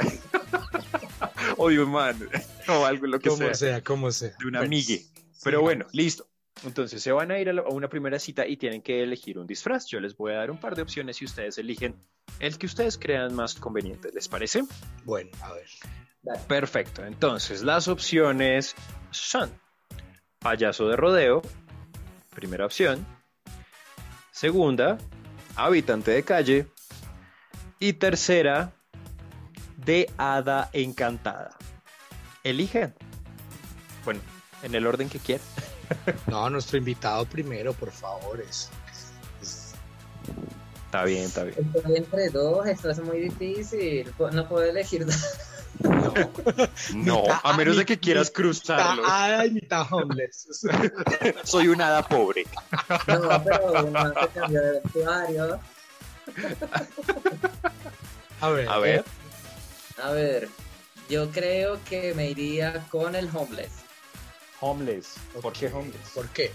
o 1.57 1.68
de 1.68 1.80
un 1.80 1.90
man, 1.90 2.16
o 2.68 2.84
algo, 2.84 3.07
lo 3.07 3.18
que 3.18 3.28
Como 3.30 3.42
sea. 3.42 3.55
sea, 3.55 3.82
como 3.82 4.11
sea. 4.12 4.32
De 4.38 4.46
una 4.46 4.61
amigue. 4.61 5.05
Pero 5.42 5.61
bueno, 5.62 5.86
listo. 5.92 6.26
Entonces 6.64 7.03
se 7.03 7.11
van 7.11 7.30
a 7.30 7.38
ir 7.38 7.48
a, 7.48 7.53
la- 7.55 7.62
a 7.62 7.68
una 7.68 7.88
primera 7.88 8.18
cita 8.18 8.46
y 8.46 8.57
tienen 8.57 8.82
que 8.82 9.03
elegir 9.03 9.38
un 9.38 9.46
disfraz. 9.46 9.86
Yo 9.86 9.98
les 9.98 10.16
voy 10.16 10.32
a 10.32 10.36
dar 10.36 10.51
un 10.51 10.59
par 10.59 10.76
de 10.76 10.82
opciones 10.82 11.20
y 11.22 11.24
ustedes 11.24 11.57
eligen 11.59 11.96
el 12.38 12.59
que 12.59 12.66
ustedes 12.66 12.98
crean 12.98 13.34
más 13.34 13.55
conveniente. 13.55 14.11
¿Les 14.12 14.28
parece? 14.28 14.64
Bueno, 15.05 15.30
a 15.42 15.53
ver. 15.55 15.66
Dale. 16.22 16.40
Perfecto. 16.46 17.05
Entonces 17.05 17.62
las 17.62 17.88
opciones 17.88 18.74
son 19.11 19.51
payaso 20.38 20.86
de 20.88 20.96
rodeo, 20.96 21.40
primera 22.34 22.66
opción. 22.66 23.07
Segunda, 24.32 24.98
habitante 25.57 26.11
de 26.11 26.22
calle. 26.22 26.66
Y 27.78 27.94
tercera, 27.94 28.74
de 29.91 30.09
hada 30.18 30.70
encantada. 30.72 31.51
Eligen. 32.45 32.95
Bueno, 34.05 34.20
en 34.62 34.76
el 34.76 34.86
orden 34.86 35.09
que 35.09 35.18
quieran. 35.18 35.45
No, 36.28 36.49
nuestro 36.49 36.78
invitado 36.78 37.26
primero, 37.26 37.72
por 37.72 37.91
favor. 37.91 38.41
Es, 38.49 38.70
es- 39.43 39.72
Está 40.86 41.03
bien, 41.03 41.24
está 41.24 41.43
bien. 41.43 41.57
Estoy 41.74 41.97
entre 41.97 42.28
dos, 42.30 42.64
esto 42.68 42.91
es 42.91 43.01
muy 43.03 43.18
difícil. 43.22 44.09
No 44.32 44.49
puedo 44.49 44.64
elegir 44.64 45.05
dos. 45.05 45.16
no, 45.80 46.14
No, 46.95 47.24
a 47.43 47.57
menos 47.57 47.76
de 47.76 47.84
que 47.84 47.99
quieras 47.99 48.30
cruzarlo. 48.30 49.03
mitad 49.03 49.12
hada 49.24 49.47
y 49.47 49.51
mitad 49.51 49.86
homeless. 49.93 50.47
Soy 51.43 51.66
una 51.66 51.88
hada 51.88 52.07
pobre. 52.07 52.45
No, 53.09 53.43
pero 53.43 53.84
uno 53.84 54.12
se 54.20 54.28
cambió 54.28 54.61
de 54.62 54.80
vestuario. 54.84 55.61
A 58.41 58.49
ver. 58.51 58.68
A 58.68 58.78
ver. 58.78 59.05
A 60.03 60.12
ver, 60.12 60.48
yo 61.09 61.30
creo 61.30 61.82
que 61.84 62.14
me 62.14 62.30
iría 62.30 62.86
con 62.90 63.14
el 63.14 63.28
homeless. 63.34 63.72
Homeless. 64.61 65.14
¿Por 65.40 65.53
qué 65.53 65.66
homeless? 65.66 66.11
¿Por 66.14 66.28
qué? 66.30 66.51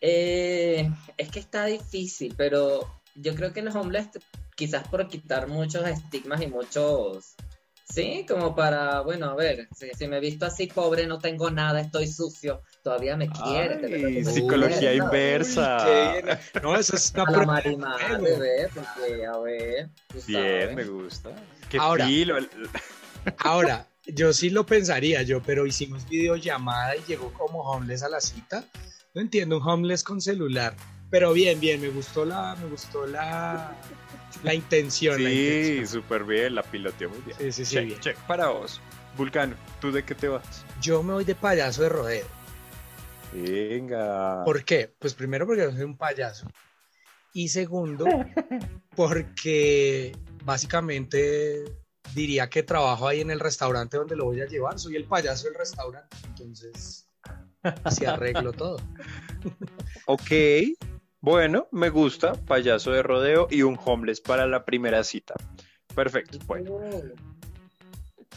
Eh, 0.00 0.90
es 1.16 1.30
que 1.30 1.40
está 1.40 1.64
difícil, 1.66 2.34
pero 2.36 3.00
yo 3.14 3.34
creo 3.34 3.52
que 3.52 3.60
el 3.60 3.68
homeless, 3.68 4.08
quizás 4.54 4.86
por 4.88 5.08
quitar 5.08 5.48
muchos 5.48 5.86
estigmas 5.86 6.42
y 6.42 6.46
muchos... 6.46 7.34
Sí, 7.84 8.24
como 8.26 8.54
para, 8.54 9.00
bueno, 9.02 9.26
a 9.30 9.34
ver, 9.34 9.68
si, 9.76 9.90
si 9.90 10.08
me 10.08 10.16
he 10.16 10.20
visto 10.20 10.46
así 10.46 10.66
pobre, 10.66 11.06
no 11.06 11.18
tengo 11.18 11.50
nada, 11.50 11.80
estoy 11.80 12.08
sucio, 12.08 12.62
todavía 12.82 13.16
me 13.16 13.28
quiere. 13.28 13.78
Ay, 14.06 14.24
psicología 14.24 14.94
inversa. 14.94 15.86
Uy. 16.16 16.30
No, 16.62 16.76
eso 16.76 16.96
es 16.96 17.12
una 17.14 17.24
A 17.24 17.30
la 17.30 17.44
marimar, 17.44 18.20
bebé, 18.20 18.68
porque, 18.74 19.26
a 19.26 19.38
ver, 19.38 19.90
Bien, 20.26 20.60
sabes. 20.70 20.76
me 20.76 20.84
gusta. 20.84 21.30
Qué 21.68 21.78
Ahora. 21.78 22.06
filo. 22.06 22.36
Ahora, 23.38 23.86
yo 24.06 24.32
sí 24.32 24.50
lo 24.50 24.64
pensaría 24.64 25.22
yo, 25.22 25.42
pero 25.42 25.66
hicimos 25.66 26.08
videollamada 26.08 26.96
y 26.96 27.02
llegó 27.06 27.32
como 27.34 27.60
homeless 27.62 28.02
a 28.02 28.08
la 28.08 28.20
cita. 28.20 28.64
No 29.12 29.20
entiendo, 29.20 29.58
un 29.58 29.68
homeless 29.68 30.02
con 30.02 30.20
celular. 30.20 30.74
Pero 31.10 31.32
bien, 31.32 31.60
bien, 31.60 31.80
me 31.80 31.88
gustó 31.88 32.24
la, 32.24 32.56
me 32.56 32.66
gustó 32.66 33.06
la, 33.06 33.72
la 34.44 34.54
intención. 34.54 35.22
la 35.22 35.30
Sí, 35.30 35.86
súper 35.86 36.24
bien, 36.24 36.54
la 36.54 36.62
piloteó 36.62 37.08
muy 37.08 37.20
bien. 37.20 37.36
Sí, 37.38 37.50
sí, 37.50 37.64
sí, 37.64 37.74
Check, 37.74 37.86
bien. 37.86 38.00
check. 38.00 38.16
Para 38.26 38.48
vos. 38.48 38.80
Vulcano, 39.16 39.56
¿tú 39.80 39.90
de 39.90 40.04
qué 40.04 40.14
te 40.14 40.28
vas? 40.28 40.64
Yo 40.80 41.02
me 41.02 41.14
voy 41.14 41.24
de 41.24 41.34
payaso 41.34 41.82
de 41.82 41.88
rodeo. 41.88 42.26
Venga. 43.32 44.44
¿Por 44.44 44.64
qué? 44.64 44.92
Pues 44.98 45.14
primero 45.14 45.46
porque 45.46 45.62
yo 45.62 45.72
soy 45.72 45.82
un 45.82 45.96
payaso. 45.96 46.46
Y 47.32 47.48
segundo, 47.48 48.04
porque 48.96 50.16
básicamente 50.44 51.64
diría 52.14 52.48
que 52.48 52.62
trabajo 52.62 53.08
ahí 53.08 53.20
en 53.20 53.30
el 53.30 53.40
restaurante 53.40 53.96
donde 53.96 54.14
lo 54.14 54.26
voy 54.26 54.40
a 54.40 54.46
llevar. 54.46 54.78
Soy 54.78 54.96
el 54.96 55.04
payaso 55.04 55.46
del 55.48 55.54
restaurante. 55.54 56.16
Entonces, 56.28 57.08
así 57.82 58.04
arreglo 58.04 58.52
todo. 58.52 58.76
Ok. 60.06 60.30
Bueno, 61.24 61.68
me 61.70 61.88
gusta. 61.88 62.34
Payaso 62.34 62.90
de 62.90 63.02
rodeo 63.02 63.48
y 63.50 63.62
un 63.62 63.78
homeless 63.82 64.20
para 64.20 64.46
la 64.46 64.66
primera 64.66 65.02
cita. 65.02 65.32
Perfecto. 65.94 66.36
Bueno, 66.44 66.78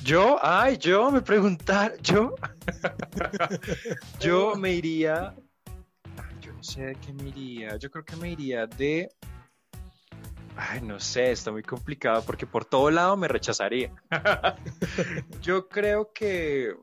yo, 0.06 0.40
ay, 0.42 0.78
yo 0.78 1.12
me 1.12 1.20
preguntar, 1.20 1.98
yo. 2.02 2.34
yo 4.22 4.56
me 4.56 4.72
iría. 4.72 5.36
Yo 6.40 6.54
no 6.54 6.64
sé 6.64 6.86
de 6.86 6.96
qué 6.96 7.12
me 7.12 7.28
iría. 7.28 7.76
Yo 7.76 7.92
creo 7.92 8.06
que 8.06 8.16
me 8.16 8.32
iría 8.32 8.66
de. 8.68 9.10
Ay, 10.56 10.80
no 10.80 10.98
sé, 11.02 11.34
está 11.34 11.52
muy 11.52 11.64
complicado 11.64 12.24
porque 12.26 12.48
por 12.48 12.64
todo 12.64 12.90
lado 12.90 13.18
me 13.18 13.28
rechazaría. 13.28 13.92
yo 15.42 15.68
creo 15.68 16.14
que. 16.14 16.74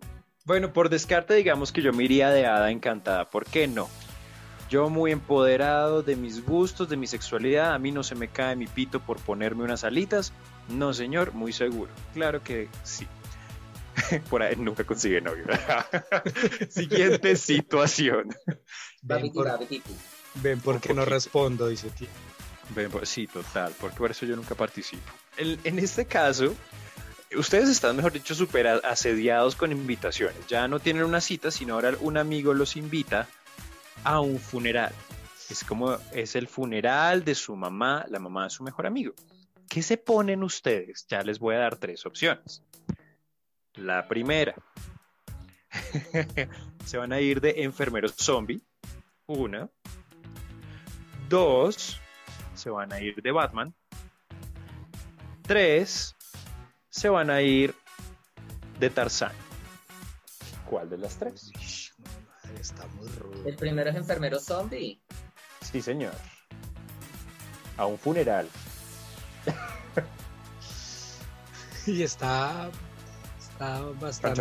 Bueno, 0.44 0.70
por 0.70 0.90
descarte, 0.90 1.32
digamos 1.32 1.72
que 1.72 1.80
yo 1.80 1.94
me 1.94 2.04
iría 2.04 2.28
de 2.28 2.44
hada 2.44 2.70
encantada. 2.70 3.30
¿Por 3.30 3.46
qué 3.46 3.66
no? 3.66 3.88
Yo 4.70 4.88
muy 4.88 5.12
empoderado 5.12 6.02
de 6.02 6.16
mis 6.16 6.44
gustos, 6.44 6.88
de 6.88 6.96
mi 6.96 7.06
sexualidad, 7.06 7.74
a 7.74 7.78
mí 7.78 7.92
no 7.92 8.02
se 8.02 8.14
me 8.14 8.28
cae 8.28 8.56
mi 8.56 8.66
pito 8.66 9.00
por 9.00 9.18
ponerme 9.20 9.62
unas 9.64 9.84
alitas. 9.84 10.32
No, 10.68 10.94
señor, 10.94 11.32
muy 11.32 11.52
seguro. 11.52 11.92
Claro 12.14 12.42
que 12.42 12.68
sí. 12.82 13.06
Por 14.30 14.42
ahí 14.42 14.56
nunca 14.56 14.84
consigue 14.84 15.20
novio. 15.20 15.44
Siguiente 16.68 17.36
situación. 17.36 18.34
Ven 19.02 19.32
por, 19.32 19.48
ven 20.42 20.60
por 20.60 20.74
Un 20.76 20.80
qué 20.80 20.94
no 20.94 21.04
respondo, 21.04 21.68
dice 21.68 21.90
tío. 21.90 22.08
Ven, 22.74 22.90
Sí, 23.02 23.26
total, 23.26 23.72
porque 23.78 23.98
por 23.98 24.10
eso 24.10 24.26
yo 24.26 24.34
nunca 24.34 24.54
participo. 24.54 25.12
En, 25.36 25.60
en 25.64 25.78
este 25.78 26.06
caso, 26.06 26.54
ustedes 27.36 27.68
están, 27.68 27.94
mejor 27.94 28.12
dicho, 28.12 28.34
súper 28.34 28.66
asediados 28.66 29.54
con 29.54 29.70
invitaciones. 29.70 30.46
Ya 30.48 30.66
no 30.66 30.80
tienen 30.80 31.04
una 31.04 31.20
cita, 31.20 31.50
sino 31.50 31.74
ahora 31.74 31.92
un 32.00 32.16
amigo 32.16 32.54
los 32.54 32.76
invita 32.76 33.28
a 34.04 34.20
un 34.20 34.38
funeral. 34.38 34.92
Es 35.50 35.64
como, 35.64 35.98
es 36.12 36.36
el 36.36 36.48
funeral 36.48 37.24
de 37.24 37.34
su 37.34 37.56
mamá, 37.56 38.06
la 38.08 38.18
mamá 38.18 38.44
de 38.44 38.50
su 38.50 38.62
mejor 38.62 38.86
amigo. 38.86 39.14
¿Qué 39.68 39.82
se 39.82 39.96
ponen 39.96 40.42
ustedes? 40.42 41.06
Ya 41.08 41.22
les 41.22 41.38
voy 41.38 41.56
a 41.56 41.58
dar 41.58 41.76
tres 41.76 42.06
opciones. 42.06 42.62
La 43.74 44.06
primera, 44.06 44.54
se 46.84 46.96
van 46.96 47.12
a 47.12 47.20
ir 47.20 47.40
de 47.40 47.62
enfermeros 47.62 48.14
zombie. 48.16 48.62
Una. 49.26 49.68
Dos, 51.28 52.00
se 52.54 52.70
van 52.70 52.92
a 52.92 53.00
ir 53.00 53.20
de 53.20 53.32
Batman. 53.32 53.74
Tres, 55.42 56.14
se 56.88 57.08
van 57.08 57.30
a 57.30 57.42
ir 57.42 57.74
de 58.78 58.90
Tarzán. 58.90 59.32
¿Cuál 60.66 60.88
de 60.90 60.98
las 60.98 61.18
tres? 61.18 61.93
Está 62.64 62.86
muy 62.96 63.06
rudo. 63.08 63.46
El 63.46 63.56
primero 63.56 63.90
es 63.90 63.96
enfermero 63.96 64.40
zombie. 64.40 64.98
Sí, 65.60 65.82
señor. 65.82 66.14
A 67.76 67.84
un 67.84 67.98
funeral. 67.98 68.48
Y 71.86 72.02
está, 72.02 72.70
está 73.38 73.82
bastante. 74.00 74.40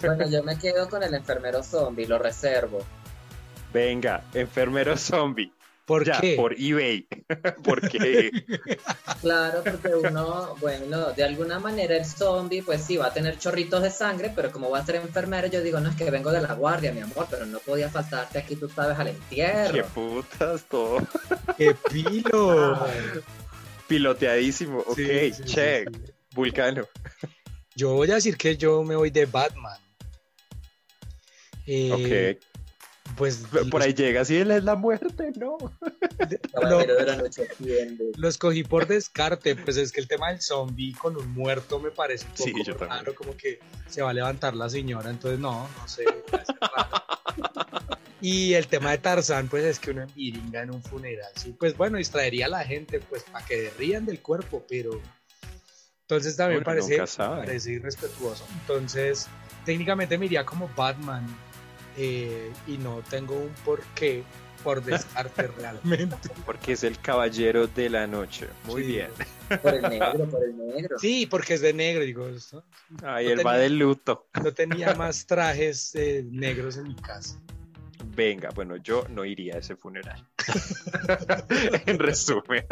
Bueno, 0.00 0.30
yo 0.30 0.44
me 0.44 0.56
quedo 0.56 0.88
con 0.88 1.02
el 1.02 1.12
enfermero 1.14 1.64
zombie, 1.64 2.06
lo 2.06 2.16
reservo. 2.16 2.78
Venga, 3.72 4.22
enfermero 4.32 4.96
zombie. 4.96 5.52
¿Por 5.86 6.04
ya, 6.04 6.20
qué? 6.20 6.34
por 6.36 6.52
eBay. 6.58 7.06
Porque 7.64 8.30
Claro, 9.20 9.62
porque 9.62 9.94
uno, 9.94 10.56
bueno, 10.60 11.12
de 11.12 11.22
alguna 11.24 11.58
manera 11.60 11.96
el 11.96 12.04
zombie, 12.04 12.60
pues 12.62 12.82
sí, 12.82 12.96
va 12.96 13.06
a 13.06 13.12
tener 13.14 13.38
chorritos 13.38 13.82
de 13.82 13.90
sangre, 13.90 14.32
pero 14.34 14.50
como 14.50 14.68
va 14.68 14.80
a 14.80 14.84
ser 14.84 14.96
enfermero, 14.96 15.46
yo 15.46 15.62
digo, 15.62 15.78
no, 15.80 15.88
es 15.90 15.96
que 15.96 16.10
vengo 16.10 16.32
de 16.32 16.40
la 16.42 16.54
guardia, 16.54 16.92
mi 16.92 17.00
amor, 17.00 17.28
pero 17.30 17.46
no 17.46 17.60
podía 17.60 17.88
faltarte 17.88 18.38
aquí, 18.38 18.56
tú 18.56 18.68
sabes, 18.68 18.98
al 18.98 19.06
qué 19.06 19.12
entierro. 19.12 19.86
putas 19.94 20.64
todo. 20.64 20.98
¡Qué 21.56 21.74
pilo! 21.90 22.84
Piloteadísimo. 23.88 24.80
Ok, 24.80 24.96
Sí, 24.96 25.06
sí, 25.06 25.32
sí, 25.34 25.44
check. 25.44 25.88
sí. 25.88 26.12
Vulcano. 26.34 26.84
Yo 27.76 27.92
voy 27.94 28.10
a 28.10 28.14
decir 28.16 28.36
que 28.36 28.56
yo 28.56 28.82
me 28.82 28.96
voy 28.96 29.10
de 29.10 29.26
Batman. 29.26 29.78
Eh, 31.66 32.38
ok. 32.38 32.55
Pues 33.16 33.44
Por 33.70 33.82
ahí 33.82 33.94
llega, 33.94 34.24
si 34.24 34.36
él 34.36 34.50
es 34.50 34.64
la 34.64 34.74
muerte, 34.74 35.32
¿no? 35.36 35.56
lo, 35.58 36.60
Caballero 36.60 36.96
de 36.96 37.04
la 37.06 37.16
noche 37.16 37.48
atiende. 37.50 38.12
lo 38.16 38.28
escogí 38.28 38.62
por 38.64 38.86
descarte, 38.86 39.54
pues 39.56 39.76
es 39.76 39.92
que 39.92 40.00
el 40.00 40.08
tema 40.08 40.30
del 40.30 40.40
zombie 40.42 40.92
con 40.94 41.16
un 41.16 41.32
muerto 41.32 41.78
me 41.78 41.90
parece 41.90 42.24
un 42.26 42.32
poco 42.32 42.42
Sí, 42.44 42.52
yo 42.64 42.74
también. 42.76 42.98
raro, 42.98 43.14
como 43.14 43.36
que 43.36 43.58
se 43.88 44.02
va 44.02 44.10
a 44.10 44.12
levantar 44.12 44.54
la 44.54 44.68
señora, 44.68 45.08
entonces 45.10 45.38
no, 45.38 45.68
no 45.78 45.88
sé. 45.88 46.04
Y 48.20 48.54
el 48.54 48.66
tema 48.66 48.90
de 48.90 48.98
Tarzán, 48.98 49.48
pues 49.48 49.64
es 49.64 49.78
que 49.78 49.90
uno 49.92 50.06
miringa 50.16 50.62
en 50.62 50.70
un 50.74 50.82
funeral, 50.82 51.30
sí, 51.36 51.54
pues 51.58 51.76
bueno, 51.76 51.98
distraería 51.98 52.46
a 52.46 52.48
la 52.48 52.64
gente, 52.64 52.98
pues 53.00 53.22
para 53.24 53.44
que 53.46 53.70
rían 53.78 54.04
del 54.06 54.20
cuerpo, 54.20 54.64
pero 54.68 55.00
entonces 56.02 56.36
también 56.36 56.62
parece, 56.64 57.06
sabe. 57.06 57.44
parece 57.44 57.72
irrespetuoso. 57.72 58.46
Entonces, 58.60 59.26
técnicamente 59.64 60.16
me 60.18 60.26
iría 60.26 60.44
como 60.46 60.68
Batman 60.76 61.26
eh, 61.96 62.52
y 62.66 62.78
no 62.78 63.02
tengo 63.08 63.36
un 63.36 63.50
porqué 63.64 64.22
por 64.64 64.82
descarte 64.82 65.46
realmente. 65.58 66.16
Porque 66.44 66.72
es 66.72 66.82
el 66.84 66.98
caballero 66.98 67.66
de 67.68 67.88
la 67.90 68.06
noche. 68.06 68.48
Muy 68.64 68.82
Sí. 68.82 68.88
bien. 68.88 69.10
Por 69.62 69.74
el 69.74 69.82
negro, 69.82 70.28
por 70.28 70.42
el 70.44 70.56
negro. 70.56 70.98
Sí, 70.98 71.26
porque 71.26 71.54
es 71.54 71.60
de 71.60 71.72
negro, 71.72 72.02
digo, 72.02 72.26
¿no? 72.52 72.64
Ay, 73.04 73.26
No 73.26 73.32
él 73.32 73.46
va 73.46 73.58
de 73.58 73.70
luto. 73.70 74.26
no 74.42 74.52
tenía 74.52 74.94
más 74.94 75.26
trajes 75.26 75.94
eh, 75.94 76.24
negros 76.28 76.76
en 76.78 76.88
mi 76.88 76.96
casa. 76.96 77.40
Venga, 78.16 78.48
bueno, 78.54 78.76
yo 78.76 79.06
no 79.10 79.24
iría 79.24 79.56
a 79.56 79.58
ese 79.58 79.76
funeral. 79.76 80.26
en 81.86 81.98
resumen. 81.98 82.66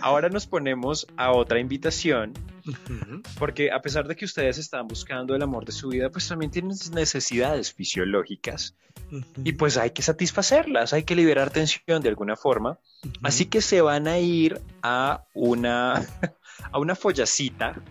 Ahora 0.00 0.28
nos 0.28 0.46
ponemos 0.46 1.06
a 1.16 1.32
otra 1.32 1.60
invitación, 1.60 2.34
porque 3.38 3.70
a 3.70 3.80
pesar 3.80 4.06
de 4.06 4.16
que 4.16 4.24
ustedes 4.24 4.58
están 4.58 4.86
buscando 4.86 5.34
el 5.34 5.42
amor 5.42 5.64
de 5.64 5.72
su 5.72 5.88
vida, 5.88 6.10
pues 6.10 6.28
también 6.28 6.50
tienen 6.50 6.76
necesidades 6.92 7.72
fisiológicas 7.72 8.74
y 9.42 9.52
pues 9.52 9.76
hay 9.76 9.90
que 9.90 10.02
satisfacerlas, 10.02 10.92
hay 10.92 11.04
que 11.04 11.14
liberar 11.14 11.50
tensión 11.50 12.02
de 12.02 12.08
alguna 12.08 12.36
forma. 12.36 12.78
Así 13.22 13.46
que 13.46 13.60
se 13.60 13.80
van 13.80 14.06
a 14.08 14.18
ir 14.18 14.60
a 14.82 15.24
una, 15.32 15.94
a 16.72 16.78
una 16.78 16.94
follacita, 16.94 17.82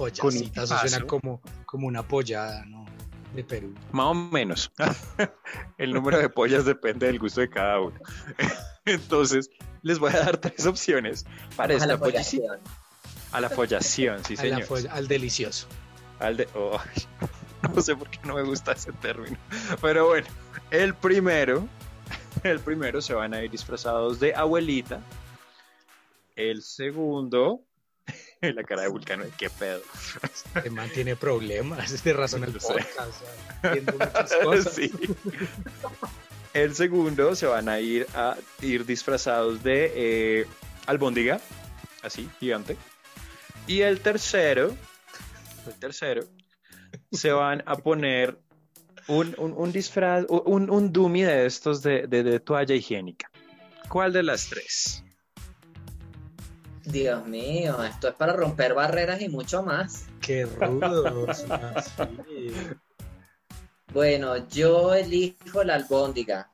Follacita, 0.00 0.62
eso 0.62 0.78
suena 0.78 1.06
como, 1.06 1.42
como 1.66 1.86
una 1.86 2.02
pollada, 2.02 2.64
¿no? 2.64 2.86
De 3.34 3.44
Perú. 3.44 3.74
más 3.92 4.06
o 4.06 4.14
menos. 4.14 4.72
El 5.78 5.92
número 5.92 6.18
de 6.18 6.28
pollas 6.30 6.64
depende 6.64 7.06
del 7.06 7.18
gusto 7.18 7.42
de 7.42 7.50
cada 7.50 7.80
uno. 7.80 8.00
Entonces, 8.84 9.50
les 9.82 9.98
voy 9.98 10.12
a 10.12 10.18
dar 10.20 10.38
tres 10.38 10.66
opciones 10.66 11.24
para 11.56 11.74
esta 11.74 11.86
la 11.86 11.98
follación. 11.98 12.58
A 13.32 13.40
la 13.40 13.48
follación, 13.50 14.24
sí, 14.24 14.36
señor. 14.50 14.64
folla- 14.64 14.92
al 14.92 15.06
delicioso. 15.08 15.66
Al 16.18 16.36
de- 16.36 16.48
oh, 16.54 16.78
no 17.74 17.80
sé 17.82 17.94
por 17.96 18.10
qué 18.10 18.18
no 18.24 18.34
me 18.34 18.42
gusta 18.42 18.72
ese 18.72 18.92
término. 18.92 19.36
Pero 19.80 20.06
bueno, 20.08 20.26
el 20.70 20.94
primero, 20.94 21.66
el 22.42 22.60
primero 22.60 23.00
se 23.00 23.14
van 23.14 23.34
a 23.34 23.42
ir 23.42 23.50
disfrazados 23.50 24.20
de 24.20 24.34
abuelita. 24.34 25.00
El 26.36 26.62
segundo, 26.62 27.60
la 28.40 28.62
cara 28.64 28.82
de 28.82 28.88
Vulcano, 28.88 29.24
qué 29.36 29.50
pedo. 29.50 29.82
Que 30.62 30.70
mantiene 30.70 31.16
problemas, 31.16 31.90
es 31.92 32.02
de 32.02 32.12
razón 32.14 32.44
el 32.44 32.52
podcast. 32.52 33.22
Sí. 34.74 34.90
El 36.52 36.74
segundo 36.74 37.34
se 37.36 37.46
van 37.46 37.68
a 37.68 37.78
ir 37.80 38.06
a 38.14 38.36
ir 38.62 38.84
disfrazados 38.84 39.62
de 39.62 39.92
eh, 40.40 40.46
albóndiga, 40.86 41.40
así, 42.02 42.28
gigante. 42.40 42.76
Y 43.66 43.82
el 43.82 44.00
tercero, 44.00 44.74
el 45.66 45.74
tercero, 45.78 46.22
se 47.12 47.30
van 47.30 47.62
a 47.66 47.76
poner 47.76 48.36
un, 49.06 49.34
un- 49.38 49.52
un 49.56 49.70
disfraz, 49.72 50.24
un, 50.28 50.70
un 50.70 50.92
dummy 50.92 51.22
de 51.22 51.46
estos 51.46 51.82
de, 51.82 52.06
de- 52.08 52.22
de 52.24 52.40
toalla 52.40 52.74
higiénica. 52.74 53.30
¿Cuál 53.88 54.12
de 54.12 54.22
las 54.24 54.48
tres? 54.48 55.04
Dios 56.84 57.26
mío, 57.26 57.84
esto 57.84 58.08
es 58.08 58.14
para 58.14 58.32
romper 58.32 58.74
barreras 58.74 59.20
y 59.20 59.28
mucho 59.28 59.62
más. 59.62 60.06
Qué 60.20 60.46
rudo. 60.46 61.26
Bueno, 63.92 64.48
yo 64.48 64.94
elijo 64.94 65.64
la 65.64 65.74
albóndiga. 65.74 66.48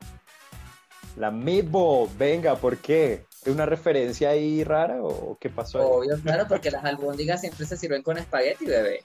La 1.16 1.30
Meatball, 1.30 2.08
venga, 2.18 2.56
¿por 2.56 2.78
qué? 2.78 3.26
¿Es 3.44 3.52
una 3.52 3.66
referencia 3.66 4.30
ahí 4.30 4.64
rara 4.64 5.02
o 5.02 5.36
qué 5.40 5.48
pasó? 5.50 5.80
Obvio, 5.80 6.20
claro, 6.20 6.46
porque 6.48 6.70
las 6.70 6.84
albóndigas 6.84 7.40
siempre 7.40 7.64
se 7.66 7.76
sirven 7.76 8.02
con 8.02 8.18
espagueti, 8.18 8.66
bebé. 8.66 9.02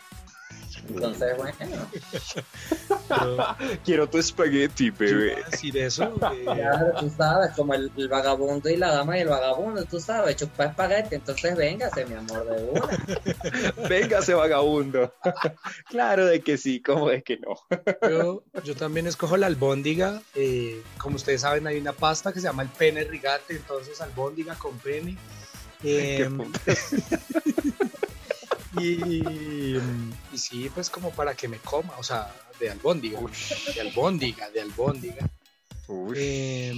Entonces, 0.89 1.37
bueno. 1.37 1.87
Quiero 3.85 4.09
tu 4.09 4.17
espagueti, 4.17 4.85
iba 4.87 4.95
a 5.45 5.49
decir 5.49 5.77
eso. 5.77 6.11
Claro, 6.51 6.93
tú 6.99 7.09
sabes, 7.15 7.51
como 7.55 7.73
el, 7.73 7.91
el 7.97 8.07
vagabundo 8.07 8.69
y 8.69 8.75
la 8.77 8.91
dama 8.93 9.17
y 9.17 9.21
el 9.21 9.27
vagabundo, 9.29 9.83
tú 9.85 9.99
sabes, 9.99 10.35
chupa 10.35 10.65
espagueti, 10.65 11.15
entonces 11.15 11.55
véngase, 11.55 12.05
mi 12.05 12.15
amor, 12.15 12.45
de 12.45 12.63
una. 12.63 13.87
Véngase, 13.89 14.33
vagabundo. 14.33 15.13
claro 15.87 16.25
de 16.25 16.41
que 16.41 16.57
sí, 16.57 16.81
como 16.81 17.09
de 17.09 17.21
que 17.23 17.37
no. 17.37 17.55
Yo, 18.09 18.43
yo 18.63 18.75
también 18.75 19.07
escojo 19.07 19.37
la 19.37 19.47
albóndiga. 19.47 20.21
eh, 20.35 20.81
como 20.97 21.15
ustedes 21.15 21.41
saben, 21.41 21.67
hay 21.67 21.77
una 21.77 21.93
pasta 21.93 22.31
que 22.33 22.39
se 22.39 22.47
llama 22.47 22.63
el 22.63 22.69
pene 22.69 23.03
rigate, 23.03 23.55
entonces 23.55 23.99
albóndiga 24.01 24.55
con 24.55 24.77
pene. 24.79 25.17
Qué 25.81 26.23
Eh, 26.23 26.29
puta. 26.29 26.59
y, 28.81 29.77
y 30.33 30.37
sí, 30.37 30.69
pues 30.73 30.89
como 30.89 31.11
para 31.11 31.35
que 31.35 31.47
me 31.47 31.57
coma, 31.57 31.93
o 31.97 32.03
sea, 32.03 32.33
de 32.59 32.69
albóndiga, 32.69 33.19
de 33.73 33.81
albóndiga, 33.81 34.49
de 34.49 34.61
albóndiga. 34.61 35.29
Eh, 36.15 36.73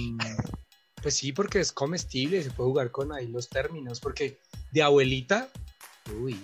pues 1.02 1.14
sí, 1.14 1.32
porque 1.32 1.60
es 1.60 1.72
comestible, 1.72 2.42
se 2.42 2.50
puede 2.50 2.70
jugar 2.70 2.90
con 2.90 3.12
ahí 3.12 3.28
los 3.28 3.48
términos, 3.48 4.00
porque 4.00 4.38
de 4.72 4.82
abuelita, 4.82 5.48
uy, 6.20 6.40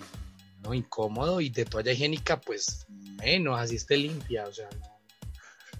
no, 0.61 0.73
incómodo, 0.73 1.41
y 1.41 1.49
de 1.49 1.65
toalla 1.65 1.91
higiénica, 1.91 2.39
pues 2.39 2.85
menos, 3.21 3.59
así 3.59 3.75
esté 3.75 3.97
limpia, 3.97 4.47
o 4.47 4.53
sea, 4.53 4.69
no, 4.79 4.91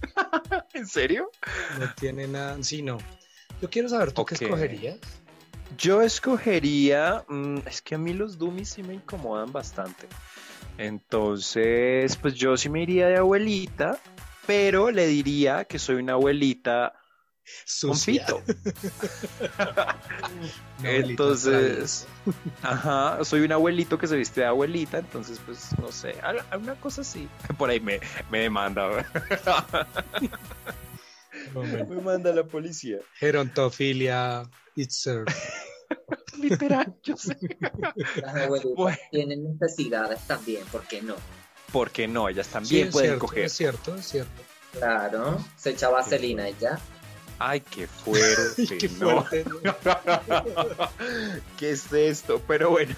¿En 0.74 0.86
serio? 0.86 1.30
no 1.78 1.94
tiene 1.94 2.26
nada, 2.26 2.62
sí, 2.62 2.82
no. 2.82 2.98
Yo 3.60 3.70
quiero 3.70 3.88
saber, 3.88 4.12
¿tú 4.12 4.24
qué 4.24 4.34
escogerías? 4.34 4.98
Yo 5.76 6.02
escogería. 6.02 7.24
mm, 7.28 7.58
es 7.66 7.80
que 7.82 7.94
a 7.94 7.98
mí 7.98 8.12
los 8.12 8.38
dummies 8.38 8.70
sí 8.70 8.82
me 8.82 8.94
incomodan 8.94 9.52
bastante. 9.52 10.08
Entonces, 10.78 12.16
pues 12.16 12.34
yo 12.34 12.56
sí 12.56 12.68
me 12.68 12.82
iría 12.82 13.08
de 13.08 13.16
abuelita, 13.18 13.98
pero 14.46 14.90
le 14.90 15.06
diría 15.06 15.64
que 15.64 15.78
soy 15.78 15.96
una 15.96 16.14
abuelita 16.14 16.94
Sucia. 17.64 18.24
pito. 18.26 18.42
Entonces, 20.84 22.06
ajá, 22.62 23.18
soy 23.24 23.42
un 23.42 23.52
abuelito 23.52 23.98
que 23.98 24.06
se 24.06 24.16
viste 24.16 24.40
de 24.40 24.46
abuelita, 24.46 24.98
entonces, 24.98 25.40
pues, 25.44 25.68
no 25.78 25.92
sé, 25.92 26.16
al- 26.22 26.44
alguna 26.50 26.74
cosa 26.76 27.02
así. 27.02 27.28
Por 27.56 27.70
ahí 27.70 27.80
me, 27.80 28.00
me 28.30 28.40
demanda. 28.40 28.88
Me 31.88 32.00
manda 32.00 32.32
la 32.32 32.44
policía. 32.44 32.98
Gerontofilia, 33.14 34.42
itzer. 34.76 35.24
Literal, 36.38 36.94
yo 37.02 37.16
sé. 37.16 37.36
Las 38.16 38.34
abuelitas 38.34 38.76
Bueno. 38.76 38.98
tienen 39.10 39.44
necesidades 39.58 40.20
también, 40.26 40.64
¿por 40.72 40.82
qué 40.86 41.02
no? 41.02 41.14
Porque 41.72 42.08
no, 42.08 42.28
ellas 42.28 42.48
también 42.48 42.90
pueden 42.90 43.10
cierto, 43.10 43.26
coger. 43.26 43.44
es 43.44 43.52
cierto, 43.52 43.94
es 43.96 44.06
cierto. 44.06 44.42
Claro, 44.72 45.38
se 45.56 45.70
echa 45.70 45.88
vaselina 45.88 46.48
y 46.48 46.54
ya. 46.60 46.78
Ay, 47.38 47.60
qué 47.60 47.86
fuerte. 47.86 48.66
Qué 48.78 48.88
fuerte. 48.88 49.44
¿no? 49.44 49.74
¿Qué 51.58 51.70
es 51.72 51.92
esto? 51.92 52.40
Pero 52.46 52.70
bueno, 52.70 52.94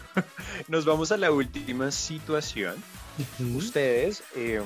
nos 0.69 0.85
vamos 0.85 1.13
a 1.13 1.17
la 1.17 1.31
última 1.31 1.91
situación. 1.91 2.75
Ustedes 3.57 4.23
eh, 4.37 4.61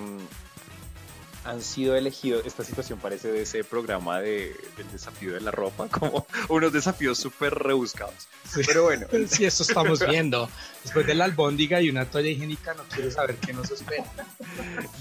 han 1.49 1.63
sido 1.63 1.97
elegidos. 1.97 2.45
Esta 2.47 2.63
situación 2.63 2.99
parece 2.99 3.33
de 3.33 3.43
ese 3.43 3.65
programa 3.65 4.21
de, 4.21 4.55
del 4.77 4.91
desafío 4.93 5.33
de 5.33 5.41
la 5.41 5.51
ropa, 5.51 5.89
como 5.91 6.27
unos 6.49 6.73
desafíos 6.73 7.19
súper 7.19 7.55
rebuscados. 7.55 8.29
Sí. 8.49 8.61
Pero 8.67 8.85
bueno, 8.85 9.07
Si 9.29 9.45
eso 9.45 9.63
estamos 9.63 10.01
viendo. 10.09 10.49
Después 10.85 11.07
de 11.07 11.15
la 11.15 11.25
albóndiga 11.25 11.81
y 11.81 11.91
una 11.91 12.05
toalla 12.05 12.29
higiénica, 12.29 12.75
no 12.75 12.83
quiero 12.85 13.11
saber 13.11 13.37
qué 13.37 13.53
nos 13.53 13.71
espera. 13.71 14.05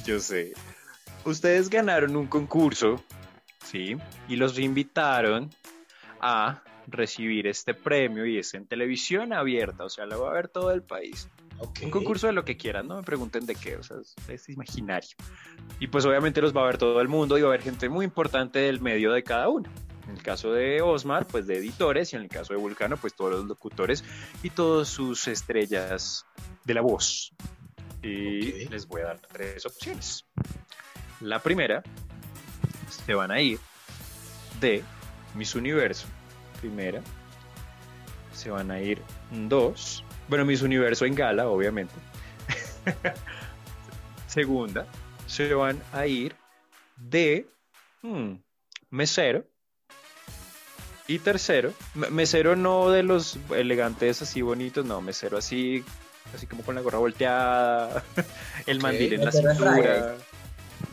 yo 0.05 0.19
sé. 0.19 0.53
Ustedes 1.25 1.69
ganaron 1.69 2.15
un 2.15 2.27
concurso, 2.27 3.03
¿sí? 3.65 3.97
Y 4.29 4.37
los 4.37 4.57
invitaron 4.57 5.53
a 6.21 6.61
recibir 6.87 7.47
este 7.47 7.73
premio 7.73 8.25
y 8.25 8.37
es 8.37 8.53
en 8.53 8.65
televisión 8.65 9.33
abierta, 9.33 9.83
o 9.83 9.89
sea, 9.89 10.05
lo 10.05 10.21
va 10.21 10.31
a 10.31 10.33
ver 10.33 10.47
todo 10.47 10.71
el 10.71 10.81
país. 10.81 11.29
Un 11.81 11.89
concurso 11.89 12.27
de 12.27 12.33
lo 12.33 12.45
que 12.45 12.55
quieran, 12.55 12.87
no 12.87 12.97
me 12.97 13.03
pregunten 13.03 13.45
de 13.45 13.55
qué, 13.55 13.77
o 13.77 13.83
sea, 13.83 13.97
es, 14.29 14.49
imaginario. 14.49 15.09
Y 15.79 15.87
pues 15.87 16.05
obviamente 16.05 16.41
los 16.41 16.55
va 16.55 16.61
a 16.61 16.65
ver 16.65 16.77
todo 16.77 17.01
el 17.01 17.07
mundo 17.07 17.37
y 17.37 17.41
va 17.41 17.47
a 17.47 17.51
haber 17.51 17.63
gente 17.63 17.89
muy 17.89 18.05
importante 18.05 18.59
del 18.59 18.79
medio 18.79 19.11
de 19.11 19.23
cada 19.23 19.49
uno. 19.49 19.69
En 20.07 20.15
el 20.15 20.23
caso 20.23 20.53
de 20.53 20.81
Osmar, 20.81 21.27
pues 21.27 21.47
de 21.47 21.57
editores, 21.57 22.13
y 22.13 22.15
en 22.15 22.21
el 22.21 22.29
caso 22.29 22.53
de 22.53 22.59
Vulcano, 22.59 22.95
pues 22.95 23.13
todos 23.15 23.31
los 23.31 23.45
locutores 23.45 24.03
y 24.43 24.51
todas 24.51 24.87
sus 24.87 25.27
estrellas 25.27 26.25
de 26.63 26.73
la 26.73 26.81
voz. 26.81 27.33
Y 28.01 28.69
les 28.69 28.87
voy 28.87 29.01
a 29.01 29.05
dar 29.05 29.19
tres 29.19 29.65
opciones. 29.65 30.25
La 31.19 31.39
primera, 31.39 31.83
se 33.05 33.15
van 33.15 33.31
a 33.31 33.41
ir 33.41 33.59
de 34.61 34.83
Miss 35.35 35.55
Universo, 35.55 36.07
primera. 36.59 37.01
Se 38.33 38.49
van 38.49 38.69
a 38.71 38.79
ir 38.81 39.01
dos. 39.31 40.03
Bueno, 40.27 40.45
Miss 40.45 40.61
Universo 40.61 41.05
en 41.05 41.15
gala, 41.15 41.47
obviamente. 41.47 41.93
Segunda, 44.27 44.85
se 45.25 45.53
van 45.53 45.81
a 45.93 46.05
ir 46.05 46.35
de 46.97 47.47
Hmm, 48.01 48.35
mesero. 48.91 49.43
Y 51.07 51.19
tercero, 51.19 51.73
me- 51.95 52.09
mesero 52.09 52.55
no 52.55 52.91
de 52.91 53.01
los 53.01 53.39
elegantes 53.55 54.21
así 54.21 54.41
bonitos, 54.41 54.85
no, 54.85 55.01
mesero 55.01 55.37
así, 55.37 55.83
así 56.35 56.45
como 56.47 56.63
con 56.63 56.75
la 56.75 56.81
gorra 56.81 56.97
volteada, 56.99 58.03
el 58.67 58.81
mandil 58.81 59.13
en 59.13 59.25
la 59.25 59.31
cintura. 59.31 60.15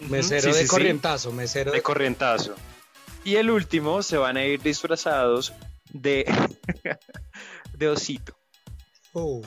Mesero 0.08 0.40
sí, 0.42 0.48
de 0.48 0.54
sí, 0.54 0.60
sí, 0.62 0.66
corrientazo, 0.68 1.32
mesero 1.32 1.72
de 1.72 1.78
de... 1.78 1.82
corrientazo. 1.82 2.54
Y 3.24 3.36
el 3.36 3.50
último 3.50 4.02
se 4.02 4.18
van 4.18 4.36
a 4.36 4.44
ir 4.44 4.60
disfrazados 4.60 5.54
de, 5.92 6.24
de 7.72 7.88
osito. 7.88 8.36
Oh. 9.14 9.40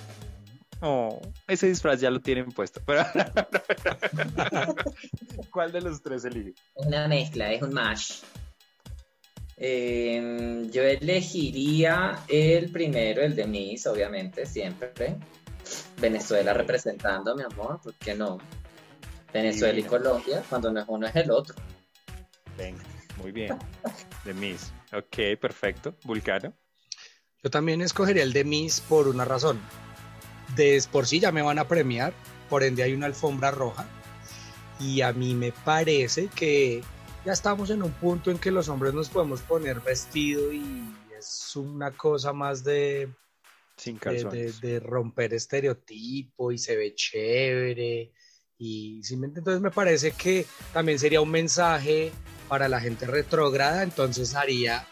Oh, 0.81 1.19
ese 1.47 1.67
disfraz 1.67 1.99
ya 1.99 2.11
lo 2.11 2.19
tienen 2.19 2.51
puesto. 2.51 2.81
Pero 2.85 3.03
¿Cuál 5.51 5.71
de 5.71 5.81
los 5.81 6.01
tres 6.01 6.25
elige? 6.25 6.53
Una 6.75 7.07
mezcla, 7.07 7.51
es 7.51 7.61
un 7.61 7.73
mash. 7.73 8.21
Eh, 9.57 10.67
yo 10.71 10.83
elegiría 10.83 12.19
el 12.27 12.71
primero, 12.71 13.23
el 13.23 13.35
de 13.35 13.47
Miss, 13.47 13.87
obviamente, 13.87 14.45
siempre. 14.45 15.15
Venezuela 15.99 16.53
representando, 16.53 17.35
mi 17.35 17.43
amor, 17.43 17.81
¿por 17.81 17.95
qué 17.95 18.13
no? 18.13 18.37
Venezuela 19.33 19.79
y. 19.79 19.83
Colombia, 19.83 20.43
cuando 20.47 20.71
no 20.71 20.79
es 20.79 20.85
uno 20.87 21.07
es 21.07 21.15
el 21.15 21.31
otro. 21.31 21.55
Venga, 22.55 22.83
muy 23.17 23.31
bien. 23.31 23.57
De 24.23 24.33
Miss. 24.33 24.71
Ok, 24.93 25.39
perfecto. 25.39 25.95
Vulcano. 26.03 26.53
Yo 27.43 27.49
también 27.49 27.81
escogería 27.81 28.23
el 28.23 28.33
de 28.33 28.43
Miss 28.43 28.81
por 28.81 29.07
una 29.07 29.25
razón. 29.25 29.59
De 30.55 30.81
por 30.91 31.05
sí 31.07 31.19
ya 31.19 31.31
me 31.31 31.41
van 31.41 31.59
a 31.59 31.67
premiar, 31.67 32.13
por 32.49 32.63
ende 32.63 32.83
hay 32.83 32.93
una 32.93 33.05
alfombra 33.05 33.51
roja. 33.51 33.85
Y 34.79 35.01
a 35.01 35.11
mí 35.13 35.33
me 35.33 35.51
parece 35.51 36.27
que 36.27 36.83
ya 37.25 37.33
estamos 37.33 37.69
en 37.69 37.83
un 37.83 37.91
punto 37.91 38.31
en 38.31 38.37
que 38.39 38.51
los 38.51 38.69
hombres 38.69 38.93
nos 38.93 39.09
podemos 39.09 39.41
poner 39.41 39.79
vestido 39.81 40.51
y 40.53 40.93
es 41.17 41.55
una 41.55 41.91
cosa 41.91 42.31
más 42.31 42.63
de, 42.63 43.09
Sin 43.75 43.95
de, 43.97 43.99
de- 43.99 44.21
calzones. 44.21 44.61
de 44.61 44.79
romper 44.79 45.33
estereotipo 45.33 46.51
y 46.51 46.57
se 46.57 46.75
ve 46.75 46.93
chévere. 46.95 48.11
Y 48.59 49.01
entonces 49.11 49.61
me 49.61 49.71
parece 49.71 50.11
que 50.11 50.45
también 50.73 50.97
sería 50.99 51.21
un 51.21 51.29
mensaje 51.29 52.11
para 52.47 52.69
la 52.69 52.79
gente 52.79 53.05
retrógrada, 53.05 53.83
entonces 53.83 54.35
haría 54.35 54.87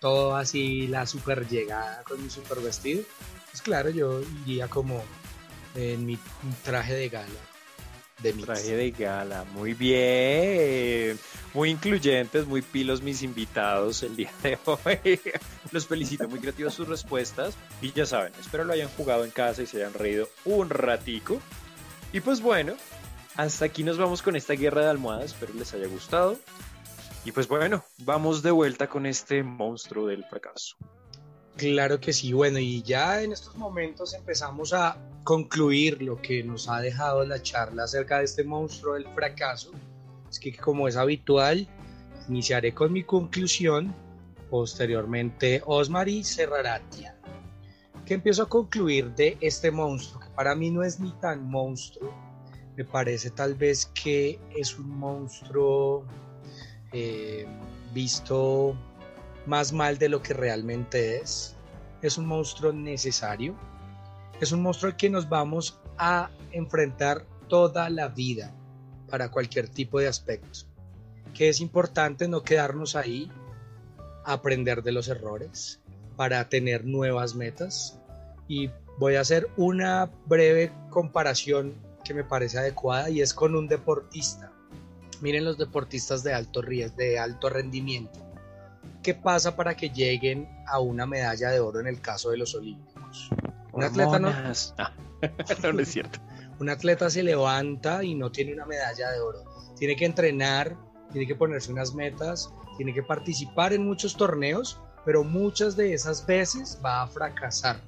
todo 0.00 0.36
así 0.36 0.86
la 0.86 1.06
super 1.06 1.48
llegada 1.48 2.02
con 2.04 2.22
mi 2.22 2.30
super 2.30 2.60
vestido. 2.60 3.02
Pues 3.50 3.62
claro, 3.62 3.90
yo 3.90 4.20
iría 4.46 4.68
como 4.68 5.02
en 5.74 6.04
mi 6.06 6.18
traje 6.62 6.94
de 6.94 7.08
gala 7.08 7.54
de. 8.22 8.32
Traje 8.32 8.76
de 8.76 8.90
gala, 8.90 9.44
muy 9.52 9.74
bien. 9.74 11.18
Muy 11.52 11.70
incluyentes, 11.70 12.46
muy 12.46 12.62
pilos 12.62 13.02
mis 13.02 13.22
invitados 13.22 14.02
el 14.02 14.16
día 14.16 14.32
de 14.42 14.58
hoy. 14.64 15.20
Los 15.72 15.86
felicito, 15.86 16.28
muy 16.28 16.40
creativas 16.40 16.74
sus 16.74 16.88
respuestas. 16.88 17.54
Y 17.80 17.92
ya 17.92 18.06
saben, 18.06 18.32
espero 18.40 18.64
lo 18.64 18.72
hayan 18.72 18.88
jugado 18.88 19.24
en 19.24 19.30
casa 19.30 19.62
y 19.62 19.66
se 19.66 19.78
hayan 19.78 19.94
reído 19.94 20.28
un 20.44 20.70
ratico. 20.70 21.40
Y 22.12 22.20
pues 22.20 22.40
bueno, 22.40 22.74
hasta 23.36 23.66
aquí 23.66 23.84
nos 23.84 23.98
vamos 23.98 24.22
con 24.22 24.36
esta 24.36 24.54
guerra 24.54 24.82
de 24.82 24.90
almohadas. 24.90 25.26
Espero 25.26 25.54
les 25.54 25.72
haya 25.74 25.86
gustado. 25.86 26.38
Y 27.24 27.32
pues 27.32 27.48
bueno, 27.48 27.82
vamos 28.00 28.42
de 28.42 28.50
vuelta 28.50 28.88
con 28.88 29.06
este 29.06 29.42
monstruo 29.42 30.06
del 30.08 30.24
fracaso. 30.24 30.76
Claro 31.56 31.98
que 31.98 32.12
sí, 32.12 32.32
bueno, 32.32 32.58
y 32.58 32.82
ya 32.82 33.22
en 33.22 33.32
estos 33.32 33.56
momentos 33.56 34.12
empezamos 34.12 34.74
a 34.74 34.98
concluir 35.22 36.02
lo 36.02 36.20
que 36.20 36.42
nos 36.42 36.68
ha 36.68 36.80
dejado 36.80 37.24
la 37.24 37.40
charla 37.40 37.84
acerca 37.84 38.18
de 38.18 38.24
este 38.24 38.44
monstruo 38.44 38.94
del 38.94 39.06
fracaso. 39.14 39.70
Es 40.28 40.38
que 40.38 40.54
como 40.54 40.86
es 40.86 40.96
habitual, 40.96 41.66
iniciaré 42.28 42.74
con 42.74 42.92
mi 42.92 43.04
conclusión, 43.04 43.94
posteriormente 44.50 45.62
Osmar 45.64 46.08
y 46.08 46.24
cerrará 46.24 46.82
Tian. 46.90 47.14
¿Qué 48.04 48.14
empiezo 48.14 48.42
a 48.42 48.48
concluir 48.48 49.14
de 49.14 49.38
este 49.40 49.70
monstruo? 49.70 50.20
Que 50.20 50.28
para 50.30 50.54
mí 50.54 50.70
no 50.70 50.82
es 50.82 51.00
ni 51.00 51.12
tan 51.12 51.48
monstruo, 51.48 52.12
me 52.76 52.84
parece 52.84 53.30
tal 53.30 53.54
vez 53.54 53.86
que 53.94 54.38
es 54.54 54.78
un 54.78 54.90
monstruo 54.90 56.04
eh, 56.94 57.44
visto 57.92 58.76
más 59.46 59.72
mal 59.72 59.98
de 59.98 60.08
lo 60.08 60.22
que 60.22 60.32
realmente 60.32 61.16
es. 61.18 61.56
Es 62.02 62.18
un 62.18 62.26
monstruo 62.26 62.72
necesario. 62.72 63.56
Es 64.40 64.52
un 64.52 64.62
monstruo 64.62 64.92
al 64.92 64.96
que 64.96 65.10
nos 65.10 65.28
vamos 65.28 65.80
a 65.98 66.30
enfrentar 66.52 67.26
toda 67.48 67.90
la 67.90 68.08
vida 68.08 68.54
para 69.10 69.30
cualquier 69.30 69.68
tipo 69.68 69.98
de 69.98 70.06
aspectos. 70.06 70.68
Que 71.34 71.48
es 71.48 71.60
importante 71.60 72.28
no 72.28 72.42
quedarnos 72.42 72.94
ahí, 72.94 73.28
aprender 74.24 74.84
de 74.84 74.92
los 74.92 75.08
errores 75.08 75.80
para 76.16 76.48
tener 76.48 76.84
nuevas 76.84 77.34
metas. 77.34 77.98
Y 78.46 78.70
voy 78.98 79.16
a 79.16 79.22
hacer 79.22 79.48
una 79.56 80.12
breve 80.26 80.70
comparación 80.90 81.74
que 82.04 82.14
me 82.14 82.22
parece 82.22 82.58
adecuada 82.58 83.10
y 83.10 83.20
es 83.20 83.34
con 83.34 83.56
un 83.56 83.66
deportista. 83.66 84.53
Miren 85.24 85.44
los 85.44 85.58
deportistas 85.58 86.22
de 86.22 86.34
alto 86.34 86.62
riesgo, 86.62 86.96
de 86.98 87.18
alto 87.18 87.48
rendimiento 87.48 88.24
qué 89.04 89.14
pasa 89.14 89.54
para 89.54 89.76
que 89.76 89.90
lleguen 89.90 90.48
a 90.66 90.80
una 90.80 91.06
medalla 91.06 91.50
de 91.50 91.60
oro 91.60 91.78
en 91.78 91.86
el 91.86 92.00
caso 92.00 92.30
de 92.30 92.38
los 92.38 92.54
olímpicos. 92.54 93.28
Un 93.72 93.84
atleta, 93.84 94.18
no, 94.18 94.28
Hormonas. 94.28 94.74
No, 95.62 95.72
no 95.72 95.80
es 95.80 95.88
cierto. 95.88 96.18
un 96.60 96.68
atleta 96.68 97.08
se 97.08 97.22
levanta 97.22 98.04
y 98.04 98.14
no 98.14 98.30
tiene 98.30 98.52
una 98.52 98.66
medalla 98.66 99.10
de 99.10 99.20
oro. 99.20 99.44
Tiene 99.78 99.96
que 99.96 100.04
entrenar, 100.04 100.76
tiene 101.12 101.26
que 101.26 101.34
ponerse 101.34 101.72
unas 101.72 101.94
metas, 101.94 102.50
tiene 102.76 102.92
que 102.92 103.02
participar 103.02 103.72
en 103.72 103.86
muchos 103.86 104.16
torneos, 104.16 104.80
pero 105.04 105.24
muchas 105.24 105.76
de 105.76 105.94
esas 105.94 106.26
veces 106.26 106.78
va 106.84 107.02
a 107.02 107.06
fracasar. 107.06 107.80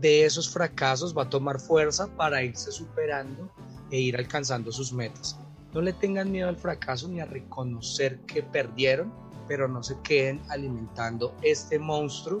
De 0.00 0.24
esos 0.24 0.48
fracasos 0.48 1.16
va 1.16 1.24
a 1.24 1.30
tomar 1.30 1.60
fuerza 1.60 2.06
para 2.16 2.42
irse 2.42 2.70
superando 2.72 3.50
e 3.90 3.98
ir 3.98 4.16
alcanzando 4.16 4.72
sus 4.72 4.92
metas. 4.92 5.38
No 5.76 5.82
le 5.82 5.92
tengan 5.92 6.32
miedo 6.32 6.48
al 6.48 6.56
fracaso 6.56 7.06
ni 7.06 7.20
a 7.20 7.26
reconocer 7.26 8.20
que 8.20 8.42
perdieron, 8.42 9.12
pero 9.46 9.68
no 9.68 9.82
se 9.82 10.00
queden 10.00 10.40
alimentando 10.48 11.34
este 11.42 11.78
monstruo 11.78 12.40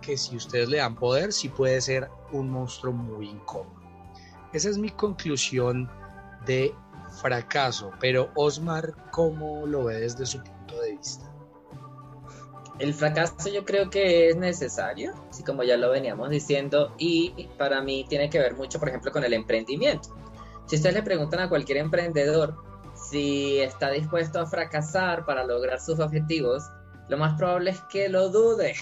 que 0.00 0.16
si 0.16 0.34
ustedes 0.34 0.68
le 0.68 0.78
dan 0.78 0.96
poder, 0.96 1.32
sí 1.32 1.48
puede 1.48 1.80
ser 1.80 2.08
un 2.32 2.50
monstruo 2.50 2.92
muy 2.92 3.28
incómodo. 3.28 3.80
Esa 4.52 4.68
es 4.68 4.78
mi 4.78 4.90
conclusión 4.90 5.88
de 6.44 6.74
fracaso, 7.20 7.92
pero 8.00 8.32
Osmar, 8.34 8.96
¿cómo 9.12 9.64
lo 9.64 9.84
ve 9.84 10.00
desde 10.00 10.26
su 10.26 10.42
punto 10.42 10.80
de 10.80 10.96
vista? 10.96 11.32
El 12.80 12.94
fracaso 12.94 13.48
yo 13.48 13.64
creo 13.64 13.90
que 13.90 14.30
es 14.30 14.36
necesario, 14.36 15.14
así 15.30 15.44
como 15.44 15.62
ya 15.62 15.76
lo 15.76 15.88
veníamos 15.88 16.30
diciendo, 16.30 16.92
y 16.98 17.48
para 17.56 17.80
mí 17.80 18.04
tiene 18.08 18.28
que 18.28 18.40
ver 18.40 18.56
mucho, 18.56 18.80
por 18.80 18.88
ejemplo, 18.88 19.12
con 19.12 19.22
el 19.22 19.34
emprendimiento. 19.34 20.08
Si 20.66 20.74
ustedes 20.74 20.96
le 20.96 21.02
preguntan 21.04 21.38
a 21.38 21.48
cualquier 21.48 21.78
emprendedor 21.78 22.71
si 23.12 23.60
está 23.60 23.90
dispuesto 23.90 24.40
a 24.40 24.46
fracasar 24.46 25.26
para 25.26 25.44
lograr 25.44 25.78
sus 25.80 26.00
objetivos, 26.00 26.64
lo 27.10 27.18
más 27.18 27.34
probable 27.36 27.72
es 27.72 27.80
que 27.92 28.08
lo 28.08 28.30
dude. 28.30 28.74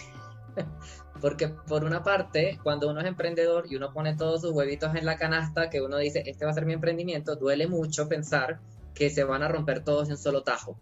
Porque 1.20 1.49
por 1.49 1.83
una 1.83 2.05
parte, 2.05 2.59
cuando 2.62 2.89
uno 2.89 3.01
es 3.01 3.07
emprendedor 3.07 3.66
y 3.68 3.74
uno 3.74 3.93
pone 3.93 4.16
todos 4.16 4.43
sus 4.43 4.53
huevitos 4.53 4.95
en 4.95 5.05
la 5.05 5.16
canasta, 5.16 5.68
que 5.68 5.83
uno 5.83 5.99
dice, 5.99 6.22
este 6.24 6.45
va 6.45 6.53
a 6.53 6.55
ser 6.55 6.64
mi 6.64 6.72
emprendimiento, 6.72 7.35
duele 7.35 7.66
mucho 7.66 8.09
pensar 8.09 8.61
que 8.95 9.11
se 9.11 9.24
van 9.24 9.43
a 9.43 9.49
romper 9.49 9.83
todos 9.83 10.07
en 10.07 10.12
un 10.12 10.18
solo 10.18 10.45
tajo. 10.45 10.78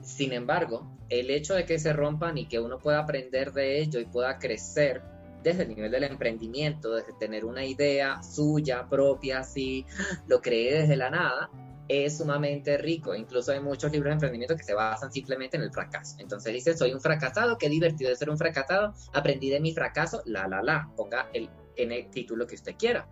Sin 0.00 0.32
embargo, 0.32 0.96
el 1.08 1.30
hecho 1.30 1.54
de 1.54 1.66
que 1.66 1.80
se 1.80 1.92
rompan 1.92 2.38
y 2.38 2.46
que 2.46 2.60
uno 2.60 2.78
pueda 2.78 3.00
aprender 3.00 3.52
de 3.52 3.80
ello 3.80 3.98
y 3.98 4.06
pueda 4.06 4.38
crecer 4.38 5.02
desde 5.42 5.64
el 5.64 5.70
nivel 5.70 5.90
del 5.90 6.04
emprendimiento, 6.04 6.94
desde 6.94 7.12
tener 7.18 7.44
una 7.44 7.64
idea 7.64 8.22
suya 8.22 8.86
propia, 8.88 9.40
así 9.40 9.84
lo 10.28 10.40
cree 10.40 10.80
desde 10.80 10.96
la 10.96 11.10
nada, 11.10 11.50
es 11.88 12.18
sumamente 12.18 12.76
rico. 12.78 13.14
Incluso 13.14 13.52
hay 13.52 13.60
muchos 13.60 13.92
libros 13.92 14.10
de 14.10 14.14
emprendimiento 14.14 14.56
que 14.56 14.62
se 14.62 14.74
basan 14.74 15.12
simplemente 15.12 15.56
en 15.56 15.62
el 15.62 15.72
fracaso. 15.72 16.16
Entonces 16.18 16.52
dice, 16.52 16.76
soy 16.76 16.92
un 16.92 17.00
fracasado, 17.00 17.58
qué 17.58 17.68
divertido 17.68 18.10
de 18.10 18.16
ser 18.16 18.30
un 18.30 18.38
fracasado, 18.38 18.94
aprendí 19.12 19.50
de 19.50 19.60
mi 19.60 19.72
fracaso, 19.72 20.22
la, 20.24 20.48
la, 20.48 20.62
la, 20.62 20.90
ponga 20.96 21.28
el, 21.32 21.48
en 21.76 21.92
el 21.92 22.10
título 22.10 22.46
que 22.46 22.54
usted 22.54 22.74
quiera. 22.78 23.08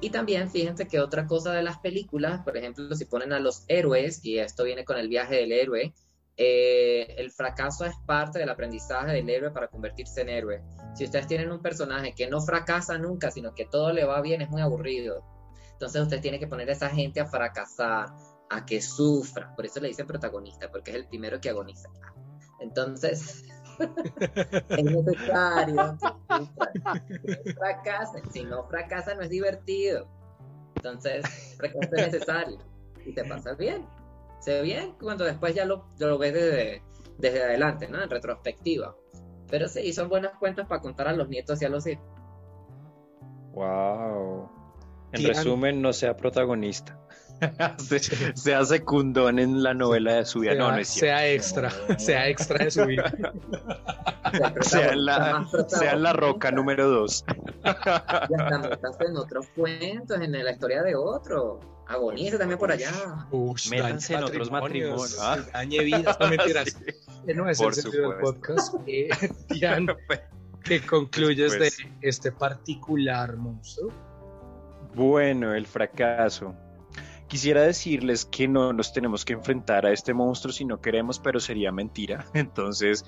Y 0.00 0.10
también 0.10 0.50
fíjense 0.50 0.88
que 0.88 0.98
otra 0.98 1.26
cosa 1.26 1.52
de 1.52 1.62
las 1.62 1.78
películas, 1.78 2.42
por 2.42 2.56
ejemplo, 2.56 2.92
si 2.96 3.04
ponen 3.04 3.32
a 3.32 3.38
los 3.38 3.64
héroes, 3.68 4.24
y 4.24 4.38
esto 4.38 4.64
viene 4.64 4.84
con 4.84 4.98
el 4.98 5.08
viaje 5.08 5.36
del 5.36 5.52
héroe, 5.52 5.94
eh, 6.36 7.14
el 7.18 7.30
fracaso 7.30 7.84
es 7.84 7.94
parte 8.06 8.40
del 8.40 8.48
aprendizaje 8.48 9.12
del 9.12 9.30
héroe 9.30 9.50
para 9.52 9.68
convertirse 9.68 10.22
en 10.22 10.30
héroe. 10.30 10.62
Si 10.94 11.04
ustedes 11.04 11.28
tienen 11.28 11.52
un 11.52 11.62
personaje 11.62 12.14
que 12.16 12.28
no 12.28 12.40
fracasa 12.40 12.98
nunca, 12.98 13.30
sino 13.30 13.54
que 13.54 13.66
todo 13.66 13.92
le 13.92 14.04
va 14.04 14.20
bien, 14.22 14.42
es 14.42 14.50
muy 14.50 14.60
aburrido. 14.60 15.22
Entonces 15.82 16.02
usted 16.02 16.20
tiene 16.20 16.38
que 16.38 16.46
poner 16.46 16.68
a 16.68 16.74
esa 16.74 16.88
gente 16.88 17.18
a 17.18 17.26
fracasar, 17.26 18.14
a 18.48 18.64
que 18.64 18.80
sufra. 18.80 19.52
Por 19.56 19.66
eso 19.66 19.80
le 19.80 19.88
dicen 19.88 20.06
protagonista, 20.06 20.70
porque 20.70 20.92
es 20.92 20.96
el 20.98 21.08
primero 21.08 21.40
que 21.40 21.50
agoniza. 21.50 21.88
Entonces, 22.60 23.44
es 24.68 24.84
necesario 24.84 25.98
que 27.42 27.52
fracasen. 27.52 28.30
Si 28.30 28.44
no 28.44 28.62
fracasa, 28.68 29.16
no 29.16 29.22
es 29.22 29.30
divertido. 29.30 30.06
Entonces, 30.76 31.26
fracaso 31.56 31.96
es 31.96 32.12
necesario. 32.12 32.58
Y 33.04 33.12
te 33.12 33.24
pasa 33.24 33.54
bien. 33.54 33.84
se 34.38 34.52
ve 34.52 34.62
bien 34.62 34.94
cuando 35.00 35.24
después 35.24 35.52
ya 35.56 35.64
lo, 35.64 35.88
ves 35.98 36.80
desde, 37.18 37.42
adelante, 37.42 37.88
¿no? 37.88 38.00
En 38.00 38.08
retrospectiva. 38.08 38.94
Pero 39.50 39.66
sí, 39.66 39.92
son 39.92 40.08
buenas 40.08 40.38
cuentas 40.38 40.68
para 40.68 40.80
contar 40.80 41.08
a 41.08 41.12
los 41.12 41.28
nietos 41.28 41.60
y 41.60 41.64
a 41.64 41.68
los 41.68 41.88
hijos. 41.88 42.06
Wow. 43.50 44.61
En 45.12 45.20
Tiran- 45.22 45.34
resumen, 45.36 45.82
no 45.82 45.92
sea 45.92 46.16
protagonista. 46.16 46.98
Se- 47.78 48.36
sea 48.36 48.64
secundón 48.64 49.38
en 49.40 49.62
la 49.62 49.74
novela 49.74 50.14
de 50.14 50.24
su 50.24 50.40
vida. 50.40 50.54
No, 50.54 50.70
no 50.70 50.78
es 50.78 50.88
cierto. 50.88 51.06
sea 51.18 51.28
extra, 51.32 51.70
sea 51.98 52.28
extra 52.28 52.64
de 52.64 52.70
su 52.70 52.86
vida. 52.86 53.12
Sea 54.62 54.96
la, 54.96 55.46
sea 55.68 55.94
la 55.94 56.14
roca 56.14 56.50
número 56.50 56.88
dos. 56.88 57.22
Y 57.62 57.68
hasta 57.68 58.58
meterse 58.60 59.04
en 59.06 59.16
otros 59.18 59.46
cuentos, 59.54 60.18
en 60.18 60.32
la 60.32 60.50
historia 60.50 60.82
de 60.82 60.94
otro. 60.94 61.60
Agoniza 61.86 62.38
también 62.38 62.58
por 62.58 62.72
allá. 62.72 62.90
Ush, 63.30 63.68
Métanse 63.68 64.14
en 64.14 64.24
otros 64.24 64.50
matrimonios, 64.50 65.18
¿ah? 65.20 65.36
Dañe 65.52 65.80
vidas, 65.84 66.16
no 66.18 66.28
mentiras. 66.28 66.68
Sí. 66.70 67.32
No 67.34 67.46
es 67.50 67.58
Por 67.58 67.68
el 67.68 67.74
sentido 67.74 68.10
del 68.10 68.18
supuesto. 68.26 68.40
podcast. 68.40 68.74
Eh, 68.86 69.08
Tian, 69.48 69.86
¿qué 70.64 70.80
concluyes 70.80 71.54
Pues- 71.56 71.76
de 71.76 71.92
este 72.00 72.32
particular 72.32 73.36
monstruo? 73.36 73.92
Bueno, 74.94 75.54
el 75.54 75.66
fracaso. 75.66 76.54
Quisiera 77.28 77.62
decirles 77.62 78.26
que 78.26 78.46
no 78.46 78.74
nos 78.74 78.92
tenemos 78.92 79.24
que 79.24 79.32
enfrentar 79.32 79.86
a 79.86 79.92
este 79.92 80.12
monstruo 80.12 80.52
si 80.52 80.66
no 80.66 80.80
queremos, 80.82 81.18
pero 81.18 81.40
sería 81.40 81.72
mentira. 81.72 82.26
Entonces, 82.34 83.06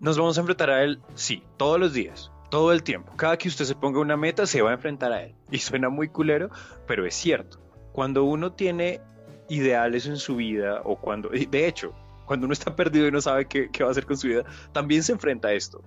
nos 0.00 0.18
vamos 0.18 0.36
a 0.36 0.40
enfrentar 0.40 0.70
a 0.70 0.82
él, 0.82 1.00
sí, 1.14 1.44
todos 1.56 1.78
los 1.78 1.92
días, 1.92 2.32
todo 2.50 2.72
el 2.72 2.82
tiempo. 2.82 3.12
Cada 3.16 3.38
que 3.38 3.46
usted 3.46 3.64
se 3.64 3.76
ponga 3.76 4.00
una 4.00 4.16
meta, 4.16 4.44
se 4.44 4.60
va 4.60 4.70
a 4.70 4.74
enfrentar 4.74 5.12
a 5.12 5.22
él. 5.22 5.36
Y 5.52 5.58
suena 5.58 5.88
muy 5.88 6.08
culero, 6.08 6.50
pero 6.88 7.06
es 7.06 7.14
cierto. 7.14 7.60
Cuando 7.92 8.24
uno 8.24 8.52
tiene 8.54 9.00
ideales 9.48 10.06
en 10.06 10.16
su 10.16 10.34
vida, 10.34 10.80
o 10.82 10.96
cuando, 10.96 11.28
de 11.28 11.68
hecho, 11.68 11.94
cuando 12.26 12.46
uno 12.46 12.54
está 12.54 12.74
perdido 12.74 13.06
y 13.06 13.12
no 13.12 13.20
sabe 13.20 13.46
qué, 13.46 13.70
qué 13.70 13.84
va 13.84 13.90
a 13.90 13.92
hacer 13.92 14.06
con 14.06 14.16
su 14.16 14.26
vida, 14.26 14.44
también 14.72 15.04
se 15.04 15.12
enfrenta 15.12 15.48
a 15.48 15.52
esto. 15.52 15.80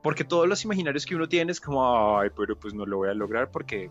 Porque 0.00 0.22
todos 0.22 0.46
los 0.46 0.64
imaginarios 0.64 1.04
que 1.04 1.16
uno 1.16 1.28
tiene 1.28 1.50
es 1.50 1.60
como, 1.60 2.18
ay, 2.18 2.30
pero 2.36 2.56
pues 2.56 2.72
no 2.72 2.86
lo 2.86 2.98
voy 2.98 3.08
a 3.08 3.14
lograr 3.14 3.50
porque 3.50 3.90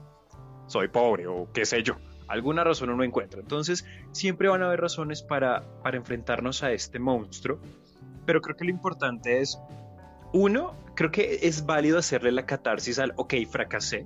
soy 0.67 0.89
pobre 0.89 1.27
o 1.27 1.49
qué 1.53 1.65
sé 1.65 1.83
yo. 1.83 1.95
Alguna 2.27 2.63
razón 2.63 2.89
uno 2.89 3.03
encuentra. 3.03 3.39
Entonces, 3.39 3.85
siempre 4.11 4.49
van 4.49 4.61
a 4.61 4.67
haber 4.67 4.81
razones 4.81 5.23
para, 5.23 5.63
para 5.81 5.97
enfrentarnos 5.97 6.61
a 6.61 6.71
este 6.71 6.99
monstruo. 6.99 7.59
Pero 8.25 8.41
creo 8.41 8.57
que 8.57 8.65
lo 8.65 8.71
importante 8.71 9.39
es, 9.39 9.57
uno, 10.33 10.75
creo 10.95 11.09
que 11.09 11.39
es 11.43 11.65
válido 11.65 11.97
hacerle 11.97 12.31
la 12.33 12.45
catarsis 12.45 12.99
al, 12.99 13.13
ok, 13.15 13.33
fracasé. 13.49 14.05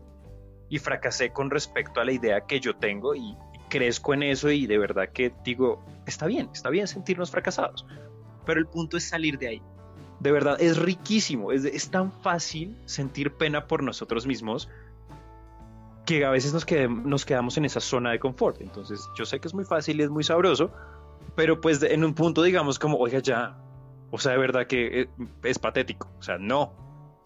Y 0.70 0.78
fracasé 0.78 1.32
con 1.32 1.50
respecto 1.50 2.00
a 2.00 2.06
la 2.06 2.12
idea 2.12 2.42
que 2.42 2.60
yo 2.60 2.76
tengo 2.76 3.16
y, 3.16 3.32
y 3.32 3.60
crezco 3.70 4.14
en 4.14 4.24
eso 4.24 4.52
y 4.52 4.68
de 4.68 4.78
verdad 4.78 5.10
que 5.10 5.34
digo, 5.44 5.84
está 6.06 6.28
bien, 6.28 6.50
está 6.54 6.70
bien 6.70 6.88
sentirnos 6.88 7.32
fracasados. 7.32 7.86
Pero 8.46 8.60
el 8.60 8.68
punto 8.68 8.98
es 8.98 9.10
salir 9.10 9.38
de 9.40 9.48
ahí. 9.48 9.62
De 10.20 10.32
verdad, 10.32 10.62
es 10.62 10.78
riquísimo, 10.78 11.52
es, 11.52 11.66
es 11.66 11.90
tan 11.90 12.12
fácil 12.22 12.78
sentir 12.86 13.34
pena 13.34 13.66
por 13.66 13.82
nosotros 13.82 14.28
mismos 14.28 14.70
que 16.20 16.26
a 16.26 16.30
veces 16.30 16.54
nos, 16.54 16.66
nos 17.06 17.26
quedamos 17.26 17.58
en 17.58 17.66
esa 17.66 17.80
zona 17.80 18.12
de 18.12 18.20
confort. 18.20 18.62
Entonces, 18.62 19.10
yo 19.16 19.26
sé 19.26 19.40
que 19.40 19.48
es 19.48 19.54
muy 19.54 19.64
fácil 19.64 20.00
y 20.00 20.04
es 20.04 20.10
muy 20.10 20.24
sabroso, 20.24 20.72
pero 21.36 21.62
pues 21.62 21.82
en 21.84 22.04
un 22.04 22.14
punto 22.14 22.44
digamos 22.44 22.80
como, 22.80 22.98
oiga, 22.98 23.20
ya, 23.20 23.58
o 24.10 24.18
sea, 24.18 24.34
de 24.34 24.38
verdad 24.38 24.68
que 24.68 25.02
eh, 25.02 25.10
es 25.44 25.60
patético, 25.60 26.10
o 26.20 26.24
sea, 26.24 26.38
no. 26.38 26.74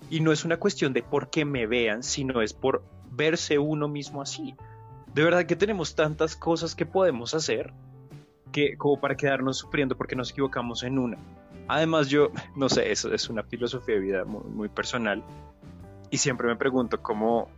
Y 0.09 0.19
no 0.19 0.31
es 0.31 0.45
una 0.45 0.57
cuestión 0.57 0.93
de 0.93 1.01
por 1.01 1.29
qué 1.29 1.45
me 1.45 1.65
vean, 1.65 2.03
sino 2.03 2.41
es 2.41 2.53
por 2.53 2.83
verse 3.11 3.57
uno 3.57 3.87
mismo 3.87 4.21
así. 4.21 4.55
De 5.13 5.23
verdad 5.23 5.45
que 5.45 5.55
tenemos 5.55 5.95
tantas 5.95 6.35
cosas 6.35 6.75
que 6.75 6.85
podemos 6.85 7.33
hacer 7.33 7.73
que 8.51 8.77
como 8.77 8.99
para 8.99 9.15
quedarnos 9.15 9.57
sufriendo 9.57 9.97
porque 9.97 10.15
nos 10.15 10.31
equivocamos 10.31 10.83
en 10.83 10.99
una. 10.99 11.17
Además, 11.67 12.07
yo, 12.09 12.29
no 12.55 12.69
sé, 12.69 12.91
eso 12.91 13.11
es 13.13 13.29
una 13.29 13.43
filosofía 13.43 13.95
de 13.95 14.01
vida 14.01 14.25
muy, 14.25 14.43
muy 14.43 14.69
personal 14.69 15.23
y 16.11 16.17
siempre 16.17 16.47
me 16.47 16.55
pregunto 16.55 17.01
cómo, 17.01 17.49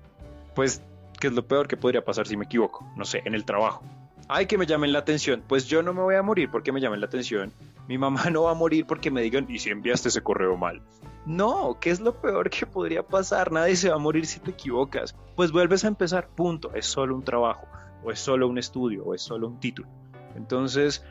pues, 0.56 0.82
¿qué 1.20 1.28
es 1.28 1.34
lo 1.34 1.48
peor 1.48 1.68
que 1.68 1.78
podría 1.78 2.04
pasar 2.04 2.28
si 2.28 2.38
me 2.38 2.46
equivoco? 2.46 2.86
No 2.96 3.06
sé, 3.06 3.22
en 3.26 3.34
el 3.34 3.46
trabajo. 3.46 3.84
Ay, 4.30 4.46
que 4.46 4.58
me 4.58 4.66
llamen 4.66 4.92
la 4.92 5.00
atención. 5.00 5.44
Pues 5.48 5.68
yo 5.68 5.82
no 5.82 5.94
me 5.94 6.02
voy 6.02 6.16
a 6.16 6.22
morir 6.22 6.50
porque 6.52 6.72
me 6.72 6.82
llamen 6.82 7.00
la 7.00 7.06
atención. 7.06 7.54
Mi 7.88 7.98
mamá 7.98 8.26
no 8.32 8.44
va 8.44 8.52
a 8.52 8.56
morir 8.56 8.86
porque 8.86 9.10
me 9.10 9.22
digan, 9.22 9.46
¿y 9.50 9.60
si 9.60 9.70
enviaste 9.70 10.10
ese 10.10 10.22
correo 10.22 10.58
mal? 10.58 10.82
No, 11.26 11.78
¿qué 11.80 11.90
es 11.90 12.00
lo 12.00 12.20
peor 12.22 12.50
que 12.50 12.66
podría 12.66 13.04
pasar? 13.04 13.52
Nadie 13.52 13.76
se 13.76 13.90
va 13.90 13.96
a 13.96 14.00
morir 14.00 14.26
si 14.26 14.40
te 14.40 14.52
equivocas. 14.52 15.16
Pues 15.36 15.52
vuelves 15.52 15.84
a 15.86 15.88
empezar, 15.88 16.28
punto. 16.30 16.74
Es 16.74 16.86
solo 16.86 17.16
un 17.16 17.24
trabajo, 17.24 17.68
o 18.04 18.12
es 18.12 18.20
solo 18.20 18.48
un 18.48 18.58
estudio, 18.58 19.06
o 19.06 19.14
es 19.14 19.22
solo 19.22 19.48
un 19.48 19.60
título. 19.60 19.88
Entonces, 20.36 21.04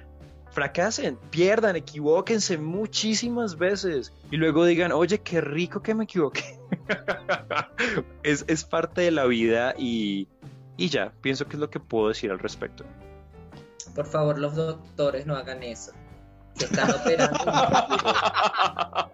fracasen, 0.57 1.19
pierdan, 1.29 1.77
equivóquense 1.77 2.57
muchísimas 2.57 3.59
veces 3.59 4.15
y 4.31 4.39
luego 4.39 4.65
digan, 4.65 4.91
oye, 4.91 5.19
qué 5.19 5.43
rico 5.43 5.83
que 5.83 5.95
me 5.95 6.05
equivoqué. 6.05 6.59
es, 8.23 8.43
es 8.49 8.65
parte 8.65 9.03
de 9.03 9.11
la 9.11 9.27
vida 9.27 9.75
y, 9.77 10.29
y 10.79 10.89
ya, 10.89 11.13
pienso 11.21 11.45
que 11.45 11.57
es 11.57 11.61
lo 11.61 11.69
que 11.69 11.79
puedo 11.79 12.09
decir 12.09 12.31
al 12.31 12.39
respecto. 12.39 12.85
Por 13.95 14.07
favor, 14.07 14.39
los 14.39 14.55
doctores 14.55 15.27
no 15.27 15.37
hagan 15.37 15.63
eso. 15.63 15.93
Se 16.55 16.65
están 16.65 16.91
operando. 16.91 17.39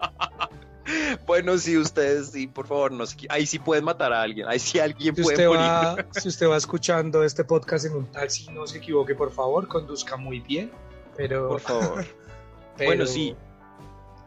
bueno, 1.26 1.59
sí, 1.59 1.76
ustedes, 1.76 2.28
sí, 2.28 2.47
por 2.47 2.68
favor, 2.68 2.93
no 2.93 3.03
ahí 3.28 3.47
sí 3.47 3.59
pueden 3.59 3.82
matar 3.82 4.12
a 4.12 4.22
alguien, 4.22 4.47
ahí 4.47 4.61
sí 4.61 4.78
alguien 4.78 5.16
Si 5.16 5.22
puede 5.22 5.34
usted, 5.34 5.49
morir. 5.49 5.62
va, 5.62 5.97
si 6.20 6.28
usted 6.28 6.49
va 6.49 6.57
escuchando 6.57 7.24
este 7.24 7.43
podcast 7.43 7.86
en 7.86 7.97
un 7.97 8.07
taxi, 8.07 8.47
no 8.53 8.64
se 8.64 8.78
equivoque, 8.78 9.16
por 9.16 9.32
favor, 9.32 9.66
conduzca 9.66 10.16
muy 10.16 10.38
bien. 10.38 10.70
Pero, 11.16 11.48
Por 11.48 11.60
favor. 11.60 12.04
pero- 12.76 12.88
Bueno, 12.90 13.06
sí. 13.06 13.34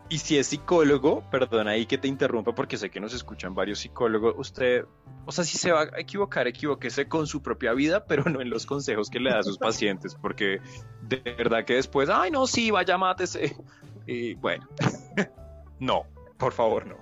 Y 0.07 0.19
si 0.19 0.37
es 0.37 0.45
psicólogo, 0.45 1.23
perdón 1.31 1.67
ahí 1.67 1.87
que 1.87 1.97
te 1.97 2.07
interrumpa 2.07 2.53
porque 2.53 2.77
sé 2.77 2.91
que 2.91 2.99
nos 2.99 3.11
escuchan 3.15 3.55
varios 3.55 3.79
psicólogos, 3.79 4.35
usted, 4.37 4.85
o 5.25 5.31
sea, 5.31 5.43
si 5.43 5.57
se 5.57 5.71
va 5.71 5.81
a 5.81 5.99
equivocar, 5.99 6.45
equivóquese 6.45 7.07
con 7.07 7.25
su 7.25 7.41
propia 7.41 7.73
vida, 7.73 8.05
pero 8.05 8.23
no 8.25 8.39
en 8.39 8.51
los 8.51 8.67
consejos 8.67 9.09
que 9.09 9.19
le 9.19 9.31
da 9.31 9.39
a 9.39 9.43
sus 9.43 9.57
pacientes, 9.57 10.13
porque 10.13 10.59
de 11.01 11.17
verdad 11.35 11.65
que 11.65 11.73
después, 11.73 12.07
ay, 12.13 12.29
no, 12.29 12.45
sí, 12.45 12.69
vaya, 12.71 12.97
mátese. 12.97 13.55
Y 14.07 14.35
bueno, 14.35 14.69
no, 15.79 16.03
por 16.37 16.53
favor, 16.53 16.85
no. 16.85 16.97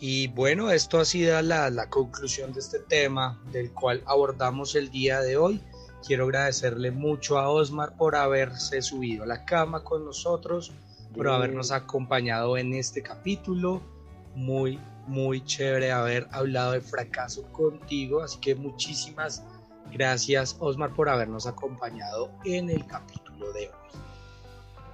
Y 0.00 0.28
bueno, 0.28 0.70
esto 0.70 0.98
ha 0.98 1.04
sido 1.04 1.40
la, 1.42 1.68
la 1.68 1.90
conclusión 1.90 2.54
de 2.54 2.60
este 2.60 2.78
tema 2.78 3.38
del 3.52 3.70
cual 3.72 4.02
abordamos 4.06 4.74
el 4.74 4.90
día 4.90 5.20
de 5.20 5.36
hoy. 5.36 5.62
Quiero 6.04 6.24
agradecerle 6.24 6.90
mucho 6.90 7.38
a 7.38 7.48
Osmar 7.48 7.96
por 7.96 8.16
haberse 8.16 8.82
subido 8.82 9.22
a 9.22 9.26
la 9.26 9.44
cama 9.44 9.84
con 9.84 10.04
nosotros, 10.04 10.72
por 11.14 11.28
habernos 11.28 11.70
acompañado 11.70 12.56
en 12.56 12.74
este 12.74 13.02
capítulo. 13.02 13.80
Muy, 14.34 14.80
muy 15.06 15.44
chévere 15.44 15.92
haber 15.92 16.26
hablado 16.32 16.72
de 16.72 16.80
fracaso 16.80 17.44
contigo. 17.52 18.22
Así 18.22 18.38
que 18.40 18.54
muchísimas 18.54 19.44
gracias, 19.92 20.56
Osmar, 20.58 20.92
por 20.92 21.08
habernos 21.08 21.46
acompañado 21.46 22.30
en 22.44 22.70
el 22.70 22.84
capítulo 22.86 23.52
de 23.52 23.68
hoy. 23.68 23.82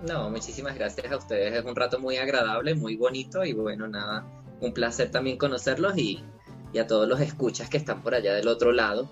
No, 0.07 0.31
muchísimas 0.31 0.77
gracias 0.77 1.11
a 1.11 1.17
ustedes. 1.17 1.55
Es 1.55 1.65
un 1.65 1.75
rato 1.75 1.99
muy 1.99 2.19
agradable, 2.19 2.75
muy 2.75 2.97
bonito 2.97 3.45
y 3.45 3.53
bueno, 3.53 3.89
nada, 3.89 4.25
un 4.61 4.73
placer 4.73 5.11
también 5.11 5.39
conocerlos 5.39 5.97
y, 5.97 6.23
y 6.73 6.79
a 6.79 6.87
todos 6.87 7.09
los 7.09 7.21
escuchas 7.21 7.69
que 7.69 7.79
están 7.79 8.03
por 8.03 8.15
allá 8.15 8.35
del 8.35 8.49
otro 8.49 8.73
lado. 8.73 9.11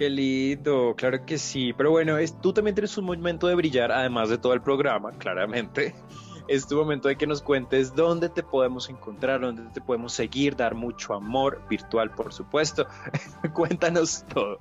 Qué 0.00 0.08
lindo, 0.08 0.94
claro 0.96 1.26
que 1.26 1.36
sí. 1.36 1.74
Pero 1.74 1.90
bueno, 1.90 2.16
es, 2.16 2.32
tú 2.40 2.54
también 2.54 2.74
tienes 2.74 2.96
un 2.96 3.04
momento 3.04 3.48
de 3.48 3.54
brillar, 3.54 3.92
además 3.92 4.30
de 4.30 4.38
todo 4.38 4.54
el 4.54 4.62
programa, 4.62 5.12
claramente. 5.18 5.94
Es 6.48 6.66
tu 6.66 6.76
momento 6.76 7.08
de 7.08 7.16
que 7.16 7.26
nos 7.26 7.42
cuentes 7.42 7.94
dónde 7.94 8.30
te 8.30 8.42
podemos 8.42 8.88
encontrar, 8.88 9.42
dónde 9.42 9.62
te 9.74 9.82
podemos 9.82 10.14
seguir, 10.14 10.56
dar 10.56 10.74
mucho 10.74 11.12
amor, 11.12 11.60
virtual, 11.68 12.12
por 12.12 12.32
supuesto. 12.32 12.86
Cuéntanos 13.52 14.24
todo. 14.32 14.58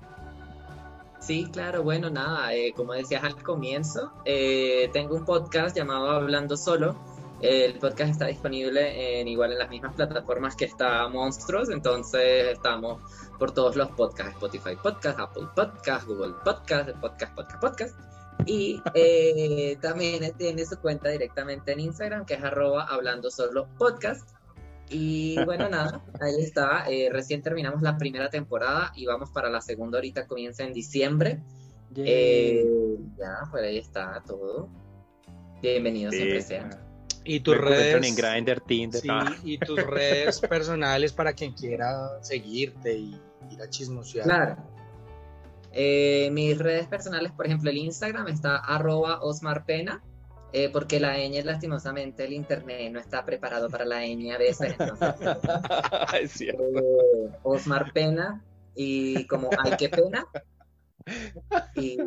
Sí, 1.22 1.48
claro, 1.50 1.84
bueno, 1.84 2.10
nada, 2.10 2.54
eh, 2.54 2.74
como 2.76 2.92
decías 2.92 3.24
al 3.24 3.42
comienzo, 3.42 4.12
eh, 4.26 4.90
tengo 4.92 5.16
un 5.16 5.24
podcast 5.24 5.74
llamado 5.74 6.10
Hablando 6.10 6.58
Solo. 6.58 6.98
El 7.42 7.80
podcast 7.80 8.12
está 8.12 8.26
disponible 8.28 9.20
en 9.20 9.28
igual 9.28 9.54
en 9.54 9.60
las 9.60 9.70
mismas 9.70 9.96
plataformas 9.96 10.56
que 10.58 10.66
está 10.66 11.08
Monstruos, 11.08 11.70
entonces 11.70 12.48
estamos 12.48 13.02
por 13.38 13.54
todos 13.54 13.78
los 13.78 13.90
podcasts, 13.92 14.34
Spotify 14.34 14.76
Podcast, 14.82 15.20
Apple 15.20 15.48
Podcast, 15.56 16.06
Google 16.06 16.34
Podcast, 16.44 16.90
Podcast, 17.00 17.34
Podcast, 17.36 17.62
Podcast. 17.62 18.00
Y 18.46 18.82
eh, 18.94 19.78
también 19.82 20.34
tiene 20.38 20.66
su 20.66 20.78
cuenta 20.80 21.10
directamente 21.10 21.72
en 21.72 21.80
Instagram, 21.80 22.26
que 22.26 22.34
es 22.34 22.44
arroba 22.44 22.84
hablando 22.84 23.32
solo 23.32 23.68
podcast. 23.78 24.30
Y 24.90 25.42
bueno, 25.46 25.70
nada, 25.70 26.04
ahí 26.20 26.42
está. 26.42 26.90
Eh, 26.90 27.10
recién 27.12 27.42
terminamos 27.42 27.82
la 27.82 27.98
primera 27.98 28.30
temporada 28.30 28.92
y 28.96 29.06
vamos 29.06 29.30
para 29.32 29.50
la 29.50 29.62
segunda. 29.62 29.98
Ahorita 29.98 30.28
comienza 30.28 30.64
en 30.64 30.74
diciembre. 30.74 31.42
Eh, 31.96 32.66
ya, 33.18 33.44
pues 33.50 33.64
ahí 33.64 33.78
está 33.78 34.22
todo. 34.26 34.70
Bienvenidos 35.62 36.16
siempre 36.16 36.42
sean. 36.42 36.89
Y 37.32 37.40
tus 37.42 37.58
redes. 37.58 38.04
en 38.06 38.16
Grindr, 38.16 38.60
Tinder. 38.62 39.02
Sí, 39.02 39.08
Ah. 39.12 39.36
y 39.44 39.58
tus 39.60 39.82
redes 39.84 40.40
personales 40.50 41.14
para 41.14 41.34
quien 41.34 41.54
quiera 41.54 42.22
seguirte 42.22 42.94
y 42.98 43.22
ir 43.52 43.62
a 43.62 43.70
chismosear. 43.70 44.26
Claro. 44.26 44.58
Eh, 45.72 46.30
mis 46.32 46.58
redes 46.58 46.88
personales, 46.88 47.32
por 47.32 47.46
ejemplo, 47.46 47.70
el 47.70 47.78
Instagram 47.78 48.28
está 48.30 48.56
arroba 48.58 49.22
osmarpena, 49.22 50.02
eh, 50.52 50.70
porque 50.74 51.00
la 51.00 51.16
ñ, 51.18 51.44
lastimosamente, 51.44 52.26
el 52.26 52.34
internet 52.34 52.92
no 52.92 53.00
está 53.00 53.24
preparado 53.24 53.70
para 53.70 53.86
la 53.86 54.02
ñ 54.04 54.34
a 54.34 54.38
veces. 54.40 54.76
entonces, 54.80 55.14
es 56.22 56.32
cierto. 56.32 56.64
eh, 56.64 57.30
Osmar 57.44 57.94
Pena 57.94 58.44
y 58.76 59.26
como 59.28 59.50
ay 59.64 59.74
qué 59.78 59.90
pena. 59.90 60.26
Y 61.76 61.98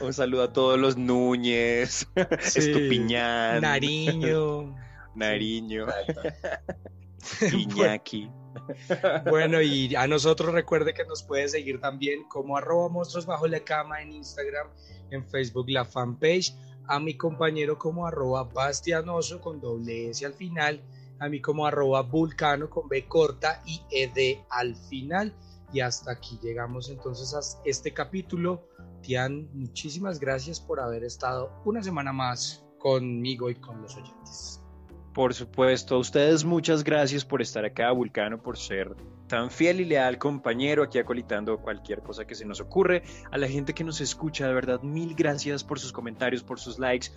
Un 0.00 0.12
saludo 0.12 0.44
a 0.44 0.52
todos 0.52 0.78
los 0.78 0.96
Núñez, 0.96 2.06
Sí. 2.40 2.58
Estupiñán, 2.58 3.60
Nariño. 3.62 4.74
Nariño, 5.14 5.86
Bueno, 7.40 7.58
Iñaki. 7.58 8.30
Bueno, 9.28 9.60
y 9.60 9.94
a 9.96 10.06
nosotros 10.06 10.52
recuerde 10.52 10.94
que 10.94 11.04
nos 11.04 11.22
puede 11.22 11.48
seguir 11.48 11.80
también 11.80 12.24
como 12.28 12.56
arroba 12.56 12.88
monstruos 12.88 13.26
bajo 13.26 13.46
la 13.46 13.60
cama 13.60 14.00
en 14.00 14.12
Instagram, 14.12 14.68
en 15.10 15.26
Facebook 15.26 15.66
la 15.68 15.84
fanpage, 15.84 16.54
a 16.86 17.00
mi 17.00 17.16
compañero 17.16 17.78
como 17.78 18.06
arroba 18.06 18.44
bastianoso 18.44 19.40
con 19.40 19.60
doble 19.60 20.10
S 20.10 20.24
al 20.24 20.34
final, 20.34 20.82
a 21.18 21.28
mí 21.28 21.40
como 21.40 21.66
arroba 21.66 22.02
vulcano 22.02 22.70
con 22.70 22.88
B 22.88 23.06
corta 23.06 23.62
y 23.66 23.80
ED 23.90 24.38
al 24.50 24.76
final. 24.76 25.34
Y 25.72 25.80
hasta 25.80 26.12
aquí 26.12 26.38
llegamos 26.42 26.88
entonces 26.90 27.34
a 27.34 27.40
este 27.64 27.92
capítulo. 27.92 28.68
Muchísimas 29.52 30.18
gracias 30.18 30.60
por 30.60 30.80
haber 30.80 31.04
estado 31.04 31.50
una 31.64 31.82
semana 31.82 32.12
más 32.12 32.64
conmigo 32.78 33.50
y 33.50 33.54
con 33.54 33.80
los 33.82 33.96
oyentes. 33.96 34.60
Por 35.14 35.32
supuesto, 35.32 35.94
a 35.94 35.98
ustedes 35.98 36.44
muchas 36.44 36.84
gracias 36.84 37.24
por 37.24 37.40
estar 37.40 37.64
acá, 37.64 37.90
Vulcano, 37.92 38.42
por 38.42 38.58
ser 38.58 38.94
tan 39.28 39.50
fiel 39.50 39.80
y 39.80 39.84
leal 39.84 40.18
compañero 40.18 40.82
aquí 40.82 40.98
acolitando 40.98 41.58
cualquier 41.58 42.02
cosa 42.02 42.26
que 42.26 42.34
se 42.34 42.44
nos 42.44 42.60
ocurre. 42.60 43.02
A 43.30 43.38
la 43.38 43.48
gente 43.48 43.72
que 43.72 43.84
nos 43.84 44.00
escucha, 44.00 44.46
de 44.46 44.54
verdad, 44.54 44.82
mil 44.82 45.14
gracias 45.14 45.64
por 45.64 45.78
sus 45.78 45.92
comentarios, 45.92 46.42
por 46.42 46.60
sus 46.60 46.78
likes, 46.78 47.08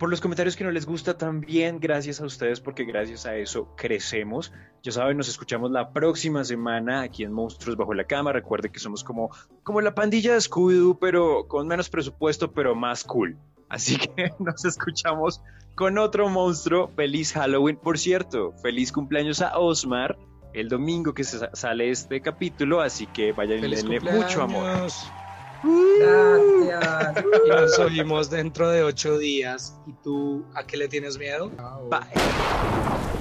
por 0.00 0.10
los 0.10 0.20
comentarios 0.20 0.56
que 0.56 0.64
no 0.64 0.72
les 0.72 0.86
gusta 0.86 1.16
también. 1.16 1.78
Gracias 1.78 2.20
a 2.20 2.24
ustedes 2.24 2.58
porque 2.60 2.84
gracias 2.84 3.26
a 3.26 3.36
eso 3.36 3.68
crecemos. 3.76 4.52
Ya 4.82 4.90
saben, 4.90 5.16
nos 5.16 5.28
escuchamos 5.28 5.70
la 5.70 5.92
próxima 5.92 6.42
semana 6.42 7.02
aquí 7.02 7.22
en 7.22 7.32
Monstruos 7.32 7.76
Bajo 7.76 7.94
la 7.94 8.04
Cama. 8.04 8.32
Recuerde 8.32 8.70
que 8.70 8.80
somos 8.80 9.04
como, 9.04 9.30
como 9.62 9.80
la 9.80 9.94
pandilla 9.94 10.32
de 10.32 10.38
Scooby-Doo, 10.40 10.98
pero 10.98 11.46
con 11.46 11.68
menos 11.68 11.88
presupuesto, 11.90 12.50
pero 12.50 12.74
más 12.74 13.04
cool. 13.04 13.36
Así 13.68 13.96
que 13.98 14.32
nos 14.40 14.64
escuchamos 14.64 15.42
con 15.76 15.98
otro 15.98 16.28
monstruo. 16.28 16.88
Feliz 16.96 17.32
Halloween. 17.34 17.76
Por 17.76 17.98
cierto, 17.98 18.52
feliz 18.62 18.90
cumpleaños 18.90 19.40
a 19.42 19.58
Osmar 19.58 20.18
el 20.52 20.68
domingo 20.68 21.14
que 21.14 21.22
se 21.22 21.38
sa- 21.38 21.50
sale 21.54 21.90
este 21.90 22.20
capítulo. 22.22 22.80
Así 22.80 23.06
que 23.06 23.32
vayan 23.32 23.58
y 23.58 23.60
¡Feliz 23.60 23.84
denle 23.84 24.00
mucho 24.12 24.42
amor. 24.42 24.64
Gracias. 25.62 27.24
Y 27.46 27.48
nos 27.50 27.78
oímos 27.78 28.30
dentro 28.30 28.68
de 28.70 28.82
ocho 28.82 29.18
días. 29.18 29.76
¿Y 29.86 29.92
tú 30.02 30.44
a 30.54 30.64
qué 30.64 30.76
le 30.76 30.88
tienes 30.88 31.18
miedo? 31.18 31.50
Bye. 31.88 33.19